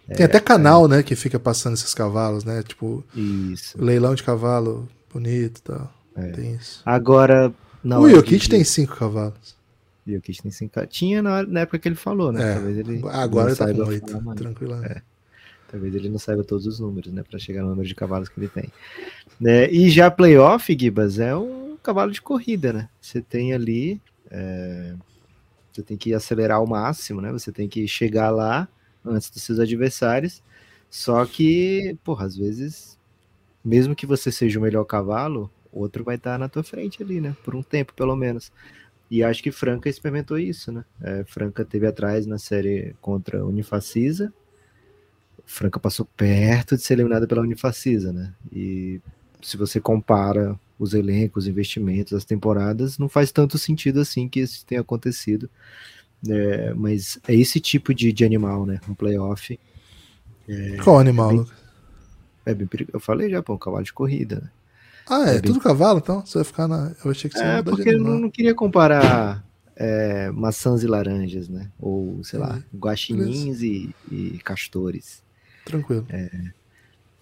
É, 0.09 0.15
tem 0.15 0.27
até 0.27 0.41
canal, 0.41 0.89
né, 0.89 1.05
que 1.05 1.15
fica 1.15 1.39
passando 1.39 1.75
esses 1.75 1.95
cavalos, 1.95 2.43
né? 2.43 2.65
Tipo, 2.65 3.05
isso. 3.15 3.81
leilão 3.81 4.13
de 4.17 4.25
cavalo 4.25 4.89
bonito 5.13 5.59
e 5.59 5.63
tal. 5.63 6.00
É. 6.23 6.33
Tem 6.33 6.55
isso. 6.55 6.83
Agora. 6.85 7.53
o 7.85 8.09
Yokit 8.09 8.49
tem 8.49 8.65
cinco 8.65 8.97
cavalos. 8.97 9.61
Jokic 10.07 10.43
tem 10.43 10.51
5 10.51 10.87
Tinha 10.87 11.23
na, 11.23 11.43
na, 11.43 11.61
época 11.61 11.79
que 11.79 11.89
ele 11.89 11.95
falou, 11.95 12.33
né? 12.33 12.53
É, 12.53 12.55
Talvez 12.55 12.79
ele 12.79 13.03
agora 13.09 13.55
tá 13.55 13.73
com 13.73 13.83
8, 13.83 14.35
tranquilo. 14.35 14.75
É. 14.85 15.03
Talvez 15.71 15.95
ele 15.95 16.09
não 16.09 16.19
saiba 16.19 16.43
todos 16.43 16.67
os 16.67 16.81
números, 16.81 17.13
né? 17.13 17.23
Para 17.23 17.39
chegar 17.39 17.63
no 17.63 17.71
número 17.71 17.87
de 17.87 17.95
cavalos 17.95 18.29
que 18.29 18.41
ele 18.41 18.49
tem. 18.49 18.73
É, 19.45 19.71
e 19.71 19.89
já 19.89 20.11
playoff, 20.11 20.77
Gibas, 20.79 21.19
é 21.19 21.37
um 21.37 21.77
cavalo 21.83 22.11
de 22.11 22.21
corrida, 22.21 22.73
né? 22.73 22.89
Você 23.01 23.21
tem 23.21 23.53
ali. 23.53 24.01
É, 24.31 24.95
você 25.73 25.83
tem 25.83 25.97
que 25.97 26.13
acelerar 26.13 26.59
ao 26.59 26.67
máximo, 26.67 27.21
né? 27.21 27.31
Você 27.31 27.53
tem 27.53 27.69
que 27.69 27.87
chegar 27.87 28.31
lá 28.31 28.69
antes 29.05 29.31
dos 29.31 29.43
seus 29.43 29.59
adversários. 29.59 30.43
Só 30.89 31.25
que, 31.25 31.97
porra, 32.03 32.27
às 32.27 32.37
vezes, 32.37 32.99
mesmo 33.65 33.95
que 33.95 34.07
você 34.07 34.33
seja 34.33 34.59
o 34.59 34.63
melhor 34.63 34.85
cavalo, 34.85 35.49
outro 35.73 36.05
vai 36.05 36.17
estar 36.17 36.39
na 36.39 36.49
tua 36.49 36.63
frente 36.63 37.03
ali, 37.03 37.21
né? 37.21 37.37
Por 37.45 37.55
um 37.55 37.63
tempo, 37.63 37.93
pelo 37.95 38.17
menos. 38.17 38.53
E 39.11 39.25
acho 39.25 39.43
que 39.43 39.51
Franca 39.51 39.89
experimentou 39.89 40.39
isso, 40.39 40.71
né? 40.71 40.85
É, 41.03 41.25
Franca 41.25 41.65
teve 41.65 41.87
atrás 41.87 42.27
na 42.27 42.39
série 42.39 42.95
contra 43.01 43.45
Unifacisa. 43.45 44.33
Franca 45.45 45.81
passou 45.81 46.07
perto 46.17 46.77
de 46.77 46.83
ser 46.83 46.95
eliminada 46.95 47.27
pela 47.27 47.43
Unifacisa, 47.43 48.13
né? 48.13 48.33
E 48.53 49.01
se 49.43 49.57
você 49.57 49.81
compara 49.81 50.59
os 50.79 50.95
elencos, 50.95 51.45
os 51.45 51.49
investimentos, 51.49 52.13
as 52.13 52.25
temporadas, 52.25 52.99
não 52.99 53.09
faz 53.09 53.33
tanto 53.33 53.59
sentido 53.59 54.01
assim 54.01 54.29
que 54.29 54.41
isso 54.41 54.65
tenha 54.65 54.81
acontecido. 54.81 55.51
É, 56.29 56.73
mas 56.75 57.19
é 57.27 57.35
esse 57.35 57.59
tipo 57.59 57.93
de, 57.93 58.13
de 58.13 58.25
animal, 58.25 58.65
né? 58.65 58.81
Um 58.89 58.95
playoff. 58.95 59.59
É, 60.49 60.77
Qual 60.77 60.99
animal, 60.99 61.47
é 62.47 62.55
bem, 62.55 62.69
é 62.69 62.77
bem, 62.77 62.87
Eu 62.93 63.01
falei 63.01 63.29
já, 63.29 63.43
pô, 63.43 63.55
um 63.55 63.59
cavalo 63.59 63.85
de 63.85 63.93
corrida, 63.93 64.41
né? 64.41 64.51
Ah, 65.11 65.29
é, 65.29 65.37
é 65.39 65.41
tudo 65.41 65.59
cavalo, 65.59 65.99
então? 65.99 66.25
Você 66.25 66.39
vai 66.39 66.45
ficar 66.45 66.69
na. 66.69 66.95
Eu 67.05 67.11
achei 67.11 67.29
que 67.29 67.37
você 67.37 67.45
É, 67.45 67.63
porque 67.63 67.91
eu 67.91 68.01
não, 68.01 68.31
queria 68.31 68.55
comparar 68.55 69.45
é, 69.75 70.31
maçãs 70.31 70.85
e 70.85 70.87
laranjas, 70.87 71.49
né? 71.49 71.69
Ou, 71.81 72.23
sei 72.23 72.39
lá, 72.39 72.63
guaxinins 72.73 73.61
e, 73.61 73.93
e, 74.09 74.39
castores. 74.45 75.21
Tranquilo. 75.65 76.07
É. 76.11 76.31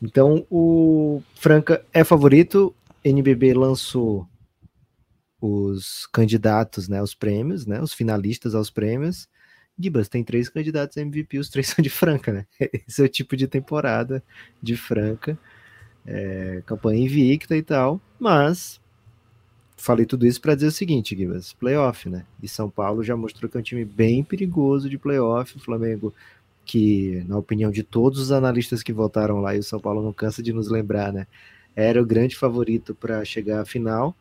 Então, 0.03 0.47
o 0.51 1.23
Franca 1.35 1.83
é 1.91 2.05
favorito. 2.05 2.75
NBB 3.03 3.55
lançou 3.55 4.29
os 5.41 6.07
candidatos 6.13 6.89
né, 6.89 6.99
aos 6.99 7.15
prêmios, 7.15 7.65
né? 7.65 7.81
Os 7.81 7.95
finalistas 7.95 8.55
aos 8.55 8.69
prêmios. 8.69 9.27
Gibas 9.79 10.09
tem 10.09 10.23
três 10.23 10.51
candidatos 10.51 10.99
a 10.99 11.01
MVP, 11.01 11.39
os 11.39 11.49
três 11.49 11.69
são 11.75 11.83
de 11.83 11.89
Franca, 11.89 12.33
né? 12.33 12.47
Esse 12.87 13.01
é 13.01 13.05
o 13.05 13.09
tipo 13.09 13.35
de 13.35 13.49
temporada 13.49 14.23
de 14.63 14.77
Franca 14.77 15.39
é, 16.09 16.63
campanha 16.65 17.05
invicta 17.05 17.55
e 17.55 17.63
tal, 17.63 18.01
mas 18.19 18.81
falei 19.77 20.07
tudo 20.07 20.27
isso 20.27 20.41
para 20.41 20.55
dizer 20.55 20.69
o 20.69 20.73
seguinte, 20.73 21.15
Gibas, 21.15 21.53
playoff, 21.53 22.09
né? 22.09 22.25
E 22.43 22.49
São 22.49 22.71
Paulo 22.71 23.05
já 23.05 23.15
mostrou 23.15 23.49
que 23.49 23.57
é 23.59 23.61
um 23.61 23.63
time 23.63 23.85
bem 23.85 24.25
perigoso 24.25 24.89
de 24.89 24.97
playoff, 24.97 25.55
o 25.57 25.61
Flamengo 25.61 26.13
que, 26.65 27.25
na 27.29 27.39
opinião 27.39 27.71
de 27.71 27.83
todos 27.83 28.19
os 28.19 28.33
analistas 28.33 28.83
que 28.83 28.93
votaram 28.93 29.41
lá, 29.41 29.55
e 29.55 29.59
o 29.59 29.63
São 29.63 29.79
Paulo 29.79 30.03
não 30.03 30.13
cansa 30.13 30.43
de 30.43 30.53
nos 30.53 30.69
lembrar, 30.69 31.13
né? 31.13 31.27
Era 31.77 32.03
o 32.03 32.07
grande 32.07 32.37
favorito 32.37 32.95
para 32.95 33.25
chegar 33.25 33.61
à 33.61 33.65
final, 33.65 34.17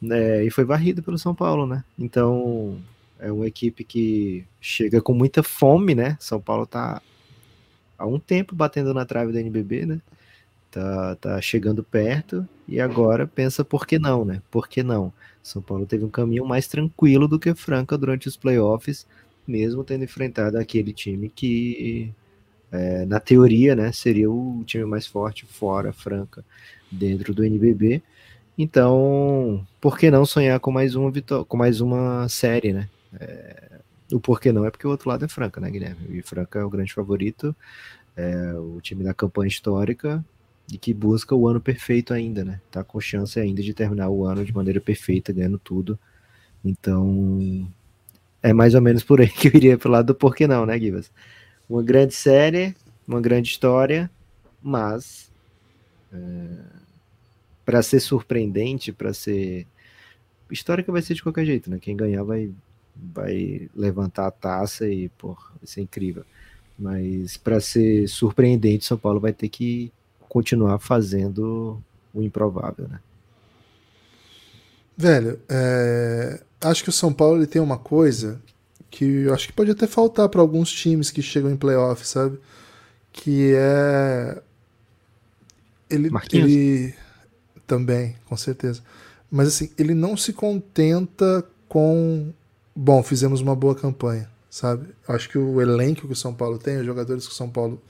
né? 0.00 0.44
E 0.44 0.50
foi 0.50 0.64
varrido 0.64 1.02
pelo 1.02 1.18
São 1.18 1.34
Paulo, 1.34 1.66
né? 1.66 1.84
Então, 1.98 2.80
é 3.18 3.30
uma 3.30 3.46
equipe 3.46 3.84
que 3.84 4.44
chega 4.60 5.00
com 5.02 5.12
muita 5.12 5.42
fome, 5.42 5.94
né? 5.94 6.16
São 6.20 6.40
Paulo 6.40 6.66
tá 6.66 7.02
há 7.98 8.06
um 8.06 8.18
tempo 8.18 8.54
batendo 8.54 8.94
na 8.94 9.04
trave 9.04 9.32
da 9.32 9.40
NBB, 9.40 9.86
né? 9.86 10.00
Tá, 10.70 11.16
tá 11.16 11.40
chegando 11.40 11.82
perto 11.82 12.46
e 12.68 12.80
agora 12.80 13.26
pensa 13.26 13.64
por 13.64 13.84
que 13.84 13.98
não, 13.98 14.24
né? 14.24 14.40
Por 14.52 14.68
que 14.68 14.84
não? 14.84 15.12
São 15.42 15.60
Paulo 15.60 15.84
teve 15.84 16.04
um 16.04 16.08
caminho 16.10 16.46
mais 16.46 16.68
tranquilo 16.68 17.26
do 17.26 17.40
que 17.40 17.52
Franca 17.54 17.98
durante 17.98 18.28
os 18.28 18.36
playoffs, 18.36 19.04
mesmo 19.46 19.82
tendo 19.82 20.04
enfrentado 20.04 20.56
aquele 20.56 20.92
time 20.92 21.28
que, 21.28 22.12
é, 22.70 23.04
na 23.04 23.18
teoria, 23.18 23.74
né, 23.74 23.90
seria 23.90 24.30
o 24.30 24.62
time 24.64 24.84
mais 24.84 25.06
forte 25.06 25.44
fora 25.44 25.92
Franca 25.92 26.44
dentro 26.90 27.34
do 27.34 27.44
NBB. 27.44 28.00
Então, 28.56 29.66
por 29.80 29.98
que 29.98 30.08
não 30.10 30.24
sonhar 30.24 30.60
com 30.60 30.70
mais 30.70 30.94
uma 30.94 31.10
vitória, 31.10 31.44
com 31.44 31.56
mais 31.56 31.80
uma 31.80 32.28
série, 32.28 32.72
né? 32.72 32.88
É, 33.18 33.80
o 34.12 34.20
porquê 34.20 34.52
não 34.52 34.64
é 34.64 34.70
porque 34.70 34.86
o 34.86 34.90
outro 34.90 35.08
lado 35.08 35.24
é 35.24 35.28
Franca, 35.28 35.60
né, 35.60 35.70
Guilherme? 35.70 36.18
E 36.18 36.22
Franca 36.22 36.60
é 36.60 36.64
o 36.64 36.70
grande 36.70 36.92
favorito, 36.92 37.56
é 38.16 38.52
o 38.54 38.80
time 38.80 39.02
da 39.02 39.14
campanha 39.14 39.48
histórica 39.48 40.24
e 40.72 40.78
que 40.78 40.94
busca 40.94 41.34
o 41.34 41.48
ano 41.48 41.60
perfeito 41.60 42.14
ainda, 42.14 42.44
né? 42.44 42.60
Tá 42.70 42.84
com 42.84 43.00
chance 43.00 43.38
ainda 43.38 43.62
de 43.62 43.74
terminar 43.74 44.08
o 44.08 44.24
ano 44.24 44.44
de 44.44 44.54
maneira 44.54 44.80
perfeita, 44.80 45.32
ganhando 45.32 45.58
tudo. 45.58 45.98
Então, 46.64 47.68
é 48.42 48.52
mais 48.52 48.74
ou 48.74 48.80
menos 48.80 49.02
por 49.02 49.20
aí 49.20 49.28
que 49.28 49.48
eu 49.48 49.52
iria 49.54 49.78
pro 49.78 49.90
lado 49.90 50.06
do 50.06 50.14
porquê 50.14 50.46
não, 50.46 50.66
né, 50.66 50.78
Givas? 50.78 51.10
Uma 51.68 51.82
grande 51.82 52.14
série, 52.14 52.74
uma 53.06 53.20
grande 53.20 53.50
história, 53.50 54.10
mas 54.62 55.30
é 56.12 56.80
para 57.64 57.82
ser 57.82 58.00
surpreendente, 58.00 58.92
para 58.92 59.14
ser 59.14 59.64
histórica 60.50 60.90
vai 60.90 61.00
ser 61.02 61.14
de 61.14 61.22
qualquer 61.22 61.44
jeito, 61.44 61.70
né? 61.70 61.78
Quem 61.80 61.96
ganhar 61.96 62.24
vai 62.24 62.50
vai 62.96 63.70
levantar 63.74 64.26
a 64.26 64.30
taça 64.30 64.88
e, 64.88 65.08
pô, 65.10 65.34
vai 65.34 65.66
ser 65.66 65.80
incrível. 65.80 66.24
Mas 66.78 67.36
para 67.36 67.60
ser 67.60 68.08
surpreendente, 68.08 68.84
São 68.84 68.98
Paulo 68.98 69.20
vai 69.20 69.32
ter 69.32 69.48
que 69.48 69.92
continuar 70.30 70.78
fazendo 70.78 71.82
o 72.14 72.22
improvável, 72.22 72.88
né? 72.88 73.00
Velho, 74.96 75.40
é... 75.48 76.40
acho 76.62 76.84
que 76.84 76.88
o 76.88 76.92
São 76.92 77.12
Paulo 77.12 77.38
ele 77.38 77.46
tem 77.46 77.60
uma 77.60 77.76
coisa 77.76 78.40
que 78.90 79.04
eu 79.04 79.34
acho 79.34 79.48
que 79.48 79.52
pode 79.52 79.72
até 79.72 79.86
faltar 79.86 80.28
para 80.28 80.40
alguns 80.40 80.70
times 80.70 81.10
que 81.10 81.20
chegam 81.20 81.50
em 81.50 81.56
playoff, 81.56 82.06
sabe? 82.06 82.38
Que 83.12 83.54
é 83.56 84.40
ele, 85.88 86.10
Marquinhos. 86.10 86.48
ele 86.48 86.94
também, 87.66 88.16
com 88.26 88.36
certeza. 88.36 88.82
Mas 89.28 89.48
assim, 89.48 89.70
ele 89.76 89.94
não 89.94 90.16
se 90.16 90.32
contenta 90.32 91.44
com. 91.68 92.32
Bom, 92.74 93.02
fizemos 93.02 93.40
uma 93.40 93.56
boa 93.56 93.74
campanha, 93.74 94.30
sabe? 94.48 94.88
Acho 95.08 95.28
que 95.28 95.38
o 95.38 95.60
elenco 95.60 96.06
que 96.06 96.12
o 96.12 96.16
São 96.16 96.32
Paulo 96.32 96.58
tem, 96.58 96.78
os 96.78 96.86
jogadores 96.86 97.26
que 97.26 97.32
o 97.32 97.36
São 97.36 97.50
Paulo 97.50 97.82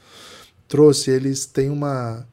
trouxe, 0.71 1.11
eles 1.11 1.45
têm 1.47 1.69
uma, 1.69 2.25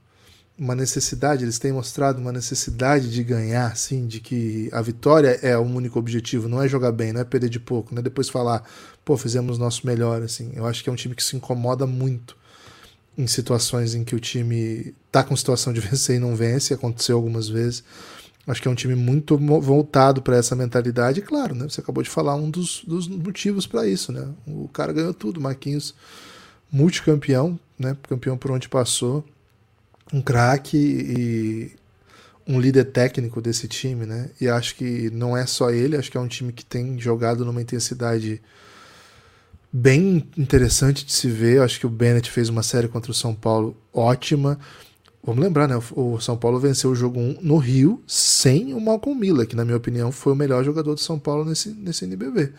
uma 0.57 0.75
necessidade, 0.75 1.43
eles 1.43 1.57
têm 1.57 1.71
mostrado 1.71 2.21
uma 2.21 2.31
necessidade 2.31 3.11
de 3.11 3.23
ganhar, 3.23 3.71
assim, 3.71 4.05
de 4.05 4.19
que 4.19 4.69
a 4.71 4.79
vitória 4.79 5.39
é 5.41 5.57
o 5.57 5.61
único 5.61 5.97
objetivo, 5.97 6.47
não 6.47 6.61
é 6.61 6.67
jogar 6.67 6.91
bem, 6.91 7.11
não 7.11 7.19
é 7.19 7.23
perder 7.23 7.49
de 7.49 7.59
pouco, 7.59 7.95
não 7.95 7.99
é 7.99 8.03
depois 8.03 8.29
falar, 8.29 8.63
pô, 9.03 9.17
fizemos 9.17 9.57
nosso 9.57 9.87
melhor, 9.87 10.21
assim. 10.21 10.51
Eu 10.55 10.67
acho 10.67 10.83
que 10.83 10.89
é 10.89 10.93
um 10.93 10.95
time 10.95 11.15
que 11.15 11.23
se 11.23 11.35
incomoda 11.35 11.87
muito 11.87 12.37
em 13.17 13.25
situações 13.25 13.95
em 13.95 14.03
que 14.03 14.15
o 14.15 14.19
time 14.19 14.93
tá 15.11 15.23
com 15.23 15.35
situação 15.35 15.73
de 15.73 15.79
vencer 15.81 16.17
e 16.17 16.19
não 16.19 16.35
vence, 16.35 16.75
aconteceu 16.75 17.17
algumas 17.17 17.49
vezes. 17.49 17.83
Acho 18.45 18.61
que 18.61 18.67
é 18.67 18.71
um 18.71 18.75
time 18.75 18.95
muito 18.95 19.35
voltado 19.35 20.21
para 20.21 20.37
essa 20.37 20.55
mentalidade, 20.55 21.19
e 21.19 21.23
claro, 21.23 21.55
né? 21.55 21.67
Você 21.67 21.81
acabou 21.81 22.03
de 22.03 22.09
falar 22.09 22.35
um 22.35 22.51
dos, 22.51 22.83
dos 22.85 23.07
motivos 23.07 23.65
para 23.65 23.87
isso, 23.87 24.11
né? 24.11 24.29
O 24.45 24.69
cara 24.69 24.93
ganhou 24.93 25.13
tudo, 25.13 25.41
Marquinhos, 25.41 25.95
multicampeão, 26.71 27.59
né? 27.77 27.95
Campeão 28.03 28.37
por 28.37 28.51
onde 28.51 28.67
passou, 28.69 29.23
um 30.13 30.21
craque 30.21 30.77
e 30.77 31.71
um 32.47 32.59
líder 32.59 32.85
técnico 32.85 33.41
desse 33.41 33.67
time, 33.67 34.05
né? 34.05 34.29
E 34.39 34.47
acho 34.47 34.75
que 34.75 35.09
não 35.11 35.35
é 35.35 35.45
só 35.45 35.69
ele, 35.69 35.97
acho 35.97 36.09
que 36.09 36.17
é 36.17 36.21
um 36.21 36.27
time 36.27 36.53
que 36.53 36.65
tem 36.65 36.97
jogado 36.99 37.43
numa 37.43 37.61
intensidade 37.61 38.41
bem 39.71 40.27
interessante 40.37 41.05
de 41.05 41.13
se 41.13 41.29
ver. 41.29 41.61
Acho 41.61 41.79
que 41.79 41.85
o 41.85 41.89
Bennett 41.89 42.31
fez 42.31 42.49
uma 42.49 42.63
série 42.63 42.87
contra 42.87 43.11
o 43.11 43.15
São 43.15 43.35
Paulo 43.35 43.75
ótima. 43.93 44.57
Vamos 45.21 45.43
lembrar, 45.43 45.67
né? 45.67 45.77
O 45.91 46.19
São 46.21 46.37
Paulo 46.37 46.57
venceu 46.57 46.91
o 46.91 46.95
jogo 46.95 47.19
1 47.19 47.39
no 47.41 47.57
Rio 47.57 48.01
sem 48.07 48.73
o 48.73 48.79
Malcolm 48.79 49.19
Miller, 49.19 49.45
que 49.45 49.55
na 49.55 49.65
minha 49.65 49.75
opinião 49.75 50.09
foi 50.09 50.31
o 50.31 50.35
melhor 50.35 50.63
jogador 50.63 50.93
do 50.93 51.01
São 51.01 51.19
Paulo 51.19 51.43
nesse, 51.43 51.69
nesse 51.69 52.05
NBB. 52.05 52.53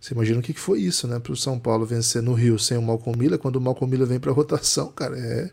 Você 0.00 0.14
imagina 0.14 0.40
o 0.40 0.42
que, 0.42 0.54
foi 0.54 0.80
isso, 0.80 1.06
né? 1.06 1.18
Para 1.18 1.32
o 1.32 1.36
São 1.36 1.58
Paulo 1.58 1.84
vencer 1.84 2.22
no 2.22 2.32
Rio 2.32 2.58
sem 2.58 2.78
o 2.78 2.82
Malcolm 2.82 3.18
Miller, 3.18 3.38
quando 3.38 3.56
o 3.56 3.60
Malcolm 3.60 3.90
Miller 3.90 4.08
vem 4.08 4.18
para 4.18 4.32
rotação, 4.32 4.90
cara, 4.96 5.18
é 5.18 5.50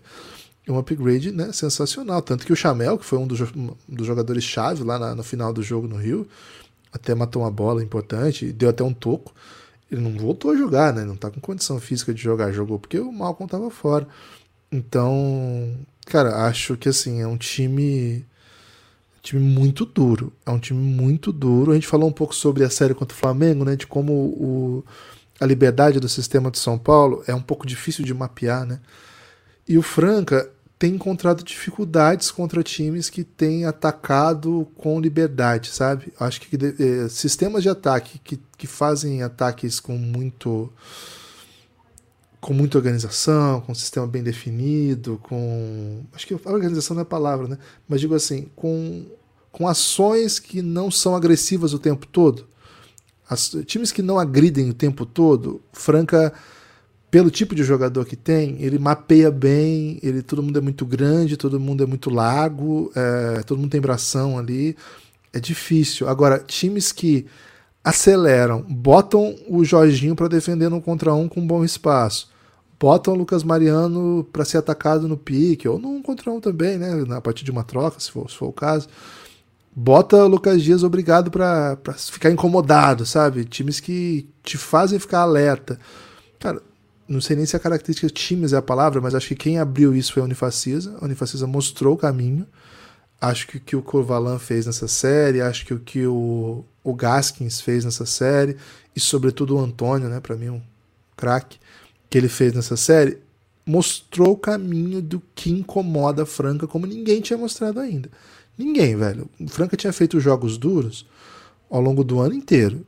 um 0.70 0.78
upgrade 0.78 1.32
né, 1.32 1.52
sensacional. 1.52 2.22
Tanto 2.22 2.45
que 2.45 2.54
o 2.54 2.56
Chamel, 2.56 2.98
que 2.98 3.06
foi 3.06 3.18
um 3.20 3.28
dos, 3.28 3.39
dos 3.88 4.08
jogadores-chave 4.08 4.84
lá 4.84 4.98
na, 4.98 5.16
no 5.16 5.24
final 5.24 5.52
do 5.52 5.62
jogo 5.62 5.88
no 5.88 5.98
Rio, 5.98 6.28
até 6.91 7.14
matou 7.14 7.41
uma 7.41 7.52
bola 7.52 7.84
importante, 7.84 8.52
deu 8.52 8.70
até 8.70 8.84
um 8.84 8.93
toco 8.93 9.34
ele 9.91 10.02
não 10.02 10.12
voltou 10.12 10.52
a 10.52 10.58
jogar, 10.58 10.93
né? 10.93 11.04
Não 11.06 11.16
tá 11.16 11.32
com 11.32 11.39
condição 11.39 11.80
física 11.80 12.14
de 12.14 12.22
jogar. 12.22 12.52
Jogou 12.52 12.78
porque 12.78 13.00
o 13.00 13.12
Malcolm 13.12 13.50
tava 13.50 13.70
fora. 13.70 14.08
Então, 14.72 15.78
cara, 16.06 16.45
acho 16.48 16.76
que 16.76 16.89
assim, 16.89 17.22
é 17.22 17.28
um 17.28 17.38
time. 17.38 18.26
Time 19.28 19.41
muito 19.41 19.86
duro. 19.86 20.32
É 20.45 20.51
um 20.51 20.59
time 20.59 20.80
muito 20.80 21.32
duro. 21.32 21.71
A 21.71 21.75
gente 21.75 21.88
falou 21.88 22.07
um 22.09 22.13
pouco 22.13 22.34
sobre 22.34 22.63
a 22.63 22.69
série 22.69 22.93
contra 22.93 23.15
o 23.15 23.19
Flamengo, 23.19 23.65
né? 23.65 23.75
De 23.75 23.86
como 23.86 24.13
o, 24.13 24.86
a 25.39 25.45
liberdade 25.45 25.99
do 25.99 26.07
sistema 26.07 26.49
de 26.49 26.59
São 26.59 26.78
Paulo 26.78 27.23
é 27.28 27.36
um 27.36 27.41
pouco 27.41 27.65
difícil 27.67 28.05
de 28.05 28.13
mapear, 28.13 28.65
né? 28.65 28.80
E 29.67 29.78
o 29.78 29.82
Franca 29.82 30.49
tem 30.80 30.93
encontrado 30.93 31.43
dificuldades 31.43 32.32
contra 32.32 32.61
times 32.63 33.09
que 33.09 33.23
têm 33.23 33.65
atacado 33.65 34.67
com 34.75 34.99
liberdade, 34.99 35.69
sabe? 35.71 36.13
Acho 36.19 36.39
que 36.39 36.55
eh, 36.55 37.09
sistemas 37.09 37.63
de 37.63 37.69
ataque 37.69 38.19
que, 38.19 38.39
que 38.57 38.67
fazem 38.67 39.23
ataques 39.23 39.80
com 39.80 39.97
muito 39.97 40.71
com 42.39 42.53
muita 42.53 42.78
organização, 42.78 43.59
com 43.61 43.71
um 43.71 43.75
sistema 43.75 44.05
bem 44.05 44.21
definido, 44.23 45.19
com 45.23 46.03
acho 46.13 46.28
que 46.28 46.36
organização 46.36 46.95
não 46.95 47.01
é 47.01 47.03
a 47.03 47.05
palavra, 47.05 47.47
né? 47.47 47.57
Mas 47.89 47.99
digo 47.99 48.13
assim, 48.13 48.47
com 48.55 49.05
com 49.52 49.68
ações 49.68 50.39
que 50.39 50.62
não 50.62 50.91
são 50.91 51.16
agressivas 51.16 51.74
o 51.74 51.80
tempo 51.80 52.06
todo. 52.06 52.45
As, 53.30 53.56
times 53.66 53.91
que 53.91 54.02
não 54.02 54.18
agridem 54.18 54.70
o 54.70 54.74
tempo 54.74 55.06
todo, 55.06 55.62
Franca 55.74 56.34
pelo 57.10 57.32
tipo 57.32 57.56
de 57.56 57.64
jogador 57.64 58.06
que 58.06 58.16
tem, 58.16 58.58
ele 58.60 58.78
mapeia 58.78 59.32
bem, 59.32 60.00
ele 60.04 60.22
todo 60.22 60.43
mundo 60.43 60.60
é 60.60 60.62
muito 60.62 60.86
grande, 60.86 61.38
todo 61.38 61.60
mundo 61.60 61.84
é 61.84 61.86
muito 61.86 62.10
largo, 62.10 62.91
é, 62.95 63.43
todo 63.43 63.58
mundo 63.60 63.72
tem 63.72 63.82
bração 63.82 64.38
ali. 64.38 64.76
É 65.32 65.39
difícil. 65.39 66.08
Agora, 66.08 66.39
times 66.39 66.91
que 66.91 67.26
aceleram, 67.84 68.62
botam 68.62 69.36
o 69.48 69.64
Jorginho 69.64 70.16
para 70.16 70.28
defender 70.28 70.70
no 70.70 70.82
contra 70.82 71.14
um 71.14 71.30
com 71.30 71.39
um 71.39 71.48
bom 71.48 71.64
espaço, 71.64 72.30
botam 72.78 73.14
o 73.14 73.18
Lucas 73.18 73.43
Mariano 73.43 74.28
para 74.32 74.43
ser 74.43 74.58
atacado 74.58 75.08
no 75.08 75.16
pique, 75.18 75.68
ou 75.68 75.80
num 75.80 76.02
contra 76.02 76.30
um 76.30 76.41
também, 76.41 76.78
né? 76.78 77.06
A 77.16 77.22
partir 77.22 77.45
de 77.45 77.52
uma 77.52 77.64
troca, 77.64 78.00
se 78.00 78.12
for, 78.12 78.30
se 78.30 78.36
for 78.36 78.48
o 78.48 78.54
caso. 78.54 78.89
Bota 79.80 80.23
Lucas 80.23 80.63
Dias 80.63 80.82
obrigado 80.82 81.30
para 81.30 81.78
ficar 81.95 82.32
incomodado, 82.32 83.05
sabe? 83.05 83.45
Times 83.45 83.80
que 83.80 84.28
te 84.41 84.57
fazem 84.57 84.97
ficar 84.97 85.19
alerta. 85.19 85.80
Cara, 86.39 86.63
não 87.07 87.21
sei 87.21 87.36
nem 87.36 87.45
se 87.45 87.55
a 87.55 87.59
característica 87.59 88.09
times 88.09 88.53
é 88.53 88.57
a 88.57 88.61
palavra, 88.61 88.99
mas 88.99 89.13
acho 89.13 89.28
que 89.28 89.36
quem 89.36 89.59
abriu 89.59 89.95
isso 89.95 90.13
foi 90.13 90.23
a 90.23 90.25
Unifacisa. 90.25 90.97
A 90.99 91.05
Unifacisa 91.05 91.45
mostrou 91.45 91.93
o 91.93 91.97
caminho. 91.97 92.47
Acho 93.21 93.47
que 93.47 93.57
o 93.57 93.59
que 93.59 93.75
o 93.75 93.84
Corvalan 93.84 94.39
fez 94.39 94.65
nessa 94.65 94.88
série, 94.88 95.41
acho 95.41 95.63
que 95.63 95.75
o 95.75 95.80
que 95.80 96.07
o, 96.07 96.65
o 96.84 96.93
Gaskins 96.95 97.61
fez 97.61 97.86
nessa 97.86 98.05
série, 98.05 98.57
e 98.95 98.99
sobretudo 98.99 99.57
o 99.57 99.59
Antônio, 99.59 100.09
né, 100.09 100.19
para 100.19 100.36
mim 100.36 100.49
um 100.49 100.61
craque, 101.15 101.59
que 102.09 102.17
ele 102.17 102.30
fez 102.30 102.51
nessa 102.51 102.75
série, 102.75 103.19
mostrou 103.63 104.32
o 104.32 104.38
caminho 104.38 105.03
do 105.03 105.21
que 105.36 105.51
incomoda 105.51 106.23
a 106.23 106.25
Franca 106.25 106.65
como 106.65 106.88
ninguém 106.88 107.21
tinha 107.21 107.38
mostrado 107.38 107.80
ainda. 107.80 108.09
Ninguém, 108.58 108.95
velho. 108.95 109.30
O 109.39 109.47
Franca 109.47 109.78
tinha 109.78 109.93
feito 109.93 110.20
jogos 110.20 110.58
duros 110.58 111.05
ao 111.70 111.82
longo 111.82 112.03
do 112.03 112.20
ano 112.20 112.34
inteiro 112.34 112.86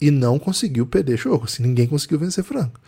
e 0.00 0.10
não 0.10 0.38
conseguiu 0.38 0.86
perder 0.86 1.18
jogo. 1.18 1.44
Assim, 1.44 1.62
ninguém 1.62 1.86
conseguiu 1.86 2.18
vencer 2.18 2.42
Franca 2.42 2.80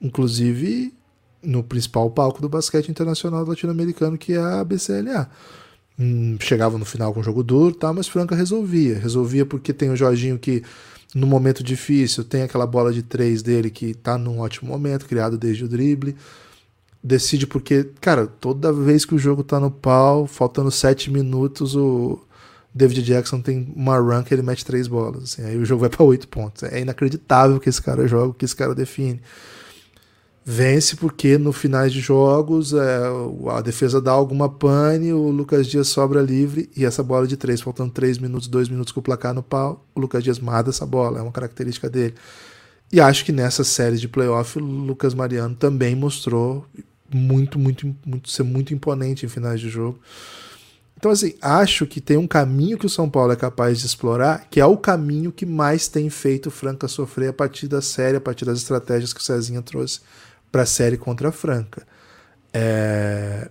inclusive 0.00 0.94
no 1.42 1.62
principal 1.62 2.10
palco 2.10 2.40
do 2.40 2.48
basquete 2.48 2.88
internacional 2.88 3.44
latino-americano, 3.44 4.16
que 4.16 4.32
é 4.32 4.38
a 4.38 4.64
BCLA. 4.64 5.30
Hum, 5.98 6.36
chegava 6.40 6.78
no 6.78 6.84
final 6.84 7.12
com 7.12 7.22
jogo 7.22 7.42
duro, 7.42 7.74
tá, 7.74 7.92
mas 7.92 8.08
Franca 8.08 8.34
resolvia. 8.34 8.98
Resolvia 8.98 9.44
porque 9.44 9.72
tem 9.72 9.90
o 9.90 9.96
Jorginho 9.96 10.38
que, 10.38 10.62
no 11.14 11.26
momento 11.26 11.62
difícil, 11.62 12.24
tem 12.24 12.42
aquela 12.42 12.66
bola 12.66 12.92
de 12.92 13.02
três 13.02 13.42
dele 13.42 13.70
que 13.70 13.94
tá 13.94 14.16
num 14.16 14.40
ótimo 14.40 14.70
momento, 14.70 15.06
criado 15.06 15.36
desde 15.36 15.64
o 15.64 15.68
drible. 15.68 16.16
Decide 17.02 17.46
porque, 17.46 17.90
cara, 18.00 18.26
toda 18.26 18.72
vez 18.72 19.04
que 19.04 19.14
o 19.14 19.18
jogo 19.18 19.42
tá 19.42 19.58
no 19.58 19.70
pau, 19.70 20.26
faltando 20.26 20.70
sete 20.70 21.10
minutos, 21.10 21.74
o 21.74 22.20
David 22.74 23.02
Jackson 23.02 23.40
tem 23.40 23.72
uma 23.74 23.98
run 23.98 24.22
que 24.22 24.34
ele 24.34 24.42
mete 24.42 24.64
três 24.64 24.86
bolas. 24.86 25.24
Assim, 25.24 25.42
aí 25.42 25.56
o 25.56 25.64
jogo 25.64 25.80
vai 25.80 25.90
para 25.90 26.04
oito 26.04 26.28
pontos. 26.28 26.62
É 26.62 26.80
inacreditável 26.80 27.58
que 27.58 27.68
esse 27.68 27.80
cara 27.80 28.06
joga, 28.06 28.34
que 28.34 28.44
esse 28.44 28.54
cara 28.54 28.74
define. 28.74 29.20
Vence 30.44 30.96
porque 30.96 31.36
no 31.38 31.52
finais 31.52 31.92
de 31.92 32.00
jogos 32.00 32.72
é, 32.72 33.00
a 33.50 33.60
defesa 33.60 34.00
dá 34.00 34.10
alguma 34.10 34.48
pane, 34.48 35.12
o 35.12 35.28
Lucas 35.28 35.66
Dias 35.66 35.88
sobra 35.88 36.22
livre 36.22 36.70
e 36.74 36.84
essa 36.84 37.02
bola 37.02 37.26
de 37.26 37.36
três, 37.36 37.60
faltando 37.60 37.92
três 37.92 38.18
minutos, 38.18 38.48
dois 38.48 38.68
minutos 38.68 38.90
com 38.92 39.00
o 39.00 39.02
placar 39.02 39.34
no 39.34 39.42
pau, 39.42 39.86
o 39.94 40.00
Lucas 40.00 40.24
Dias 40.24 40.38
mata 40.38 40.70
essa 40.70 40.86
bola, 40.86 41.18
é 41.18 41.22
uma 41.22 41.30
característica 41.30 41.90
dele. 41.90 42.14
E 42.90 43.00
acho 43.00 43.24
que 43.24 43.32
nessa 43.32 43.62
série 43.62 43.96
de 43.98 44.08
playoff 44.08 44.58
o 44.58 44.62
Lucas 44.62 45.14
Mariano 45.14 45.54
também 45.54 45.94
mostrou 45.94 46.66
muito, 47.12 47.58
muito, 47.58 47.94
muito 48.04 48.30
ser 48.30 48.42
muito 48.42 48.74
imponente 48.74 49.24
em 49.24 49.28
finais 49.28 49.60
de 49.60 49.68
jogo. 49.68 50.00
Então, 51.00 51.10
assim, 51.10 51.32
acho 51.40 51.86
que 51.86 51.98
tem 51.98 52.18
um 52.18 52.26
caminho 52.26 52.76
que 52.76 52.84
o 52.84 52.90
São 52.90 53.08
Paulo 53.08 53.32
é 53.32 53.36
capaz 53.36 53.78
de 53.78 53.86
explorar, 53.86 54.46
que 54.50 54.60
é 54.60 54.66
o 54.66 54.76
caminho 54.76 55.32
que 55.32 55.46
mais 55.46 55.88
tem 55.88 56.10
feito 56.10 56.48
o 56.48 56.50
Franca 56.50 56.86
sofrer 56.86 57.30
a 57.30 57.32
partir 57.32 57.68
da 57.68 57.80
série, 57.80 58.18
a 58.18 58.20
partir 58.20 58.44
das 58.44 58.58
estratégias 58.58 59.14
que 59.14 59.20
o 59.20 59.22
Cezinha 59.22 59.62
trouxe 59.62 60.00
para 60.52 60.62
a 60.62 60.66
série 60.66 60.98
contra 60.98 61.30
a 61.30 61.32
Franca. 61.32 61.86
É... 62.52 63.50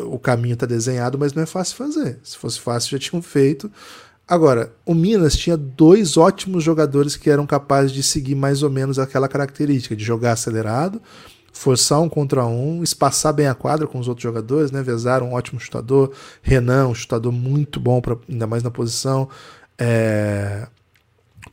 O 0.00 0.18
caminho 0.18 0.52
está 0.52 0.66
desenhado, 0.66 1.18
mas 1.18 1.32
não 1.32 1.42
é 1.42 1.46
fácil 1.46 1.76
fazer. 1.76 2.18
Se 2.22 2.36
fosse 2.36 2.60
fácil, 2.60 2.90
já 2.90 2.98
tinham 2.98 3.22
feito. 3.22 3.72
Agora, 4.28 4.74
o 4.84 4.94
Minas 4.94 5.34
tinha 5.34 5.56
dois 5.56 6.18
ótimos 6.18 6.62
jogadores 6.62 7.16
que 7.16 7.30
eram 7.30 7.46
capazes 7.46 7.92
de 7.92 8.02
seguir 8.02 8.34
mais 8.34 8.62
ou 8.62 8.68
menos 8.68 8.98
aquela 8.98 9.26
característica 9.26 9.96
de 9.96 10.04
jogar 10.04 10.32
acelerado 10.32 11.00
forçar 11.52 12.00
um 12.00 12.08
contra 12.08 12.46
um, 12.46 12.82
espaçar 12.82 13.32
bem 13.32 13.46
a 13.46 13.54
quadra 13.54 13.86
com 13.86 13.98
os 13.98 14.08
outros 14.08 14.22
jogadores, 14.22 14.70
né? 14.70 14.82
Vezar 14.82 15.22
um 15.22 15.32
ótimo 15.32 15.60
chutador, 15.60 16.12
Renan, 16.42 16.88
um 16.88 16.94
chutador 16.94 17.32
muito 17.32 17.80
bom, 17.80 18.00
pra, 18.00 18.16
ainda 18.28 18.46
mais 18.46 18.62
na 18.62 18.70
posição. 18.70 19.28
É... 19.78 20.66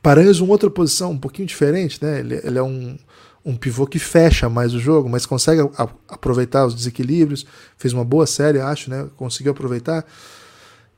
Paranhos, 0.02 0.40
uma 0.40 0.52
outra 0.52 0.70
posição 0.70 1.12
um 1.12 1.18
pouquinho 1.18 1.48
diferente, 1.48 2.02
né? 2.02 2.20
Ele, 2.20 2.40
ele 2.44 2.58
é 2.58 2.62
um, 2.62 2.96
um 3.44 3.56
pivô 3.56 3.86
que 3.86 3.98
fecha 3.98 4.48
mais 4.48 4.74
o 4.74 4.78
jogo, 4.78 5.08
mas 5.08 5.26
consegue 5.26 5.62
a, 5.76 5.88
aproveitar 6.08 6.66
os 6.66 6.74
desequilíbrios. 6.74 7.46
Fez 7.76 7.92
uma 7.92 8.04
boa 8.04 8.26
série, 8.26 8.60
acho, 8.60 8.90
né? 8.90 9.08
Conseguiu 9.16 9.52
aproveitar. 9.52 10.04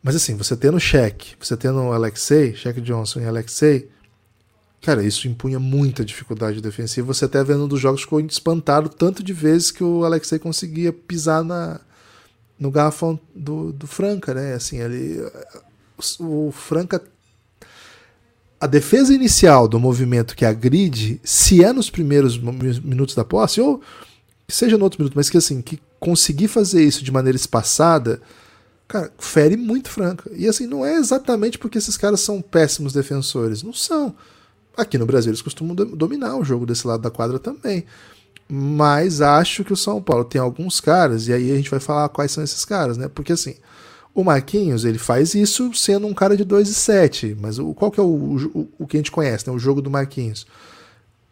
Mas 0.03 0.17
assim, 0.17 0.35
você 0.35 0.57
tendo 0.57 0.81
Cheque, 0.81 1.35
você 1.39 1.57
tendo 1.57 1.93
Alexei, 1.93 2.55
Cheque 2.55 2.81
Johnson 2.81 3.21
e 3.21 3.27
Alexei, 3.27 3.89
Cara, 4.83 5.05
isso 5.05 5.29
impunha 5.29 5.59
muita 5.59 6.05
dificuldade 6.05 6.61
defensiva. 6.61 7.13
Você 7.13 7.27
até 7.27 7.45
vendo 7.45 7.69
dos 7.69 7.81
jogos 7.81 8.01
ficou 8.01 8.19
espantado 8.21 8.89
tanto 8.89 9.23
de 9.23 9.33
vezes 9.33 9.71
que 9.71 9.85
o 9.85 10.05
Alexei 10.05 10.39
conseguia 10.39 10.91
pisar 10.91 11.45
na, 11.45 11.81
no 12.59 12.71
garrafão 12.71 13.21
do, 13.35 13.73
do 13.73 13.87
Franca, 13.87 14.33
né? 14.33 14.55
Assim, 14.55 14.79
ele, 14.79 15.21
o, 16.19 16.49
o 16.49 16.53
Franca. 16.53 17.03
A 18.59 18.67
defesa 18.67 19.15
inicial 19.15 19.67
do 19.67 19.81
movimento 19.81 20.37
que 20.37 20.45
agride, 20.45 21.19
se 21.25 21.65
é 21.65 21.73
nos 21.73 21.89
primeiros 21.89 22.39
minutos 22.39 23.15
da 23.15 23.25
posse, 23.25 23.59
ou 23.59 23.81
seja 24.49 24.77
no 24.77 24.85
outro 24.85 25.01
minuto, 25.01 25.15
mas 25.15 25.31
que 25.31 25.39
assim, 25.39 25.63
que 25.63 25.81
conseguir 25.99 26.49
fazer 26.49 26.85
isso 26.85 27.03
de 27.03 27.11
maneira 27.11 27.37
espaçada, 27.37 28.21
cara, 28.87 29.11
fere 29.19 29.57
muito 29.57 29.89
Franca. 29.89 30.31
E 30.35 30.47
assim, 30.47 30.67
não 30.67 30.85
é 30.85 30.97
exatamente 30.97 31.59
porque 31.59 31.79
esses 31.79 31.97
caras 31.97 32.21
são 32.21 32.43
péssimos 32.43 32.93
defensores. 32.93 33.63
Não 33.63 33.73
são. 33.73 34.15
Aqui 34.77 34.97
no 34.97 35.07
Brasil 35.07 35.31
eles 35.31 35.43
costumam 35.43 35.75
dominar 35.75 36.37
o 36.37 36.45
jogo 36.45 36.67
desse 36.67 36.87
lado 36.87 37.03
da 37.03 37.11
quadra 37.11 37.39
também. 37.39 37.85
Mas 38.49 39.21
acho 39.21 39.65
que 39.65 39.73
o 39.73 39.77
São 39.77 40.03
Paulo 40.03 40.25
tem 40.25 40.41
alguns 40.41 40.81
caras, 40.81 41.29
e 41.29 41.33
aí 41.33 41.53
a 41.53 41.57
gente 41.57 41.71
vai 41.71 41.79
falar 41.79 42.09
quais 42.09 42.33
são 42.33 42.43
esses 42.43 42.65
caras, 42.65 42.97
né? 42.97 43.09
Porque 43.09 43.33
assim, 43.33 43.55
o 44.13 44.25
Marquinhos, 44.25 44.85
ele 44.85 44.99
faz 44.99 45.35
isso 45.35 45.73
sendo 45.73 46.07
um 46.07 46.15
cara 46.15 46.37
de 46.37 46.45
2 46.45 46.69
e 46.69 46.75
7, 46.75 47.37
mas 47.41 47.59
o, 47.61 47.73
qual 47.73 47.91
que 47.91 48.01
é 48.01 48.03
o, 48.03 48.07
o, 48.07 48.69
o, 48.81 48.87
que 48.87 48.97
a 48.97 48.99
gente 48.99 49.13
conhece, 49.13 49.47
né? 49.47 49.53
O 49.55 49.59
jogo 49.59 49.81
do 49.81 49.89
Marquinhos. 49.89 50.47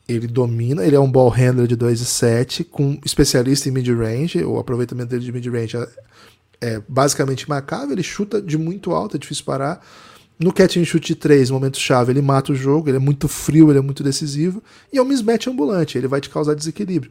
Ele 0.08 0.26
domina, 0.26 0.86
ele 0.86 0.96
é 0.96 1.00
um 1.00 1.10
ball 1.10 1.28
handler 1.28 1.66
de 1.66 1.76
2 1.76 2.00
e 2.00 2.04
7, 2.04 2.64
com 2.64 2.98
especialista 3.04 3.68
em 3.68 3.72
mid-range, 3.72 4.42
o 4.44 4.58
aproveitamento 4.58 5.10
dele 5.10 5.24
de 5.24 5.32
mid-range 5.32 5.76
é, 5.76 5.88
é 6.60 6.82
basicamente 6.88 7.48
marcável, 7.48 7.92
ele 7.92 8.02
chuta 8.02 8.40
de 8.40 8.56
muito 8.56 8.92
alto, 8.92 9.16
é 9.16 9.18
difícil 9.18 9.44
parar. 9.44 9.84
No 10.38 10.52
catch 10.52 10.76
and 10.76 10.84
shoot 10.84 11.14
3, 11.14 11.50
momento-chave, 11.50 12.12
ele 12.12 12.22
mata 12.22 12.52
o 12.52 12.54
jogo, 12.54 12.88
ele 12.88 12.96
é 12.96 13.00
muito 13.00 13.26
frio, 13.26 13.70
ele 13.70 13.78
é 13.78 13.82
muito 13.82 14.04
decisivo. 14.04 14.62
E 14.92 14.98
é 14.98 15.02
um 15.02 15.04
mismatch 15.04 15.48
ambulante, 15.48 15.98
ele 15.98 16.06
vai 16.06 16.20
te 16.20 16.30
causar 16.30 16.54
desequilíbrio. 16.54 17.10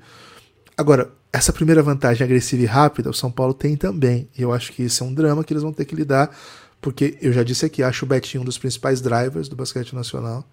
Agora, 0.77 1.11
essa 1.33 1.51
primeira 1.51 1.83
vantagem 1.83 2.23
agressiva 2.23 2.63
e 2.63 2.65
rápida, 2.65 3.09
o 3.09 3.13
São 3.13 3.29
Paulo 3.29 3.53
tem 3.53 3.75
também. 3.75 4.29
E 4.37 4.41
eu 4.41 4.53
acho 4.53 4.71
que 4.71 4.83
isso 4.83 5.03
é 5.03 5.07
um 5.07 5.13
drama 5.13 5.43
que 5.43 5.51
eles 5.51 5.63
vão 5.63 5.73
ter 5.73 5.83
que 5.83 5.95
lidar, 5.95 6.33
porque 6.79 7.17
eu 7.21 7.33
já 7.33 7.43
disse 7.43 7.65
aqui, 7.65 7.83
acho 7.83 8.05
o 8.05 8.07
Betinho 8.07 8.43
um 8.43 8.45
dos 8.45 8.57
principais 8.57 9.01
drivers 9.01 9.49
do 9.49 9.55
basquete 9.55 9.93
nacional. 9.93 10.47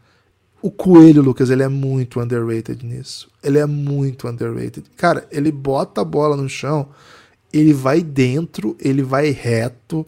O 0.60 0.70
Coelho, 0.70 1.22
Lucas, 1.22 1.50
ele 1.50 1.62
é 1.62 1.68
muito 1.68 2.20
underrated 2.20 2.84
nisso. 2.84 3.28
Ele 3.42 3.58
é 3.58 3.66
muito 3.66 4.26
underrated. 4.26 4.86
Cara, 4.96 5.28
ele 5.30 5.52
bota 5.52 6.00
a 6.00 6.04
bola 6.04 6.36
no 6.36 6.48
chão, 6.48 6.88
ele 7.52 7.72
vai 7.72 8.00
dentro, 8.00 8.76
ele 8.80 9.02
vai 9.02 9.30
reto 9.30 10.06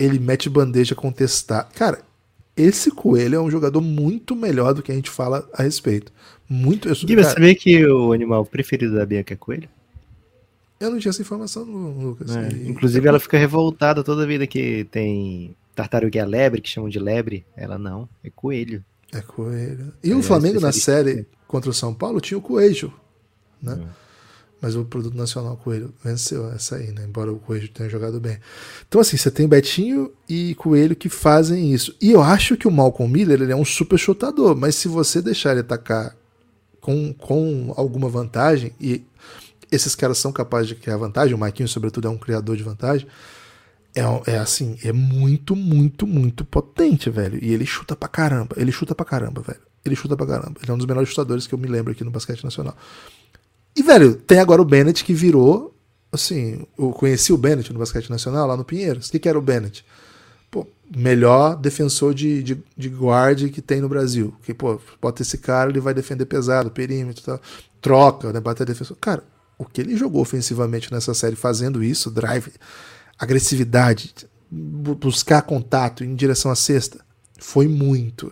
ele 0.00 0.18
mete 0.18 0.48
bandeja 0.48 0.94
contestar. 0.94 1.68
Cara, 1.74 2.00
esse 2.56 2.90
Coelho 2.90 3.36
é 3.36 3.40
um 3.40 3.50
jogador 3.50 3.82
muito 3.82 4.34
melhor 4.34 4.72
do 4.72 4.82
que 4.82 4.90
a 4.90 4.94
gente 4.94 5.10
fala 5.10 5.46
a 5.52 5.62
respeito. 5.62 6.10
Muito. 6.48 6.88
Eu, 6.88 6.94
Gui, 6.94 7.14
você 7.14 7.30
sabia 7.30 7.54
que 7.54 7.86
o 7.86 8.12
animal 8.12 8.44
preferido 8.46 8.96
da 8.96 9.04
Bianca 9.04 9.34
é 9.34 9.36
coelho? 9.36 9.68
Eu 10.80 10.90
não 10.90 10.98
tinha 10.98 11.10
essa 11.10 11.20
informação, 11.20 11.64
Lucas. 11.64 12.34
É, 12.34 12.48
e... 12.50 12.70
Inclusive, 12.70 13.06
ela 13.06 13.20
fica 13.20 13.36
revoltada 13.36 14.02
toda 14.02 14.26
vida 14.26 14.46
que 14.46 14.84
tem 14.90 15.54
tartaruga 15.74 16.24
lebre, 16.24 16.62
que 16.62 16.68
chamam 16.70 16.88
de 16.88 16.98
lebre. 16.98 17.44
Ela 17.54 17.78
não, 17.78 18.08
é 18.24 18.30
coelho. 18.30 18.82
É 19.12 19.20
coelho. 19.20 19.92
E 20.02 20.10
é, 20.10 20.16
o 20.16 20.22
Flamengo 20.22 20.60
na 20.60 20.72
série 20.72 21.26
contra 21.46 21.70
o 21.70 21.74
São 21.74 21.92
Paulo 21.92 22.20
tinha 22.20 22.38
o 22.38 22.42
coelho, 22.42 22.92
né? 23.62 23.78
É 23.78 23.99
mas 24.60 24.76
o 24.76 24.84
produto 24.84 25.16
nacional 25.16 25.56
Coelho 25.56 25.94
venceu 26.04 26.50
essa 26.50 26.76
aí, 26.76 26.90
né? 26.92 27.04
Embora 27.08 27.32
o 27.32 27.38
Coelho 27.38 27.68
tenha 27.68 27.88
jogado 27.88 28.20
bem. 28.20 28.38
Então, 28.86 29.00
assim, 29.00 29.16
você 29.16 29.30
tem 29.30 29.48
Betinho 29.48 30.12
e 30.28 30.54
Coelho 30.56 30.94
que 30.94 31.08
fazem 31.08 31.72
isso. 31.72 31.96
E 32.00 32.10
eu 32.10 32.22
acho 32.22 32.56
que 32.56 32.68
o 32.68 32.70
Malcolm 32.70 33.10
Miller 33.10 33.40
ele 33.40 33.52
é 33.52 33.56
um 33.56 33.64
super 33.64 33.98
chutador, 33.98 34.54
mas 34.54 34.74
se 34.74 34.86
você 34.86 35.22
deixar 35.22 35.52
ele 35.52 35.60
atacar 35.60 36.14
com, 36.80 37.12
com 37.14 37.72
alguma 37.76 38.08
vantagem, 38.08 38.72
e 38.80 39.02
esses 39.72 39.94
caras 39.94 40.18
são 40.18 40.32
capazes 40.32 40.68
de 40.68 40.74
criar 40.74 40.96
vantagem, 40.98 41.34
o 41.34 41.38
Marquinhos, 41.38 41.70
sobretudo, 41.70 42.08
é 42.08 42.10
um 42.10 42.18
criador 42.18 42.56
de 42.56 42.62
vantagem. 42.62 43.06
É, 43.94 44.32
é 44.32 44.38
assim, 44.38 44.78
é 44.84 44.92
muito, 44.92 45.56
muito, 45.56 46.06
muito 46.06 46.44
potente, 46.44 47.08
velho. 47.08 47.42
E 47.42 47.52
ele 47.52 47.64
chuta 47.66 47.96
pra 47.96 48.08
caramba. 48.08 48.54
Ele 48.56 48.70
chuta 48.70 48.94
pra 48.94 49.06
caramba, 49.06 49.40
velho. 49.40 49.60
Ele 49.84 49.96
chuta 49.96 50.16
pra 50.16 50.26
caramba. 50.26 50.60
Ele 50.62 50.70
é 50.70 50.74
um 50.74 50.78
dos 50.78 50.86
melhores 50.86 51.08
chutadores 51.08 51.46
que 51.46 51.54
eu 51.54 51.58
me 51.58 51.66
lembro 51.66 51.92
aqui 51.92 52.04
no 52.04 52.10
basquete 52.10 52.44
nacional. 52.44 52.76
E, 53.80 53.82
velho, 53.82 54.14
tem 54.14 54.38
agora 54.38 54.60
o 54.60 54.64
Bennett 54.64 55.02
que 55.02 55.14
virou. 55.14 55.74
Assim, 56.12 56.66
eu 56.78 56.90
conheci 56.90 57.32
o 57.32 57.38
Bennett 57.38 57.72
no 57.72 57.78
basquete 57.78 58.10
nacional 58.10 58.46
lá 58.46 58.54
no 58.54 58.62
Pinheiros. 58.62 59.08
O 59.08 59.10
que, 59.10 59.18
que 59.18 59.26
era 59.26 59.38
o 59.38 59.40
Bennett? 59.42 59.86
Pô, 60.50 60.66
melhor 60.94 61.56
defensor 61.56 62.12
de, 62.12 62.42
de, 62.42 62.62
de 62.76 62.88
guard 62.90 63.48
que 63.50 63.62
tem 63.62 63.80
no 63.80 63.88
Brasil. 63.88 64.34
Que, 64.42 64.52
pô, 64.52 64.78
bota 65.00 65.22
esse 65.22 65.38
cara, 65.38 65.70
ele 65.70 65.80
vai 65.80 65.94
defender 65.94 66.26
pesado, 66.26 66.70
perímetro, 66.70 67.22
tal. 67.24 67.40
troca, 67.80 68.30
né, 68.34 68.38
bater 68.38 68.66
defensor. 68.66 68.98
Cara, 69.00 69.24
o 69.56 69.64
que 69.64 69.80
ele 69.80 69.96
jogou 69.96 70.20
ofensivamente 70.20 70.92
nessa 70.92 71.14
série 71.14 71.34
fazendo 71.34 71.82
isso, 71.82 72.10
drive, 72.10 72.52
agressividade, 73.18 74.14
buscar 74.50 75.40
contato 75.40 76.04
em 76.04 76.14
direção 76.14 76.50
à 76.50 76.54
cesta, 76.54 77.00
foi 77.38 77.66
muito. 77.66 78.30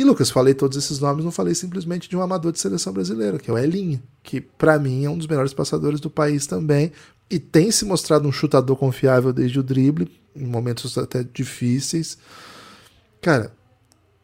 E 0.00 0.04
Lucas, 0.04 0.30
falei 0.30 0.54
todos 0.54 0.78
esses 0.78 0.98
nomes, 0.98 1.22
não 1.22 1.30
falei 1.30 1.54
simplesmente 1.54 2.08
de 2.08 2.16
um 2.16 2.22
amador 2.22 2.52
de 2.52 2.58
seleção 2.58 2.90
brasileira, 2.90 3.38
que 3.38 3.50
é 3.50 3.52
o 3.52 3.58
Elinho, 3.58 4.02
que 4.22 4.40
para 4.40 4.78
mim 4.78 5.04
é 5.04 5.10
um 5.10 5.18
dos 5.18 5.26
melhores 5.26 5.52
passadores 5.52 6.00
do 6.00 6.08
país 6.08 6.46
também 6.46 6.90
e 7.28 7.38
tem 7.38 7.70
se 7.70 7.84
mostrado 7.84 8.26
um 8.26 8.32
chutador 8.32 8.78
confiável 8.78 9.30
desde 9.30 9.60
o 9.60 9.62
drible, 9.62 10.10
em 10.34 10.46
momentos 10.46 10.96
até 10.96 11.22
difíceis. 11.22 12.16
Cara, 13.20 13.52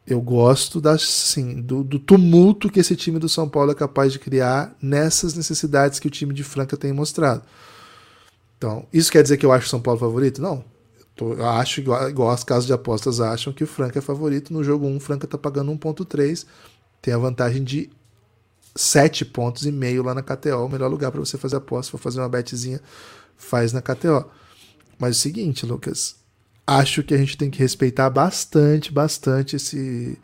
eu 0.07 0.19
gosto 0.19 0.81
da, 0.81 0.93
assim, 0.93 1.61
do, 1.61 1.83
do, 1.83 1.99
tumulto 1.99 2.71
que 2.71 2.79
esse 2.79 2.95
time 2.95 3.19
do 3.19 3.29
São 3.29 3.47
Paulo 3.47 3.71
é 3.71 3.75
capaz 3.75 4.11
de 4.11 4.17
criar 4.17 4.75
nessas 4.81 5.35
necessidades 5.35 5.99
que 5.99 6.07
o 6.07 6.11
time 6.11 6.33
de 6.33 6.43
Franca 6.43 6.75
tem 6.75 6.91
mostrado. 6.91 7.43
Então, 8.57 8.87
isso 8.91 9.11
quer 9.11 9.21
dizer 9.21 9.37
que 9.37 9.45
eu 9.45 9.51
acho 9.51 9.67
o 9.67 9.69
São 9.69 9.79
Paulo 9.79 9.99
favorito? 9.99 10.41
Não. 10.41 10.65
Eu 11.19 11.47
acho, 11.47 11.79
igual, 11.79 12.09
igual 12.09 12.29
as 12.29 12.43
casas 12.43 12.65
de 12.65 12.73
apostas 12.73 13.19
acham, 13.19 13.53
que 13.53 13.63
o 13.63 13.67
Franca 13.67 13.99
é 13.99 14.01
favorito. 14.01 14.53
No 14.53 14.63
jogo 14.63 14.85
1, 14.85 14.97
o 14.97 14.99
Franca 14.99 15.27
tá 15.27 15.37
pagando 15.37 15.71
1.3. 15.71 16.45
Tem 17.01 17.13
a 17.13 17.17
vantagem 17.17 17.63
de 17.63 17.89
7 18.75 19.25
pontos 19.25 19.65
e 19.65 19.71
meio 19.71 20.03
lá 20.03 20.13
na 20.13 20.21
KTO. 20.21 20.65
O 20.65 20.69
melhor 20.69 20.89
lugar 20.89 21.11
para 21.11 21.19
você 21.19 21.37
fazer 21.37 21.55
aposta, 21.57 21.91
for 21.91 21.97
fazer 21.97 22.19
uma 22.19 22.29
betzinha, 22.29 22.81
faz 23.35 23.73
na 23.73 23.81
KTO. 23.81 24.25
Mas 24.99 25.09
é 25.09 25.19
o 25.19 25.21
seguinte, 25.21 25.65
Lucas, 25.65 26.15
acho 26.65 27.03
que 27.03 27.13
a 27.13 27.17
gente 27.17 27.37
tem 27.37 27.49
que 27.49 27.59
respeitar 27.59 28.09
bastante, 28.09 28.91
bastante 28.91 29.55
esse 29.55 30.17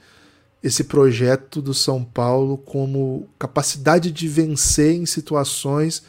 esse 0.63 0.85
projeto 0.85 1.61
do 1.61 1.73
São 1.73 2.01
Paulo 2.01 2.57
como 2.57 3.27
capacidade 3.37 4.09
de 4.09 4.29
vencer 4.29 4.95
em 4.95 5.05
situações 5.05 6.03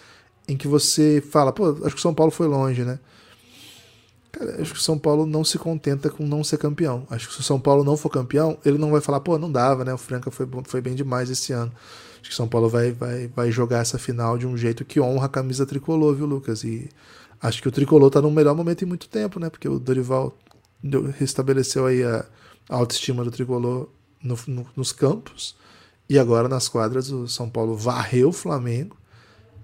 em 0.47 0.57
que 0.57 0.69
você 0.69 1.21
fala, 1.21 1.53
pô, 1.53 1.71
acho 1.85 1.97
que 1.97 1.99
o 1.99 2.01
São 2.01 2.15
Paulo 2.15 2.31
foi 2.31 2.47
longe, 2.47 2.85
né? 2.85 3.01
Cara, 4.35 4.61
acho 4.61 4.73
que 4.73 4.79
o 4.81 4.83
São 4.83 4.99
Paulo 4.99 5.27
não 5.27 5.45
se 5.45 5.57
contenta 5.59 6.11
com 6.11 6.27
não 6.27 6.43
ser 6.43 6.59
campeão. 6.59 7.07
Acho 7.09 7.29
que 7.29 7.35
se 7.35 7.41
o 7.41 7.45
São 7.45 7.61
Paulo 7.61 7.85
não 7.85 7.97
for 7.97 8.11
campeão, 8.11 8.59
ele 8.65 8.79
não 8.79 8.91
vai 8.91 9.01
falar, 9.01 9.21
pô, 9.21 9.39
não 9.39 9.51
dava, 9.51 9.85
né? 9.85 9.95
O 9.95 9.99
Franca 9.99 10.29
foi, 10.29 10.49
foi 10.65 10.81
bem 10.81 10.97
demais 10.97 11.31
esse 11.31 11.53
ano. 11.53 11.73
Acho 12.21 12.31
que 12.31 12.35
São 12.35 12.49
Paulo 12.49 12.69
vai, 12.69 12.91
vai, 12.91 13.29
vai 13.29 13.53
jogar 13.53 13.79
essa 13.79 13.97
final 13.97 14.37
de 14.37 14.45
um 14.45 14.57
jeito 14.57 14.85
que 14.85 15.01
honra 15.01 15.27
a 15.27 15.29
camisa 15.29 15.65
tricolor, 15.65 16.17
viu, 16.17 16.27
Lucas? 16.27 16.65
E 16.65 16.89
acho 17.41 17.63
que 17.63 17.69
o 17.69 17.71
tricolor 17.71 18.11
tá 18.11 18.21
no 18.21 18.29
melhor 18.29 18.57
momento 18.57 18.83
em 18.83 18.87
muito 18.87 19.09
tempo, 19.09 19.39
né? 19.39 19.49
Porque 19.49 19.69
o 19.69 19.79
Dorival 19.79 20.37
restabeleceu 21.17 21.87
aí 21.87 22.03
a 22.03 22.25
autoestima 22.69 23.23
do 23.23 23.31
tricolor 23.31 23.89
no, 24.21 24.37
no, 24.49 24.67
nos 24.75 24.91
campos. 24.91 25.55
E 26.09 26.19
agora 26.19 26.49
nas 26.49 26.69
quadras 26.69 27.09
o 27.13 27.29
São 27.29 27.49
Paulo 27.49 27.77
varreu 27.77 28.31
o 28.31 28.33
Flamengo 28.33 28.97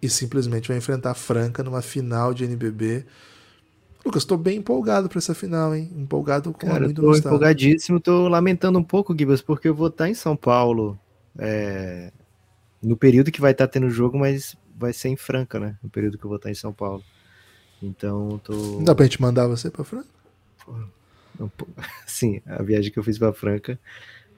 e 0.00 0.08
simplesmente 0.08 0.68
vai 0.68 0.76
enfrentar 0.76 1.10
a 1.10 1.14
Franca 1.14 1.64
numa 1.64 1.82
final 1.82 2.32
de 2.32 2.44
NBB. 2.44 3.04
Lucas, 4.04 4.22
estou 4.22 4.38
bem 4.38 4.58
empolgado 4.58 5.08
para 5.08 5.18
essa 5.18 5.34
final, 5.34 5.74
hein? 5.74 5.90
Empolgado 5.94 6.52
com 6.52 6.66
Cara, 6.66 6.84
muito 6.84 7.02
tô 7.02 7.14
empolgadíssimo, 7.14 8.00
tô 8.00 8.28
lamentando 8.28 8.78
um 8.78 8.82
pouco, 8.82 9.16
Gibas, 9.16 9.42
porque 9.42 9.68
eu 9.68 9.74
vou 9.74 9.88
estar 9.88 10.08
em 10.08 10.14
São 10.14 10.34
Paulo 10.34 10.98
é, 11.38 12.10
no 12.82 12.96
período 12.96 13.30
que 13.30 13.40
vai 13.40 13.52
estar 13.52 13.68
tendo 13.68 13.90
jogo, 13.90 14.18
mas 14.18 14.56
vai 14.76 14.92
ser 14.92 15.08
em 15.08 15.16
Franca, 15.16 15.60
né? 15.60 15.76
No 15.82 15.90
período 15.90 16.16
que 16.16 16.24
eu 16.24 16.28
vou 16.28 16.36
estar 16.36 16.50
em 16.50 16.54
São 16.54 16.72
Paulo. 16.72 17.02
Então, 17.82 18.40
tô. 18.42 18.52
Não 18.52 18.84
dá 18.84 18.94
pra 18.94 19.04
gente 19.04 19.20
mandar 19.20 19.46
você 19.46 19.70
para 19.70 19.84
Franca? 19.84 20.08
Sim, 22.06 22.40
a 22.46 22.62
viagem 22.62 22.92
que 22.92 22.98
eu 22.98 23.02
fiz 23.02 23.18
para 23.18 23.32
Franca 23.32 23.78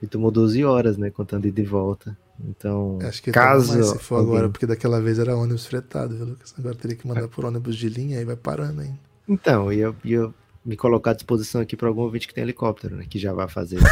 e 0.00 0.06
tomou 0.06 0.30
12 0.30 0.64
horas, 0.64 0.96
né? 0.96 1.10
Contando 1.10 1.46
ida 1.46 1.60
e 1.60 1.64
volta. 1.64 2.16
Então, 2.44 2.98
Acho 3.02 3.22
que 3.22 3.30
caso. 3.30 3.72
Mais 3.72 3.86
se 3.86 3.98
for 3.98 4.16
alguém... 4.16 4.32
agora, 4.32 4.48
porque 4.48 4.66
daquela 4.66 5.00
vez 5.00 5.18
era 5.18 5.36
ônibus 5.36 5.66
fretado, 5.66 6.16
viu, 6.16 6.26
Lucas? 6.26 6.54
Agora 6.58 6.74
teria 6.74 6.96
que 6.96 7.06
mandar 7.06 7.28
por 7.28 7.44
ônibus 7.44 7.76
de 7.76 7.88
linha 7.88 8.20
e 8.20 8.24
vai 8.24 8.36
parando 8.36 8.80
ainda. 8.80 9.11
Então, 9.32 9.72
ia, 9.72 9.94
ia 10.04 10.30
me 10.62 10.76
colocar 10.76 11.12
à 11.12 11.14
disposição 11.14 11.62
aqui 11.62 11.74
para 11.74 11.88
algum 11.88 12.02
ouvinte 12.02 12.28
que 12.28 12.34
tem 12.34 12.44
helicóptero, 12.44 12.96
né? 12.96 13.06
Que 13.08 13.18
já 13.18 13.32
vai 13.32 13.48
fazer. 13.48 13.78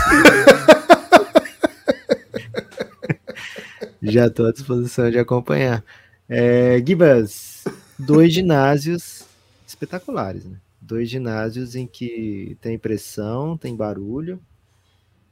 já 4.02 4.26
estou 4.26 4.46
à 4.46 4.52
disposição 4.52 5.10
de 5.10 5.18
acompanhar. 5.18 5.82
É, 6.28 6.80
Gibas, 6.86 7.64
dois 7.98 8.34
ginásios 8.34 9.24
espetaculares, 9.66 10.44
né? 10.44 10.58
Dois 10.78 11.08
ginásios 11.08 11.74
em 11.74 11.86
que 11.86 12.58
tem 12.60 12.78
pressão, 12.78 13.56
tem 13.56 13.74
barulho. 13.74 14.38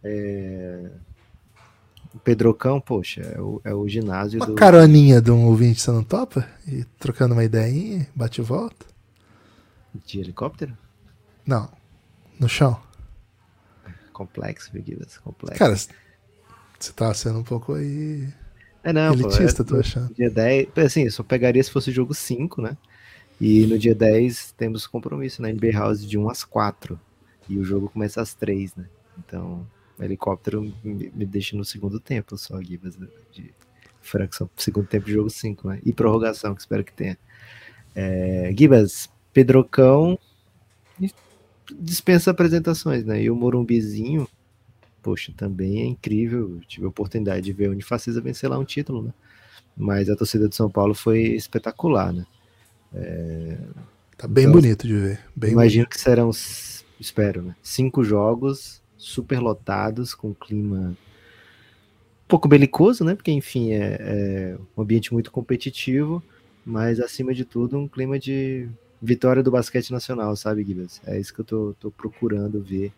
É... 0.02 0.90
O 2.14 2.18
Pedrocão, 2.18 2.80
poxa, 2.80 3.20
é 3.20 3.38
o, 3.40 3.60
é 3.62 3.74
o 3.74 3.86
ginásio 3.86 4.40
uma 4.40 4.46
do. 4.46 4.54
caroninha 4.54 5.20
de 5.20 5.30
um 5.30 5.44
ouvinte, 5.44 5.82
você 5.82 5.90
não 5.90 6.02
topa? 6.02 6.48
E 6.66 6.84
trocando 6.98 7.34
uma 7.34 7.44
ideinha, 7.44 8.08
bate 8.16 8.40
e 8.40 8.44
volta? 8.44 8.86
De 9.94 10.20
helicóptero? 10.20 10.76
Não. 11.46 11.70
No 12.38 12.48
chão. 12.48 12.80
Complexo, 14.12 14.70
Gibas, 14.84 15.18
complexo. 15.18 15.58
Cara, 15.58 15.76
você 15.76 16.92
tá 16.92 17.12
sendo 17.14 17.38
um 17.38 17.44
pouco 17.44 17.74
aí. 17.74 18.28
É, 18.82 18.92
não, 18.92 19.12
elitista, 19.12 19.64
pô, 19.64 19.70
é, 19.70 19.74
tô 19.74 19.80
achando. 19.80 20.14
Dia 20.14 20.30
10, 20.30 20.68
assim, 20.78 21.04
eu 21.04 21.10
só 21.10 21.22
pegaria 21.22 21.62
se 21.62 21.70
fosse 21.70 21.90
jogo 21.90 22.14
5, 22.14 22.62
né? 22.62 22.76
E 23.40 23.66
no 23.66 23.78
dia 23.78 23.94
10 23.94 24.52
temos 24.52 24.86
compromisso 24.86 25.42
na 25.42 25.48
NBA 25.48 25.72
House 25.72 26.04
de 26.04 26.18
1 26.18 26.28
às 26.28 26.44
4. 26.44 26.98
E 27.48 27.58
o 27.58 27.64
jogo 27.64 27.88
começa 27.88 28.20
às 28.20 28.34
3, 28.34 28.74
né? 28.76 28.86
Então, 29.18 29.66
o 29.98 30.02
helicóptero 30.02 30.62
me, 30.82 31.10
me 31.14 31.24
deixa 31.24 31.56
no 31.56 31.64
segundo 31.64 31.98
tempo 31.98 32.36
só, 32.36 32.60
Gibas, 32.62 32.96
de 33.32 33.54
Franca, 34.00 34.48
segundo 34.56 34.86
tempo 34.86 35.06
de 35.06 35.12
jogo 35.12 35.30
5, 35.30 35.68
né? 35.68 35.80
E 35.84 35.92
prorrogação, 35.92 36.54
que 36.54 36.60
espero 36.60 36.84
que 36.84 36.92
tenha. 36.92 37.18
É, 37.94 38.52
Gibas, 38.56 39.08
Pedrocão 39.32 40.18
dispensa 41.78 42.30
apresentações, 42.30 43.04
né? 43.04 43.22
E 43.22 43.30
o 43.30 43.36
Morumbizinho, 43.36 44.28
poxa, 45.02 45.32
também 45.36 45.82
é 45.82 45.86
incrível. 45.86 46.60
tive 46.66 46.86
a 46.86 46.88
oportunidade 46.88 47.44
de 47.44 47.52
ver 47.52 47.68
o 47.68 47.72
Unifacisa 47.72 48.20
vencer 48.20 48.48
lá 48.48 48.58
um 48.58 48.64
título, 48.64 49.02
né? 49.02 49.12
Mas 49.76 50.08
a 50.08 50.16
torcida 50.16 50.48
de 50.48 50.56
São 50.56 50.70
Paulo 50.70 50.94
foi 50.94 51.20
espetacular, 51.20 52.12
né? 52.12 52.26
É... 52.94 53.58
Tá 54.16 54.26
bem 54.26 54.44
então, 54.44 54.54
bonito 54.54 54.86
de 54.86 54.94
ver. 54.94 55.20
Bem 55.36 55.52
imagino 55.52 55.84
bonito. 55.84 55.94
que 55.94 56.00
serão, 56.00 56.30
espero, 56.98 57.42
né? 57.42 57.56
Cinco 57.62 58.02
jogos 58.02 58.82
super 58.96 59.38
lotados, 59.38 60.14
com 60.14 60.34
clima 60.34 60.96
um 62.24 62.28
pouco 62.28 62.48
belicoso, 62.48 63.04
né? 63.04 63.14
Porque, 63.14 63.30
enfim, 63.30 63.72
é, 63.72 63.96
é 64.00 64.58
um 64.76 64.82
ambiente 64.82 65.12
muito 65.12 65.30
competitivo, 65.30 66.22
mas 66.66 66.98
acima 67.00 67.32
de 67.32 67.44
tudo, 67.44 67.78
um 67.78 67.86
clima 67.86 68.18
de 68.18 68.68
vitória 69.00 69.42
do 69.42 69.50
basquete 69.50 69.90
nacional, 69.90 70.34
sabe, 70.36 70.64
Guilherme? 70.64 70.90
É 71.06 71.18
isso 71.18 71.32
que 71.32 71.40
eu 71.40 71.44
tô, 71.44 71.74
tô 71.78 71.90
procurando 71.90 72.60
ver. 72.60 72.92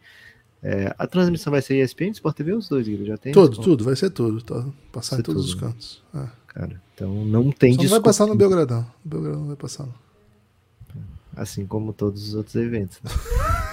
É, 0.63 0.95
a 0.99 1.07
transmissão 1.07 1.51
vai 1.51 1.63
ser 1.63 1.83
ESPN, 1.83 2.11
Sport 2.11 2.37
TV 2.37 2.53
os 2.53 2.69
dois, 2.69 2.87
Guilherme? 2.87 3.09
Já 3.09 3.17
tem? 3.17 3.33
Tudo, 3.33 3.61
tudo, 3.61 3.85
vai 3.85 3.97
ser 3.97 4.11
tudo. 4.11 4.43
Tá, 4.43 4.65
passar 4.93 5.19
em 5.19 5.23
todos 5.23 5.47
tudo. 5.47 5.55
os 5.55 5.61
cantos. 5.61 6.03
É. 6.15 6.41
Cara, 6.53 6.83
então 6.95 7.25
não 7.25 7.53
tem 7.53 7.75
Só 7.75 7.83
não 7.83 7.91
vai 7.91 8.01
passar 8.01 8.27
no 8.27 8.35
Belgradão. 8.35 8.85
O 9.05 9.09
Belgradão 9.09 9.47
vai 9.47 9.57
passar. 9.57 9.85
Não. 9.85 11.03
Assim 11.37 11.65
como 11.65 11.93
todos 11.93 12.29
os 12.29 12.35
outros 12.35 12.57
eventos. 12.57 12.99
Né? 13.05 13.11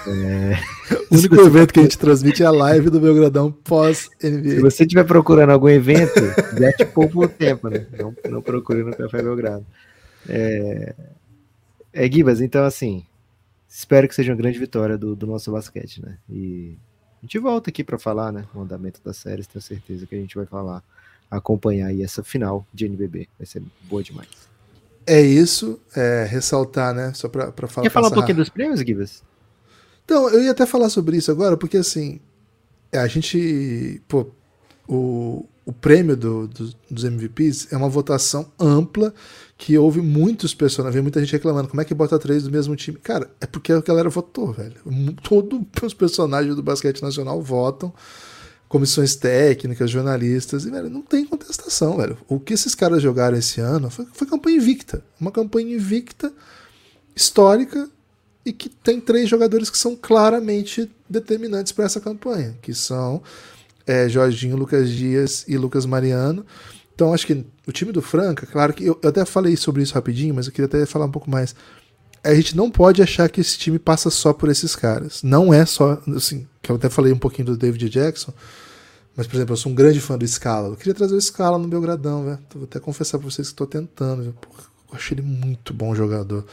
é... 0.54 1.04
O 1.10 1.16
único 1.16 1.34
evento 1.40 1.72
que 1.72 1.80
a 1.80 1.82
gente 1.82 1.98
transmite 1.98 2.42
é 2.42 2.46
a 2.46 2.52
live 2.52 2.88
do 2.88 3.00
Belgradão 3.00 3.50
pós-NBA. 3.50 4.50
Se 4.50 4.60
você 4.60 4.84
estiver 4.84 5.04
procurando 5.04 5.50
algum 5.50 5.68
evento, 5.68 6.20
já 6.58 6.72
te 6.72 6.84
poupa 6.84 7.18
o 7.18 7.28
tempo, 7.28 7.68
né? 7.68 7.84
Não, 7.98 8.14
não 8.30 8.42
procure 8.42 8.84
no 8.84 8.96
Café 8.96 9.22
Belgrado. 9.22 9.66
É, 10.28 10.94
é, 11.92 12.10
Gibas, 12.10 12.40
então 12.40 12.64
assim, 12.64 13.04
espero 13.68 14.08
que 14.08 14.14
seja 14.14 14.32
uma 14.32 14.38
grande 14.38 14.58
vitória 14.58 14.96
do, 14.96 15.14
do 15.14 15.26
nosso 15.26 15.50
basquete, 15.52 16.02
né? 16.02 16.18
E 16.28 16.76
a 17.22 17.26
gente 17.26 17.38
volta 17.38 17.70
aqui 17.70 17.82
para 17.82 17.98
falar, 17.98 18.32
né? 18.32 18.44
O 18.54 18.60
andamento 18.60 19.00
das 19.04 19.16
séries, 19.16 19.46
tenho 19.46 19.62
certeza 19.62 20.06
que 20.06 20.14
a 20.14 20.18
gente 20.18 20.36
vai 20.36 20.46
falar, 20.46 20.82
acompanhar 21.30 21.88
aí 21.88 22.02
essa 22.02 22.22
final 22.22 22.66
de 22.72 22.86
NBB. 22.86 23.28
Vai 23.38 23.46
ser 23.46 23.62
boa 23.82 24.02
demais. 24.02 24.28
É 25.06 25.20
isso, 25.20 25.80
é, 25.96 26.24
ressaltar, 26.24 26.94
né? 26.94 27.12
Só 27.14 27.28
para 27.28 27.50
falar. 27.66 27.82
Quer 27.82 27.90
falar 27.90 28.08
um 28.08 28.12
pouquinho 28.12 28.36
dos 28.36 28.48
prêmios, 28.48 28.80
Gibas? 28.80 29.22
Então, 30.04 30.28
eu 30.30 30.42
ia 30.42 30.50
até 30.50 30.64
falar 30.64 30.88
sobre 30.88 31.16
isso 31.16 31.30
agora, 31.30 31.56
porque 31.56 31.76
assim, 31.76 32.20
a 32.92 33.06
gente, 33.06 34.00
pô, 34.08 34.30
o, 34.88 35.46
o 35.66 35.72
prêmio 35.72 36.16
do, 36.16 36.48
do, 36.48 36.74
dos 36.90 37.04
MVPs 37.04 37.68
é 37.70 37.76
uma 37.76 37.90
votação 37.90 38.50
ampla 38.58 39.12
que 39.58 39.76
houve 39.76 40.00
muitos 40.00 40.54
personagens, 40.54 41.02
muita 41.02 41.20
gente 41.20 41.32
reclamando, 41.32 41.68
como 41.68 41.80
é 41.80 41.84
que 41.84 41.92
bota 41.92 42.18
três 42.18 42.44
do 42.44 42.50
mesmo 42.50 42.74
time? 42.74 42.96
Cara, 42.98 43.30
é 43.40 43.46
porque 43.46 43.72
a 43.72 43.80
galera 43.80 44.08
votou, 44.08 44.52
velho. 44.52 44.76
Todos 45.22 45.60
os 45.82 45.92
personagens 45.92 46.56
do 46.56 46.62
basquete 46.62 47.02
nacional 47.02 47.42
votam, 47.42 47.92
comissões 48.68 49.14
técnicas, 49.14 49.90
jornalistas, 49.90 50.64
e, 50.64 50.70
velho, 50.70 50.88
não 50.88 51.02
tem 51.02 51.26
contestação, 51.26 51.96
velho. 51.96 52.16
O 52.28 52.40
que 52.40 52.54
esses 52.54 52.74
caras 52.74 53.02
jogaram 53.02 53.36
esse 53.36 53.60
ano 53.60 53.90
foi, 53.90 54.06
foi 54.12 54.26
campanha 54.26 54.56
invicta. 54.56 55.02
Uma 55.20 55.30
campanha 55.30 55.74
invicta, 55.74 56.32
histórica, 57.14 57.90
e 58.44 58.52
que 58.52 58.70
tem 58.70 59.00
três 59.00 59.28
jogadores 59.28 59.68
que 59.68 59.76
são 59.76 59.94
claramente 59.94 60.90
determinantes 61.08 61.72
para 61.72 61.84
essa 61.84 62.00
campanha, 62.00 62.56
que 62.62 62.72
são 62.72 63.22
é, 63.88 64.06
Jorginho, 64.06 64.54
Lucas 64.54 64.90
Dias 64.90 65.46
e 65.48 65.56
Lucas 65.56 65.86
Mariano. 65.86 66.44
Então 66.94 67.14
acho 67.14 67.26
que 67.26 67.44
o 67.66 67.72
time 67.72 67.90
do 67.90 68.02
Franca, 68.02 68.46
claro 68.46 68.74
que 68.74 68.84
eu, 68.84 68.98
eu, 69.02 69.08
até 69.08 69.24
falei 69.24 69.56
sobre 69.56 69.82
isso 69.82 69.94
rapidinho, 69.94 70.34
mas 70.34 70.46
eu 70.46 70.52
queria 70.52 70.66
até 70.66 70.84
falar 70.84 71.06
um 71.06 71.10
pouco 71.10 71.30
mais. 71.30 71.54
A 72.22 72.34
gente 72.34 72.54
não 72.54 72.70
pode 72.70 73.00
achar 73.00 73.28
que 73.30 73.40
esse 73.40 73.56
time 73.56 73.78
passa 73.78 74.10
só 74.10 74.32
por 74.32 74.50
esses 74.50 74.76
caras. 74.76 75.22
Não 75.22 75.54
é 75.54 75.64
só, 75.64 76.02
assim, 76.14 76.46
que 76.60 76.70
eu 76.70 76.76
até 76.76 76.90
falei 76.90 77.12
um 77.12 77.18
pouquinho 77.18 77.46
do 77.46 77.56
David 77.56 77.88
Jackson, 77.88 78.32
mas 79.16 79.26
por 79.26 79.36
exemplo, 79.36 79.54
eu 79.54 79.56
sou 79.56 79.72
um 79.72 79.74
grande 79.74 80.00
fã 80.00 80.18
do 80.18 80.26
Scala. 80.26 80.68
Eu 80.68 80.76
queria 80.76 80.94
trazer 80.94 81.14
o 81.14 81.20
Scala 81.20 81.56
no 81.56 81.66
Belgradão, 81.66 82.24
velho. 82.24 82.38
Vou 82.54 82.64
até 82.64 82.78
confessar 82.78 83.18
pra 83.18 83.30
vocês 83.30 83.48
que 83.48 83.54
estou 83.54 83.66
tentando, 83.66 84.24
velho. 84.24 84.34
eu 84.90 84.96
achei 84.96 85.16
ele 85.16 85.26
muito 85.26 85.72
bom 85.72 85.94
jogador. 85.94 86.44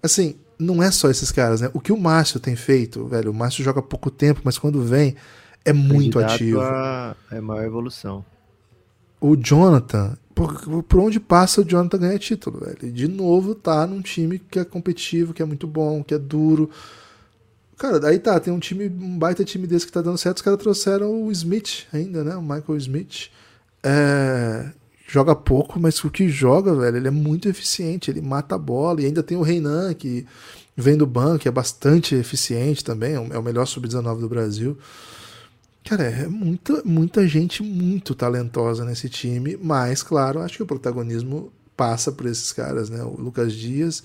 Assim, 0.00 0.36
não 0.58 0.80
é 0.82 0.90
só 0.90 1.10
esses 1.10 1.32
caras, 1.32 1.60
né? 1.60 1.70
O 1.72 1.80
que 1.80 1.92
o 1.92 1.98
Márcio 1.98 2.38
tem 2.38 2.54
feito, 2.54 3.06
velho, 3.06 3.32
o 3.32 3.34
Márcio 3.34 3.64
joga 3.64 3.82
pouco 3.82 4.10
tempo, 4.10 4.42
mas 4.44 4.58
quando 4.58 4.82
vem 4.82 5.16
é 5.64 5.72
muito 5.72 6.18
ativo. 6.18 6.60
A, 6.60 7.14
é 7.30 7.40
maior 7.40 7.64
evolução 7.64 8.24
o 9.20 9.36
Jonathan, 9.36 10.16
por, 10.34 10.82
por, 10.84 11.00
onde 11.00 11.18
passa 11.18 11.60
o 11.60 11.64
Jonathan 11.64 11.98
ganha 11.98 12.18
título, 12.18 12.60
velho. 12.60 12.78
E 12.82 12.90
de 12.90 13.08
novo 13.08 13.54
tá 13.54 13.86
num 13.86 14.00
time 14.00 14.38
que 14.38 14.58
é 14.58 14.64
competitivo, 14.64 15.34
que 15.34 15.42
é 15.42 15.44
muito 15.44 15.66
bom, 15.66 16.02
que 16.02 16.14
é 16.14 16.18
duro. 16.18 16.70
Cara, 17.76 17.98
daí 17.98 18.18
tá, 18.18 18.38
tem 18.38 18.52
um 18.52 18.58
time, 18.58 18.88
um 18.88 19.18
baita 19.18 19.44
time 19.44 19.66
desse 19.66 19.86
que 19.86 19.92
tá 19.92 20.00
dando 20.00 20.18
certo, 20.18 20.38
os 20.38 20.42
caras 20.42 20.58
trouxeram 20.58 21.24
o 21.24 21.32
Smith 21.32 21.86
ainda, 21.92 22.22
né? 22.22 22.36
O 22.36 22.42
Michael 22.42 22.76
Smith. 22.78 23.30
É, 23.82 24.70
joga 25.06 25.34
pouco, 25.34 25.78
mas 25.78 26.02
o 26.04 26.10
que 26.10 26.28
joga, 26.28 26.74
velho, 26.74 26.96
ele 26.96 27.08
é 27.08 27.12
muito 27.12 27.48
eficiente, 27.48 28.10
ele 28.10 28.20
mata 28.20 28.54
a 28.54 28.58
bola. 28.58 29.00
E 29.00 29.06
ainda 29.06 29.22
tem 29.22 29.36
o 29.36 29.42
Reinan, 29.42 29.94
que 29.94 30.26
vem 30.76 30.96
do 30.96 31.06
banco, 31.06 31.40
que 31.40 31.48
é 31.48 31.52
bastante 31.52 32.14
eficiente 32.14 32.84
também, 32.84 33.14
é 33.14 33.20
o 33.20 33.32
é 33.32 33.42
melhor 33.42 33.66
sub-19 33.66 34.20
do 34.20 34.28
Brasil. 34.28 34.78
Cara, 35.88 36.04
é 36.04 36.26
muita, 36.26 36.82
muita 36.84 37.26
gente 37.26 37.62
muito 37.62 38.14
talentosa 38.14 38.84
nesse 38.84 39.08
time, 39.08 39.56
mas, 39.56 40.02
claro, 40.02 40.40
acho 40.40 40.58
que 40.58 40.62
o 40.62 40.66
protagonismo 40.66 41.50
passa 41.74 42.12
por 42.12 42.26
esses 42.26 42.52
caras, 42.52 42.90
né? 42.90 43.02
O 43.02 43.18
Lucas 43.18 43.54
Dias, 43.54 44.04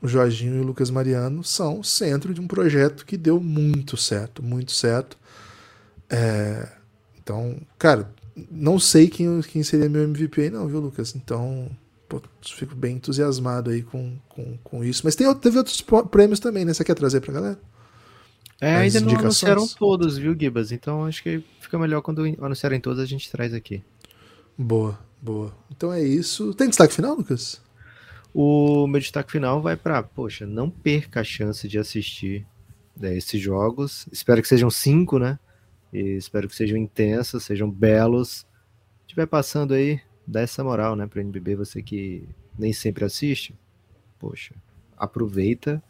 o 0.00 0.08
Jorginho 0.08 0.56
e 0.56 0.60
o 0.60 0.62
Lucas 0.62 0.88
Mariano 0.88 1.44
são 1.44 1.80
o 1.80 1.84
centro 1.84 2.32
de 2.32 2.40
um 2.40 2.46
projeto 2.46 3.04
que 3.04 3.18
deu 3.18 3.38
muito 3.38 3.94
certo, 3.94 4.42
muito 4.42 4.72
certo. 4.72 5.18
É... 6.08 6.66
Então, 7.18 7.60
cara, 7.78 8.10
não 8.50 8.78
sei 8.78 9.06
quem, 9.08 9.42
quem 9.42 9.62
seria 9.62 9.86
meu 9.86 10.04
MVP 10.04 10.48
não, 10.48 10.66
viu, 10.66 10.80
Lucas? 10.80 11.14
Então, 11.14 11.68
pô, 12.08 12.22
fico 12.40 12.74
bem 12.74 12.96
entusiasmado 12.96 13.68
aí 13.68 13.82
com, 13.82 14.16
com, 14.30 14.56
com 14.64 14.82
isso. 14.82 15.02
Mas 15.04 15.14
tem, 15.14 15.34
teve 15.34 15.58
outros 15.58 15.84
prêmios 16.10 16.40
também, 16.40 16.64
né? 16.64 16.72
Você 16.72 16.84
quer 16.84 16.94
trazer 16.94 17.20
pra 17.20 17.34
galera? 17.34 17.58
É, 18.60 18.74
ainda 18.74 19.00
não 19.00 19.16
anunciaram 19.16 19.66
todos, 19.68 20.18
viu, 20.18 20.36
Gibas? 20.38 20.72
Então 20.72 21.04
acho 21.04 21.22
que 21.22 21.42
fica 21.60 21.78
melhor 21.78 22.02
quando 22.02 22.24
anunciarem 22.40 22.80
todos 22.80 23.00
a 23.00 23.06
gente 23.06 23.30
traz 23.30 23.54
aqui. 23.54 23.82
Boa, 24.56 24.98
boa. 25.22 25.54
Então 25.70 25.92
é 25.92 26.02
isso. 26.02 26.52
Tem 26.54 26.68
destaque 26.68 26.92
final, 26.94 27.14
Lucas? 27.14 27.62
O 28.34 28.86
meu 28.88 29.00
destaque 29.00 29.30
final 29.30 29.62
vai 29.62 29.76
para, 29.76 30.02
poxa, 30.02 30.44
não 30.44 30.68
perca 30.68 31.20
a 31.20 31.24
chance 31.24 31.68
de 31.68 31.78
assistir 31.78 32.44
né, 32.96 33.16
esses 33.16 33.40
jogos. 33.40 34.08
Espero 34.10 34.42
que 34.42 34.48
sejam 34.48 34.70
cinco, 34.70 35.18
né? 35.18 35.38
E 35.92 36.16
espero 36.16 36.48
que 36.48 36.56
sejam 36.56 36.76
intensos, 36.76 37.44
sejam 37.44 37.70
belos. 37.70 38.38
Se 38.38 38.46
estiver 39.06 39.26
passando 39.26 39.72
aí, 39.72 40.00
dá 40.26 40.40
essa 40.40 40.62
moral, 40.62 40.96
né, 40.96 41.06
para 41.06 41.18
o 41.18 41.20
NBB, 41.22 41.56
você 41.56 41.80
que 41.80 42.28
nem 42.58 42.72
sempre 42.72 43.04
assiste. 43.04 43.54
Poxa, 44.18 44.54
aproveita 44.96 45.82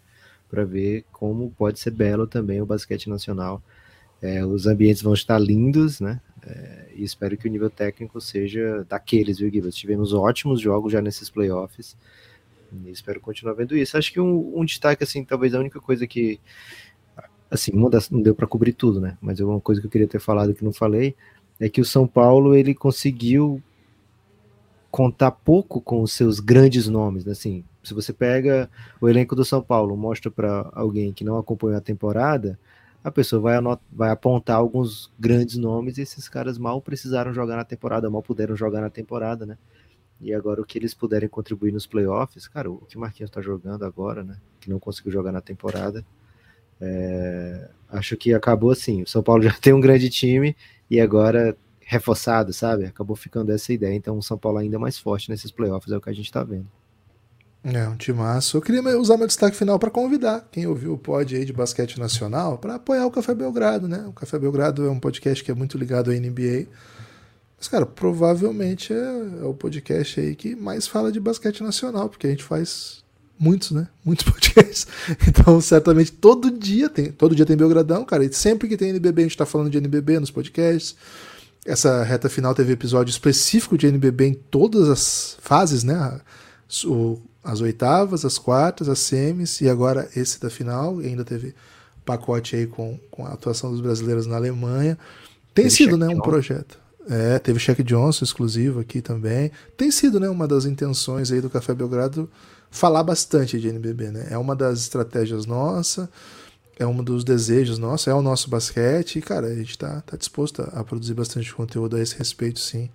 para 0.48 0.64
ver 0.64 1.04
como 1.12 1.50
pode 1.50 1.78
ser 1.78 1.90
belo 1.90 2.26
também 2.26 2.60
o 2.60 2.66
basquete 2.66 3.08
nacional. 3.08 3.62
É, 4.20 4.44
os 4.44 4.66
ambientes 4.66 5.02
vão 5.02 5.14
estar 5.14 5.38
lindos, 5.38 6.00
né? 6.00 6.20
É, 6.44 6.88
e 6.94 7.04
espero 7.04 7.36
que 7.36 7.46
o 7.46 7.50
nível 7.50 7.70
técnico 7.70 8.20
seja 8.20 8.84
daqueles, 8.88 9.38
viu, 9.38 9.50
Guilherme? 9.50 9.72
Tivemos 9.72 10.12
ótimos 10.12 10.60
jogos 10.60 10.92
já 10.92 11.00
nesses 11.00 11.30
playoffs. 11.30 11.96
E 12.72 12.90
espero 12.90 13.20
continuar 13.20 13.54
vendo 13.54 13.76
isso. 13.76 13.96
Acho 13.96 14.12
que 14.12 14.20
um, 14.20 14.58
um 14.58 14.64
destaque, 14.64 15.04
assim, 15.04 15.24
talvez 15.24 15.54
a 15.54 15.60
única 15.60 15.80
coisa 15.80 16.06
que. 16.06 16.40
Assim, 17.50 17.72
das, 17.88 18.10
não 18.10 18.20
deu 18.20 18.34
para 18.34 18.46
cobrir 18.46 18.74
tudo, 18.74 19.00
né? 19.00 19.16
Mas 19.22 19.40
uma 19.40 19.60
coisa 19.60 19.80
que 19.80 19.86
eu 19.86 19.90
queria 19.90 20.08
ter 20.08 20.20
falado 20.20 20.54
que 20.54 20.64
não 20.64 20.72
falei 20.72 21.14
é 21.58 21.68
que 21.68 21.80
o 21.80 21.84
São 21.84 22.06
Paulo 22.06 22.54
ele 22.54 22.74
conseguiu 22.74 23.62
contar 24.90 25.30
pouco 25.30 25.80
com 25.80 26.02
os 26.02 26.12
seus 26.12 26.40
grandes 26.40 26.88
nomes, 26.88 27.24
né? 27.24 27.32
assim, 27.32 27.64
se 27.82 27.94
você 27.94 28.12
pega 28.12 28.70
o 29.00 29.08
elenco 29.08 29.34
do 29.34 29.44
São 29.44 29.62
Paulo, 29.62 29.96
mostra 29.96 30.30
para 30.30 30.70
alguém 30.72 31.12
que 31.12 31.24
não 31.24 31.38
acompanhou 31.38 31.76
a 31.78 31.80
temporada, 31.80 32.58
a 33.02 33.10
pessoa 33.10 33.40
vai, 33.40 33.56
vai 33.90 34.10
apontar 34.10 34.56
alguns 34.56 35.12
grandes 35.18 35.56
nomes 35.56 35.98
e 35.98 36.02
esses 36.02 36.28
caras 36.28 36.58
mal 36.58 36.80
precisaram 36.82 37.32
jogar 37.32 37.56
na 37.56 37.64
temporada, 37.64 38.10
mal 38.10 38.22
puderam 38.22 38.56
jogar 38.56 38.80
na 38.80 38.90
temporada, 38.90 39.46
né? 39.46 39.56
E 40.20 40.34
agora 40.34 40.60
o 40.60 40.64
que 40.64 40.78
eles 40.78 40.94
puderem 40.94 41.28
contribuir 41.28 41.72
nos 41.72 41.86
playoffs, 41.86 42.48
cara, 42.48 42.70
o 42.70 42.78
que 42.78 42.96
o 42.96 43.00
Marquinhos 43.00 43.30
está 43.30 43.40
jogando 43.40 43.84
agora, 43.84 44.24
né? 44.24 44.36
Que 44.60 44.68
não 44.68 44.80
conseguiu 44.80 45.12
jogar 45.12 45.30
na 45.30 45.40
temporada. 45.40 46.04
É, 46.80 47.70
acho 47.88 48.16
que 48.16 48.34
acabou 48.34 48.72
assim. 48.72 49.02
O 49.02 49.06
São 49.06 49.22
Paulo 49.22 49.42
já 49.44 49.52
tem 49.52 49.72
um 49.72 49.80
grande 49.80 50.10
time 50.10 50.56
e 50.90 51.00
agora 51.00 51.56
reforçado, 51.80 52.52
sabe? 52.52 52.84
Acabou 52.84 53.16
ficando 53.16 53.52
essa 53.52 53.72
ideia. 53.72 53.94
Então 53.94 54.18
o 54.18 54.22
São 54.22 54.36
Paulo 54.36 54.58
ainda 54.58 54.78
mais 54.78 54.98
forte 54.98 55.30
nesses 55.30 55.52
playoffs 55.52 55.92
é 55.92 55.96
o 55.96 56.00
que 56.00 56.10
a 56.10 56.14
gente 56.14 56.26
está 56.26 56.42
vendo. 56.42 56.66
É, 57.64 57.88
um 57.88 57.96
timaço. 57.96 58.56
Eu 58.56 58.62
queria 58.62 58.82
usar 58.98 59.16
meu 59.16 59.26
destaque 59.26 59.56
final 59.56 59.78
para 59.78 59.90
convidar 59.90 60.48
quem 60.50 60.66
ouviu 60.66 60.94
o 60.94 60.98
pod 60.98 61.34
aí 61.34 61.44
de 61.44 61.52
basquete 61.52 61.98
nacional 61.98 62.56
para 62.56 62.76
apoiar 62.76 63.06
o 63.06 63.10
Café 63.10 63.34
Belgrado, 63.34 63.88
né? 63.88 64.04
O 64.06 64.12
Café 64.12 64.38
Belgrado 64.38 64.86
é 64.86 64.90
um 64.90 65.00
podcast 65.00 65.42
que 65.42 65.50
é 65.50 65.54
muito 65.54 65.76
ligado 65.76 66.10
à 66.10 66.14
NBA. 66.14 66.66
Mas, 67.58 67.66
cara, 67.66 67.84
provavelmente 67.84 68.92
é, 68.92 68.96
é 69.42 69.44
o 69.44 69.52
podcast 69.52 70.20
aí 70.20 70.36
que 70.36 70.54
mais 70.54 70.86
fala 70.86 71.10
de 71.10 71.18
basquete 71.18 71.62
nacional, 71.62 72.08
porque 72.08 72.28
a 72.28 72.30
gente 72.30 72.44
faz 72.44 73.02
muitos, 73.38 73.72
né? 73.72 73.88
Muitos 74.04 74.24
podcasts. 74.30 74.86
Então, 75.26 75.60
certamente 75.60 76.12
todo 76.12 76.50
dia 76.50 76.88
tem, 76.88 77.10
todo 77.10 77.34
dia 77.34 77.44
tem 77.44 77.56
Belgradão, 77.56 78.04
cara. 78.04 78.24
E 78.24 78.32
sempre 78.32 78.68
que 78.68 78.76
tem 78.76 78.90
NBB, 78.90 79.22
a 79.22 79.24
gente 79.24 79.36
tá 79.36 79.44
falando 79.46 79.70
de 79.70 79.78
NBB 79.78 80.20
nos 80.20 80.30
podcasts. 80.30 80.94
Essa 81.66 82.04
reta 82.04 82.28
final 82.28 82.54
teve 82.54 82.72
episódio 82.72 83.10
específico 83.10 83.76
de 83.76 83.88
NBB 83.88 84.26
em 84.26 84.34
todas 84.34 84.88
as 84.88 85.36
fases, 85.40 85.82
né? 85.82 86.20
O, 86.84 87.20
as 87.48 87.62
oitavas, 87.62 88.26
as 88.26 88.36
quartas, 88.36 88.90
as 88.90 88.98
semis 88.98 89.62
e 89.62 89.70
agora 89.70 90.06
esse 90.14 90.38
da 90.38 90.50
final. 90.50 91.00
E 91.00 91.06
ainda 91.06 91.24
teve 91.24 91.54
pacote 92.04 92.54
aí 92.54 92.66
com, 92.66 93.00
com 93.10 93.24
a 93.24 93.30
atuação 93.30 93.70
dos 93.70 93.80
brasileiros 93.80 94.26
na 94.26 94.36
Alemanha. 94.36 94.98
Tem 95.54 95.64
teve 95.64 95.70
sido, 95.70 95.96
né, 95.96 96.08
um 96.08 96.20
projeto. 96.20 96.78
É, 97.08 97.38
teve 97.38 97.58
Cheque 97.58 97.82
Johnson 97.82 98.22
exclusivo 98.22 98.80
aqui 98.80 99.00
também. 99.00 99.50
Tem 99.78 99.90
sido, 99.90 100.20
né, 100.20 100.28
uma 100.28 100.46
das 100.46 100.66
intenções 100.66 101.32
aí 101.32 101.40
do 101.40 101.48
Café 101.48 101.72
Belgrado 101.72 102.28
falar 102.70 103.02
bastante 103.02 103.58
de 103.58 103.68
NBB, 103.68 104.10
né? 104.10 104.26
É 104.30 104.36
uma 104.36 104.54
das 104.54 104.80
estratégias 104.80 105.46
nossa, 105.46 106.10
é 106.78 106.86
um 106.86 107.02
dos 107.02 107.24
desejos 107.24 107.78
nossos, 107.78 108.08
é 108.08 108.12
o 108.12 108.20
nosso 108.20 108.50
basquete 108.50 109.16
e, 109.16 109.22
cara, 109.22 109.46
a 109.46 109.54
gente 109.54 109.78
tá, 109.78 110.02
tá 110.02 110.18
disposto 110.18 110.60
a, 110.60 110.80
a 110.80 110.84
produzir 110.84 111.14
bastante 111.14 111.54
conteúdo 111.54 111.96
a 111.96 112.00
esse 112.02 112.14
respeito, 112.14 112.60
sim. 112.60 112.90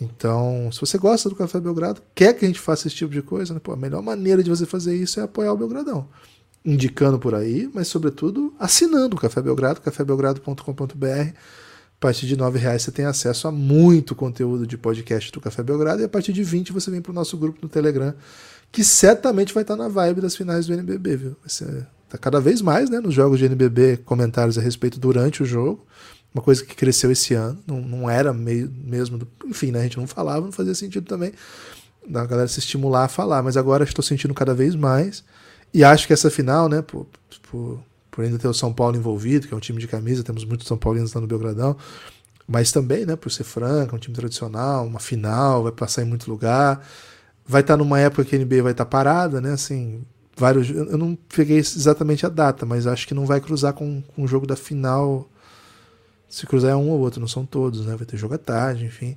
Então, 0.00 0.70
se 0.72 0.80
você 0.80 0.96
gosta 0.96 1.28
do 1.28 1.36
Café 1.36 1.60
Belgrado, 1.60 2.00
quer 2.14 2.32
que 2.32 2.44
a 2.44 2.48
gente 2.48 2.58
faça 2.58 2.86
esse 2.86 2.96
tipo 2.96 3.12
de 3.12 3.20
coisa, 3.20 3.52
né? 3.52 3.60
Pô, 3.62 3.72
a 3.72 3.76
melhor 3.76 4.02
maneira 4.02 4.42
de 4.42 4.48
você 4.48 4.64
fazer 4.64 4.96
isso 4.96 5.20
é 5.20 5.24
apoiar 5.24 5.52
o 5.52 5.56
Belgradão. 5.56 6.08
Indicando 6.64 7.18
por 7.18 7.34
aí, 7.34 7.70
mas 7.74 7.88
sobretudo 7.88 8.54
assinando 8.58 9.16
o 9.16 9.20
Café 9.20 9.42
Belgrado, 9.42 9.80
cafébelgrado.com.br. 9.80 11.06
A 11.06 12.00
partir 12.00 12.26
de 12.26 12.34
R$ 12.34 12.58
reais 12.58 12.82
você 12.82 12.90
tem 12.90 13.04
acesso 13.04 13.46
a 13.46 13.52
muito 13.52 14.14
conteúdo 14.14 14.66
de 14.66 14.78
podcast 14.78 15.30
do 15.30 15.40
Café 15.40 15.62
Belgrado 15.62 16.00
e 16.00 16.04
a 16.04 16.08
partir 16.08 16.32
de 16.32 16.42
20 16.42 16.72
você 16.72 16.90
vem 16.90 17.02
para 17.02 17.12
o 17.12 17.14
nosso 17.14 17.36
grupo 17.36 17.58
no 17.60 17.68
Telegram, 17.68 18.14
que 18.72 18.82
certamente 18.82 19.52
vai 19.52 19.62
estar 19.62 19.76
na 19.76 19.88
vibe 19.88 20.22
das 20.22 20.34
finais 20.34 20.66
do 20.66 20.72
NBB, 20.72 21.16
viu? 21.16 21.36
Tá 22.08 22.16
cada 22.16 22.40
vez 22.40 22.62
mais, 22.62 22.88
né, 22.88 23.00
nos 23.00 23.12
jogos 23.12 23.38
de 23.38 23.44
NBB, 23.44 23.98
comentários 23.98 24.56
a 24.56 24.62
respeito 24.62 24.98
durante 24.98 25.42
o 25.42 25.46
jogo 25.46 25.86
uma 26.32 26.42
coisa 26.42 26.64
que 26.64 26.74
cresceu 26.74 27.10
esse 27.10 27.34
ano, 27.34 27.58
não, 27.66 27.80
não 27.80 28.10
era 28.10 28.32
meio 28.32 28.72
mesmo, 28.84 29.18
do, 29.18 29.28
enfim, 29.46 29.70
né, 29.70 29.80
a 29.80 29.82
gente 29.82 29.98
não 29.98 30.06
falava, 30.06 30.44
não 30.44 30.52
fazia 30.52 30.74
sentido 30.74 31.06
também 31.06 31.32
da 32.06 32.24
galera 32.24 32.48
se 32.48 32.58
estimular 32.58 33.04
a 33.04 33.08
falar, 33.08 33.42
mas 33.42 33.56
agora 33.56 33.84
estou 33.84 34.02
sentindo 34.02 34.32
cada 34.32 34.54
vez 34.54 34.74
mais 34.74 35.24
e 35.72 35.84
acho 35.84 36.06
que 36.06 36.12
essa 36.12 36.30
final, 36.30 36.68
né, 36.68 36.82
por, 36.82 37.06
por, 37.50 37.80
por, 38.10 38.24
ainda 38.24 38.38
ter 38.38 38.48
o 38.48 38.54
São 38.54 38.72
Paulo 38.72 38.96
envolvido, 38.96 39.46
que 39.46 39.54
é 39.54 39.56
um 39.56 39.60
time 39.60 39.78
de 39.78 39.86
camisa, 39.86 40.22
temos 40.22 40.44
muitos 40.44 40.66
São 40.66 40.76
Paulinos 40.76 41.12
lá 41.12 41.20
no 41.20 41.26
Belgradão, 41.26 41.76
mas 42.46 42.72
também, 42.72 43.06
né, 43.06 43.14
por 43.16 43.30
ser 43.30 43.44
franca, 43.44 43.94
um 43.94 43.98
time 43.98 44.14
tradicional, 44.14 44.84
uma 44.86 44.98
final, 44.98 45.62
vai 45.62 45.72
passar 45.72 46.02
em 46.02 46.06
muito 46.06 46.30
lugar, 46.30 46.84
vai 47.46 47.60
estar 47.60 47.76
numa 47.76 48.00
época 48.00 48.24
que 48.24 48.34
a 48.34 48.38
NBA 48.38 48.62
vai 48.62 48.72
estar 48.72 48.84
parada, 48.84 49.40
né, 49.40 49.52
assim, 49.52 50.02
vários, 50.36 50.70
eu 50.70 50.98
não 50.98 51.16
peguei 51.34 51.58
exatamente 51.58 52.26
a 52.26 52.28
data, 52.28 52.66
mas 52.66 52.86
acho 52.86 53.06
que 53.06 53.14
não 53.14 53.26
vai 53.26 53.40
cruzar 53.40 53.72
com, 53.72 54.02
com 54.14 54.24
o 54.24 54.26
jogo 54.26 54.46
da 54.46 54.56
final 54.56 55.28
se 56.30 56.46
cruzar 56.46 56.70
é 56.70 56.76
um 56.76 56.88
ou 56.88 57.00
outro, 57.00 57.20
não 57.20 57.28
são 57.28 57.44
todos, 57.44 57.84
né? 57.84 57.96
Vai 57.96 58.06
ter 58.06 58.16
jogo 58.16 58.34
à 58.34 58.38
tarde, 58.38 58.84
enfim. 58.84 59.16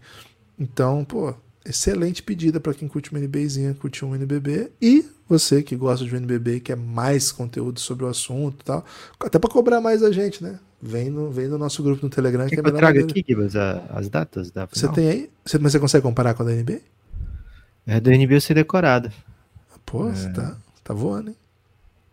Então, 0.60 1.06
pô, 1.06 1.34
excelente 1.64 2.24
pedida 2.24 2.60
para 2.60 2.74
quem 2.74 2.88
curte 2.88 3.12
uma 3.12 3.20
NBzinha, 3.20 3.76
curte 3.76 4.04
um 4.04 4.16
NBB. 4.16 4.72
E 4.82 5.06
você 5.30 5.62
que 5.62 5.76
gosta 5.76 6.04
de 6.04 6.14
um 6.14 6.18
NBB 6.18 6.56
e 6.56 6.60
quer 6.60 6.76
mais 6.76 7.32
conteúdo 7.32 7.80
sobre 7.80 8.04
o 8.04 8.08
assunto 8.08 8.62
e 8.62 8.66
tal, 8.66 8.84
até 9.20 9.38
para 9.38 9.50
cobrar 9.50 9.80
mais 9.80 10.02
a 10.02 10.12
gente, 10.12 10.44
né? 10.44 10.60
Vem 10.82 11.10
no, 11.10 11.32
vem 11.32 11.48
no 11.48 11.58
nosso 11.58 11.82
grupo 11.84 12.04
no 12.04 12.10
Telegram. 12.10 12.48
que, 12.48 12.56
que 12.56 12.62
é 12.62 12.68
eu 12.68 12.76
trago 12.76 13.00
aqui, 13.00 13.24
Gibas, 13.26 13.56
as 13.56 14.10
datas 14.10 14.52
da 14.52 14.68
final? 14.68 14.94
Você 14.94 15.02
tem 15.02 15.10
aí? 15.10 15.30
Você, 15.46 15.60
mas 15.60 15.72
você 15.72 15.80
consegue 15.80 16.02
comparar 16.02 16.34
com 16.34 16.42
a 16.42 16.48
da 16.48 16.54
NB? 16.54 16.82
É, 17.86 18.00
da 18.00 18.12
NB 18.12 18.36
eu 18.36 18.42
sei 18.42 18.56
decorada. 18.56 19.14
Pô, 19.86 20.10
é... 20.10 20.16
você 20.16 20.30
tá, 20.32 20.58
tá 20.84 20.94
voando, 20.94 21.30
hein? 21.30 21.38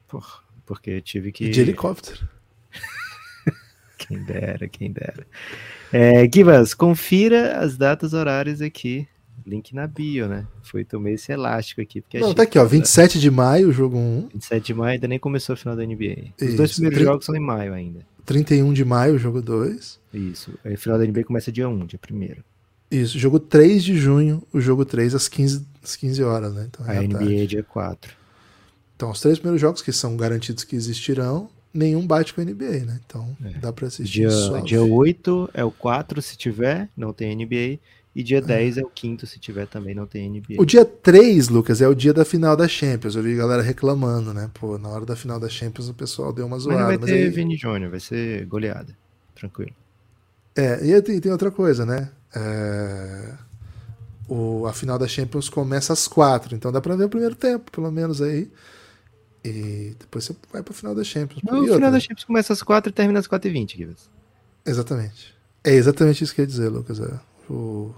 Porra, 0.07 0.41
porque 0.67 0.91
eu 0.91 1.01
tive 1.01 1.33
que... 1.33 1.49
de 1.49 1.61
helicóptero. 1.61 2.29
Quem 4.07 4.23
dera, 4.23 4.69
quem 4.69 4.91
dera. 4.91 5.27
É, 5.93 6.29
Givas, 6.33 6.73
confira 6.73 7.59
as 7.59 7.77
datas 7.77 8.13
horárias 8.13 8.63
aqui. 8.63 9.07
Link 9.47 9.75
na 9.75 9.87
bio, 9.87 10.29
né? 10.29 10.47
Foi, 10.63 10.85
tomei 10.85 11.15
esse 11.15 11.33
elástico 11.33 11.81
aqui. 11.81 12.01
Porque 12.01 12.19
Não, 12.19 12.35
tá 12.35 12.43
aqui, 12.43 12.59
ó. 12.59 12.65
27 12.65 13.19
de 13.19 13.31
maio, 13.31 13.73
jogo 13.73 13.97
1. 13.97 14.29
27 14.35 14.67
de 14.67 14.75
maio 14.75 14.93
ainda 14.93 15.09
nem 15.09 15.19
começou 15.19 15.55
a 15.55 15.57
final 15.57 15.77
da 15.77 15.85
NBA. 15.85 16.33
Os 16.41 16.49
Isso. 16.49 16.57
dois 16.57 16.73
primeiros 16.73 16.99
30... 16.99 17.05
jogos 17.05 17.27
são 17.27 17.35
em 17.35 17.41
maio 17.41 17.73
ainda. 17.75 18.01
31 18.25 18.73
de 18.73 18.85
maio, 18.85 19.19
jogo 19.19 19.43
2. 19.43 19.99
Isso. 20.15 20.53
A 20.65 20.77
final 20.77 20.99
da 20.99 21.07
NBA 21.07 21.25
começa 21.25 21.51
dia 21.51 21.69
1, 21.69 21.87
dia 21.87 21.99
1 22.11 22.37
Isso. 22.91 23.19
Jogo 23.19 23.41
3 23.41 23.83
de 23.83 23.97
junho, 23.97 24.43
o 24.53 24.61
jogo 24.61 24.85
3 24.85 25.15
às 25.15 25.27
15, 25.27 25.67
às 25.83 25.97
15 25.97 26.23
horas, 26.23 26.55
né? 26.55 26.69
Então, 26.69 26.87
é 26.87 26.99
a 26.99 27.03
NBA 27.03 27.19
tarde. 27.19 27.47
dia 27.47 27.63
4. 27.63 28.21
Então, 28.95 29.11
os 29.11 29.21
três 29.21 29.39
primeiros 29.39 29.61
jogos 29.61 29.81
que 29.81 29.93
são 29.93 30.15
garantidos 30.15 30.63
que 30.63 30.77
existirão 30.77 31.49
nenhum 31.73 32.07
bate 32.07 32.35
com 32.35 32.41
a 32.41 32.45
NBA, 32.45 32.85
né? 32.85 33.01
Então 33.07 33.37
é. 33.45 33.59
dá 33.59 33.73
para 33.73 33.87
assistir. 33.87 34.29
Dia, 34.29 34.63
dia 34.65 34.83
8 34.83 35.51
é 35.55 35.65
o 35.65 35.71
4 35.71 36.21
se 36.21 36.37
tiver, 36.37 36.89
não 36.97 37.13
tem 37.13 37.35
NBA. 37.35 37.79
E 38.15 38.25
dia 38.25 38.43
10 38.43 38.77
é. 38.77 38.81
é 38.81 38.85
o 38.85 38.89
quinto, 38.89 39.25
se 39.25 39.39
tiver 39.39 39.67
também, 39.69 39.95
não 39.95 40.05
tem 40.05 40.29
NBA. 40.29 40.57
O 40.59 40.65
dia 40.65 40.85
3, 40.85 41.49
Lucas, 41.49 41.81
é 41.81 41.87
o 41.87 41.95
dia 41.95 42.13
da 42.13 42.25
final 42.25 42.57
da 42.57 42.67
Champions. 42.67 43.15
Eu 43.15 43.23
vi 43.23 43.35
a 43.35 43.37
galera 43.37 43.63
reclamando, 43.63 44.35
né? 44.35 44.51
Pô, 44.53 44.77
na 44.79 44.89
hora 44.89 45.07
da 45.07 45.15
final 45.15 45.39
da 45.39 45.49
Champions 45.49 45.89
o 45.89 45.95
pessoal 45.95 46.33
deu 46.33 46.45
uma 46.47 46.59
zoada. 46.59 46.81
Mas 46.81 46.93
não 46.93 47.07
vai 47.07 47.09
ter 47.09 47.25
aí... 47.25 47.31
Vini 47.31 47.57
Júnior, 47.57 47.91
vai 47.91 48.01
ser 48.01 48.45
goleada. 48.47 48.97
Tranquilo. 49.35 49.73
É, 50.57 50.85
e 50.85 51.03
tem, 51.03 51.21
tem 51.21 51.31
outra 51.31 51.53
coisa, 51.53 51.87
né? 51.87 52.11
É... 52.35 53.33
O, 54.29 54.67
a 54.67 54.73
final 54.73 54.99
da 54.99 55.09
Champions 55.09 55.49
começa 55.49 55.93
às 55.93 56.07
4, 56.07 56.55
então 56.55 56.71
dá 56.71 56.81
pra 56.81 56.95
ver 56.95 57.05
o 57.05 57.09
primeiro 57.09 57.35
tempo, 57.35 57.71
pelo 57.71 57.91
menos 57.91 58.21
aí. 58.21 58.51
E 59.45 59.95
depois 59.99 60.25
você 60.25 60.37
vai 60.53 60.63
pro 60.63 60.75
final 60.75 60.95
da 60.95 61.03
Champions. 61.03 61.43
Não, 61.43 61.63
o 61.63 61.75
final 61.75 61.91
da 61.91 62.01
Champions 62.01 62.25
começa 62.25 62.53
às 62.53 62.63
4 62.63 62.91
e 62.91 62.93
termina 62.93 63.19
às 63.19 63.27
4 63.27 63.49
e 63.49 63.53
20, 63.53 63.77
Gibbs. 63.79 64.11
Exatamente. 64.67 65.35
É 65.65 65.73
exatamente 65.73 66.23
isso 66.25 66.35
que 66.35 66.41
eu 66.41 66.45
ia 66.45 66.47
dizer, 66.47 66.69
Lucas. 66.69 67.01
É. 67.01 67.19
O... 67.49 67.95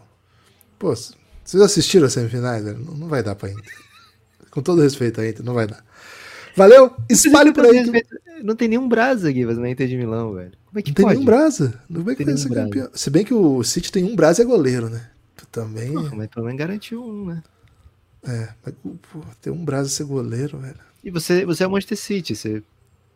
Pô, 0.78 0.94
vocês 0.94 1.62
assistiram 1.62 2.06
as 2.06 2.12
semifinais, 2.12 2.64
velho? 2.64 2.78
Não, 2.78 2.94
não 2.94 3.08
vai 3.08 3.22
dar 3.22 3.34
pra 3.34 3.50
Inter. 3.50 3.74
Com 4.50 4.62
todo 4.62 4.82
respeito 4.82 5.20
a 5.20 5.28
Inter, 5.28 5.44
não 5.44 5.54
vai 5.54 5.66
dar. 5.66 5.84
Valeu? 6.56 6.94
Espalhe 7.08 7.52
por 7.52 7.64
aí. 7.64 7.84
Não 8.42 8.54
tem 8.54 8.68
nenhum 8.68 8.88
Brasa, 8.88 9.32
Givas, 9.32 9.58
na 9.58 9.70
Inter 9.70 9.88
de 9.88 9.96
Milão, 9.96 10.34
velho. 10.34 10.52
Como 10.66 10.78
é 10.78 10.82
que 10.82 10.90
não 10.90 10.94
pode? 10.94 11.06
tem 11.06 11.14
nenhum 11.14 11.24
Brasa. 11.24 11.80
Não 11.88 12.02
vai 12.02 12.14
que 12.14 12.24
vai 12.24 12.36
ser 12.36 12.48
campeão. 12.48 12.88
Se 12.94 13.10
bem 13.10 13.24
que 13.24 13.34
o 13.34 13.62
City 13.64 13.90
tem 13.90 14.04
um 14.04 14.14
Brasa 14.14 14.42
e 14.42 14.44
é 14.44 14.46
goleiro, 14.46 14.88
né? 14.88 15.08
Tu 15.36 15.46
também. 15.46 15.92
Mas 15.92 16.28
pelo 16.28 16.46
menos 16.46 16.58
garantiu 16.58 17.04
um, 17.04 17.26
né? 17.26 17.42
É, 18.24 18.48
mas 18.64 18.74
pô, 18.82 19.20
ter 19.40 19.50
um 19.50 19.64
Brasa 19.64 19.88
e 19.88 19.92
ser 19.92 20.04
goleiro, 20.04 20.58
velho. 20.58 20.91
E 21.02 21.10
você, 21.10 21.44
você 21.44 21.64
é 21.64 21.66
o 21.66 21.70
Manchester 21.70 21.98
City, 21.98 22.36
você, 22.36 22.62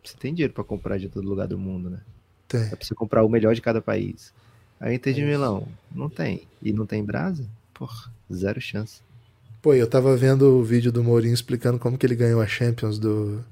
você 0.03 0.17
tem 0.19 0.35
dinheiro 0.35 0.53
pra 0.53 0.65
comprar 0.65 0.99
de 0.99 1.09
todo 1.09 1.29
lugar 1.29 1.47
do 1.47 1.59
mundo, 1.59 1.91
né? 1.91 2.01
Tem. 2.49 2.63
É 2.63 2.77
pra 2.77 2.85
você 2.85 2.95
comprar 2.95 3.25
o 3.25 3.29
melhor 3.29 3.55
de 3.55 3.61
cada 3.61 3.81
país. 3.81 4.33
A 4.81 4.93
Inter 4.93 5.15
de 5.15 5.23
Milão, 5.23 5.67
não 5.95 6.09
tem. 6.09 6.47
E 6.63 6.73
não 6.73 6.85
tem 6.85 7.03
Brasa? 7.03 7.45
Porra, 7.73 8.13
zero 8.33 8.61
chance. 8.61 9.01
Pô, 9.63 9.75
eu 9.75 9.87
tava 9.87 10.17
vendo 10.17 10.59
o 10.59 10.63
vídeo 10.63 10.93
do 10.93 11.03
Mourinho 11.03 11.35
explicando 11.35 11.79
como 11.79 11.97
que 11.97 12.07
ele 12.07 12.15
ganhou 12.15 12.41
a 12.41 12.47
Champions 12.47 12.99
do, 12.99 13.43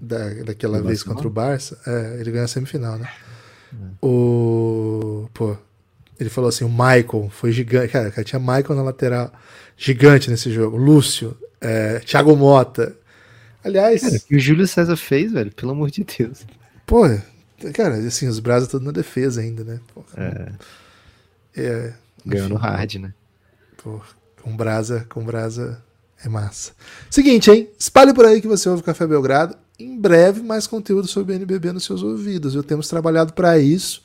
da, 0.00 0.32
daquela 0.44 0.78
do 0.78 0.86
vez 0.86 1.02
contra 1.02 1.26
o 1.26 1.30
Barça. 1.30 1.78
É, 1.86 2.20
ele 2.20 2.30
ganhou 2.30 2.44
a 2.44 2.48
semifinal, 2.48 2.96
né? 2.98 3.10
É. 3.72 4.06
O. 4.06 5.28
Pô, 5.34 5.56
ele 6.18 6.30
falou 6.30 6.48
assim: 6.48 6.64
o 6.64 6.70
Michael 6.70 7.28
foi 7.30 7.52
gigante. 7.52 7.92
Cara, 7.92 8.10
cara 8.10 8.24
tinha 8.24 8.38
Michael 8.38 8.74
na 8.76 8.82
lateral, 8.82 9.32
gigante 9.76 10.30
nesse 10.30 10.50
jogo. 10.50 10.76
Lúcio, 10.76 11.36
é, 11.60 11.98
Thiago 12.00 12.34
Mota. 12.36 12.96
Aliás. 13.64 14.00
Cara, 14.02 14.16
o 14.16 14.20
que 14.20 14.36
o 14.36 14.40
Júlio 14.40 14.66
César 14.66 14.96
fez, 14.96 15.32
velho, 15.32 15.52
pelo 15.52 15.72
amor 15.72 15.90
de 15.90 16.04
Deus. 16.04 16.46
Pô, 16.86 17.02
cara, 17.74 17.96
assim, 17.96 18.26
os 18.26 18.40
braços 18.40 18.68
todos 18.68 18.86
na 18.86 18.92
defesa 18.92 19.40
ainda, 19.40 19.64
né? 19.64 19.80
é. 20.16 20.52
é 21.56 21.94
Ganhou 22.24 22.48
no 22.48 22.56
hard, 22.56 22.94
né? 22.96 23.14
Pô, 23.82 24.00
com 24.42 24.56
brasa, 24.56 25.06
com 25.08 25.24
brasa 25.24 25.82
é 26.22 26.28
massa. 26.28 26.72
Seguinte, 27.08 27.50
hein? 27.50 27.70
Espalhe 27.78 28.12
por 28.12 28.26
aí 28.26 28.40
que 28.40 28.48
você 28.48 28.68
ouve 28.68 28.82
Café 28.82 29.06
Belgrado. 29.06 29.56
Em 29.78 29.98
breve, 29.98 30.42
mais 30.42 30.66
conteúdo 30.66 31.08
sobre 31.08 31.34
NBB 31.34 31.72
nos 31.72 31.84
seus 31.84 32.02
ouvidos. 32.02 32.54
Eu 32.54 32.62
temos 32.62 32.88
trabalhado 32.88 33.32
para 33.32 33.58
isso. 33.58 34.02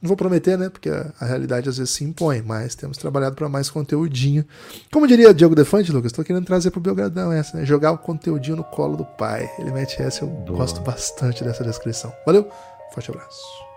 Não 0.00 0.08
vou 0.08 0.16
prometer, 0.16 0.56
né? 0.56 0.68
Porque 0.68 0.88
a, 0.88 1.12
a, 1.20 1.24
realidade 1.24 1.68
às 1.68 1.78
vezes 1.78 1.92
se 1.92 2.04
impõe, 2.04 2.40
mas 2.42 2.74
temos 2.74 2.96
trabalhado 2.96 3.34
para 3.34 3.48
mais 3.48 3.68
conteúdinho. 3.68 4.44
Como 4.92 5.06
diria 5.06 5.34
Diogo 5.34 5.54
Defante, 5.54 5.90
Lucas, 5.90 6.12
estou 6.12 6.24
querendo 6.24 6.44
trazer 6.44 6.70
pro 6.70 6.80
Belgradão 6.80 7.32
essa, 7.32 7.56
né? 7.56 7.66
Jogar 7.66 7.92
o 7.92 7.98
conteúdinho 7.98 8.56
no 8.56 8.64
colo 8.64 8.96
do 8.96 9.04
pai. 9.04 9.50
Ele 9.58 9.72
mete 9.72 10.00
essa, 10.00 10.24
eu 10.24 10.28
Boa. 10.28 10.58
gosto 10.58 10.80
bastante 10.80 11.42
dessa 11.42 11.64
descrição. 11.64 12.12
Valeu, 12.24 12.48
forte 12.92 13.10
abraço. 13.10 13.67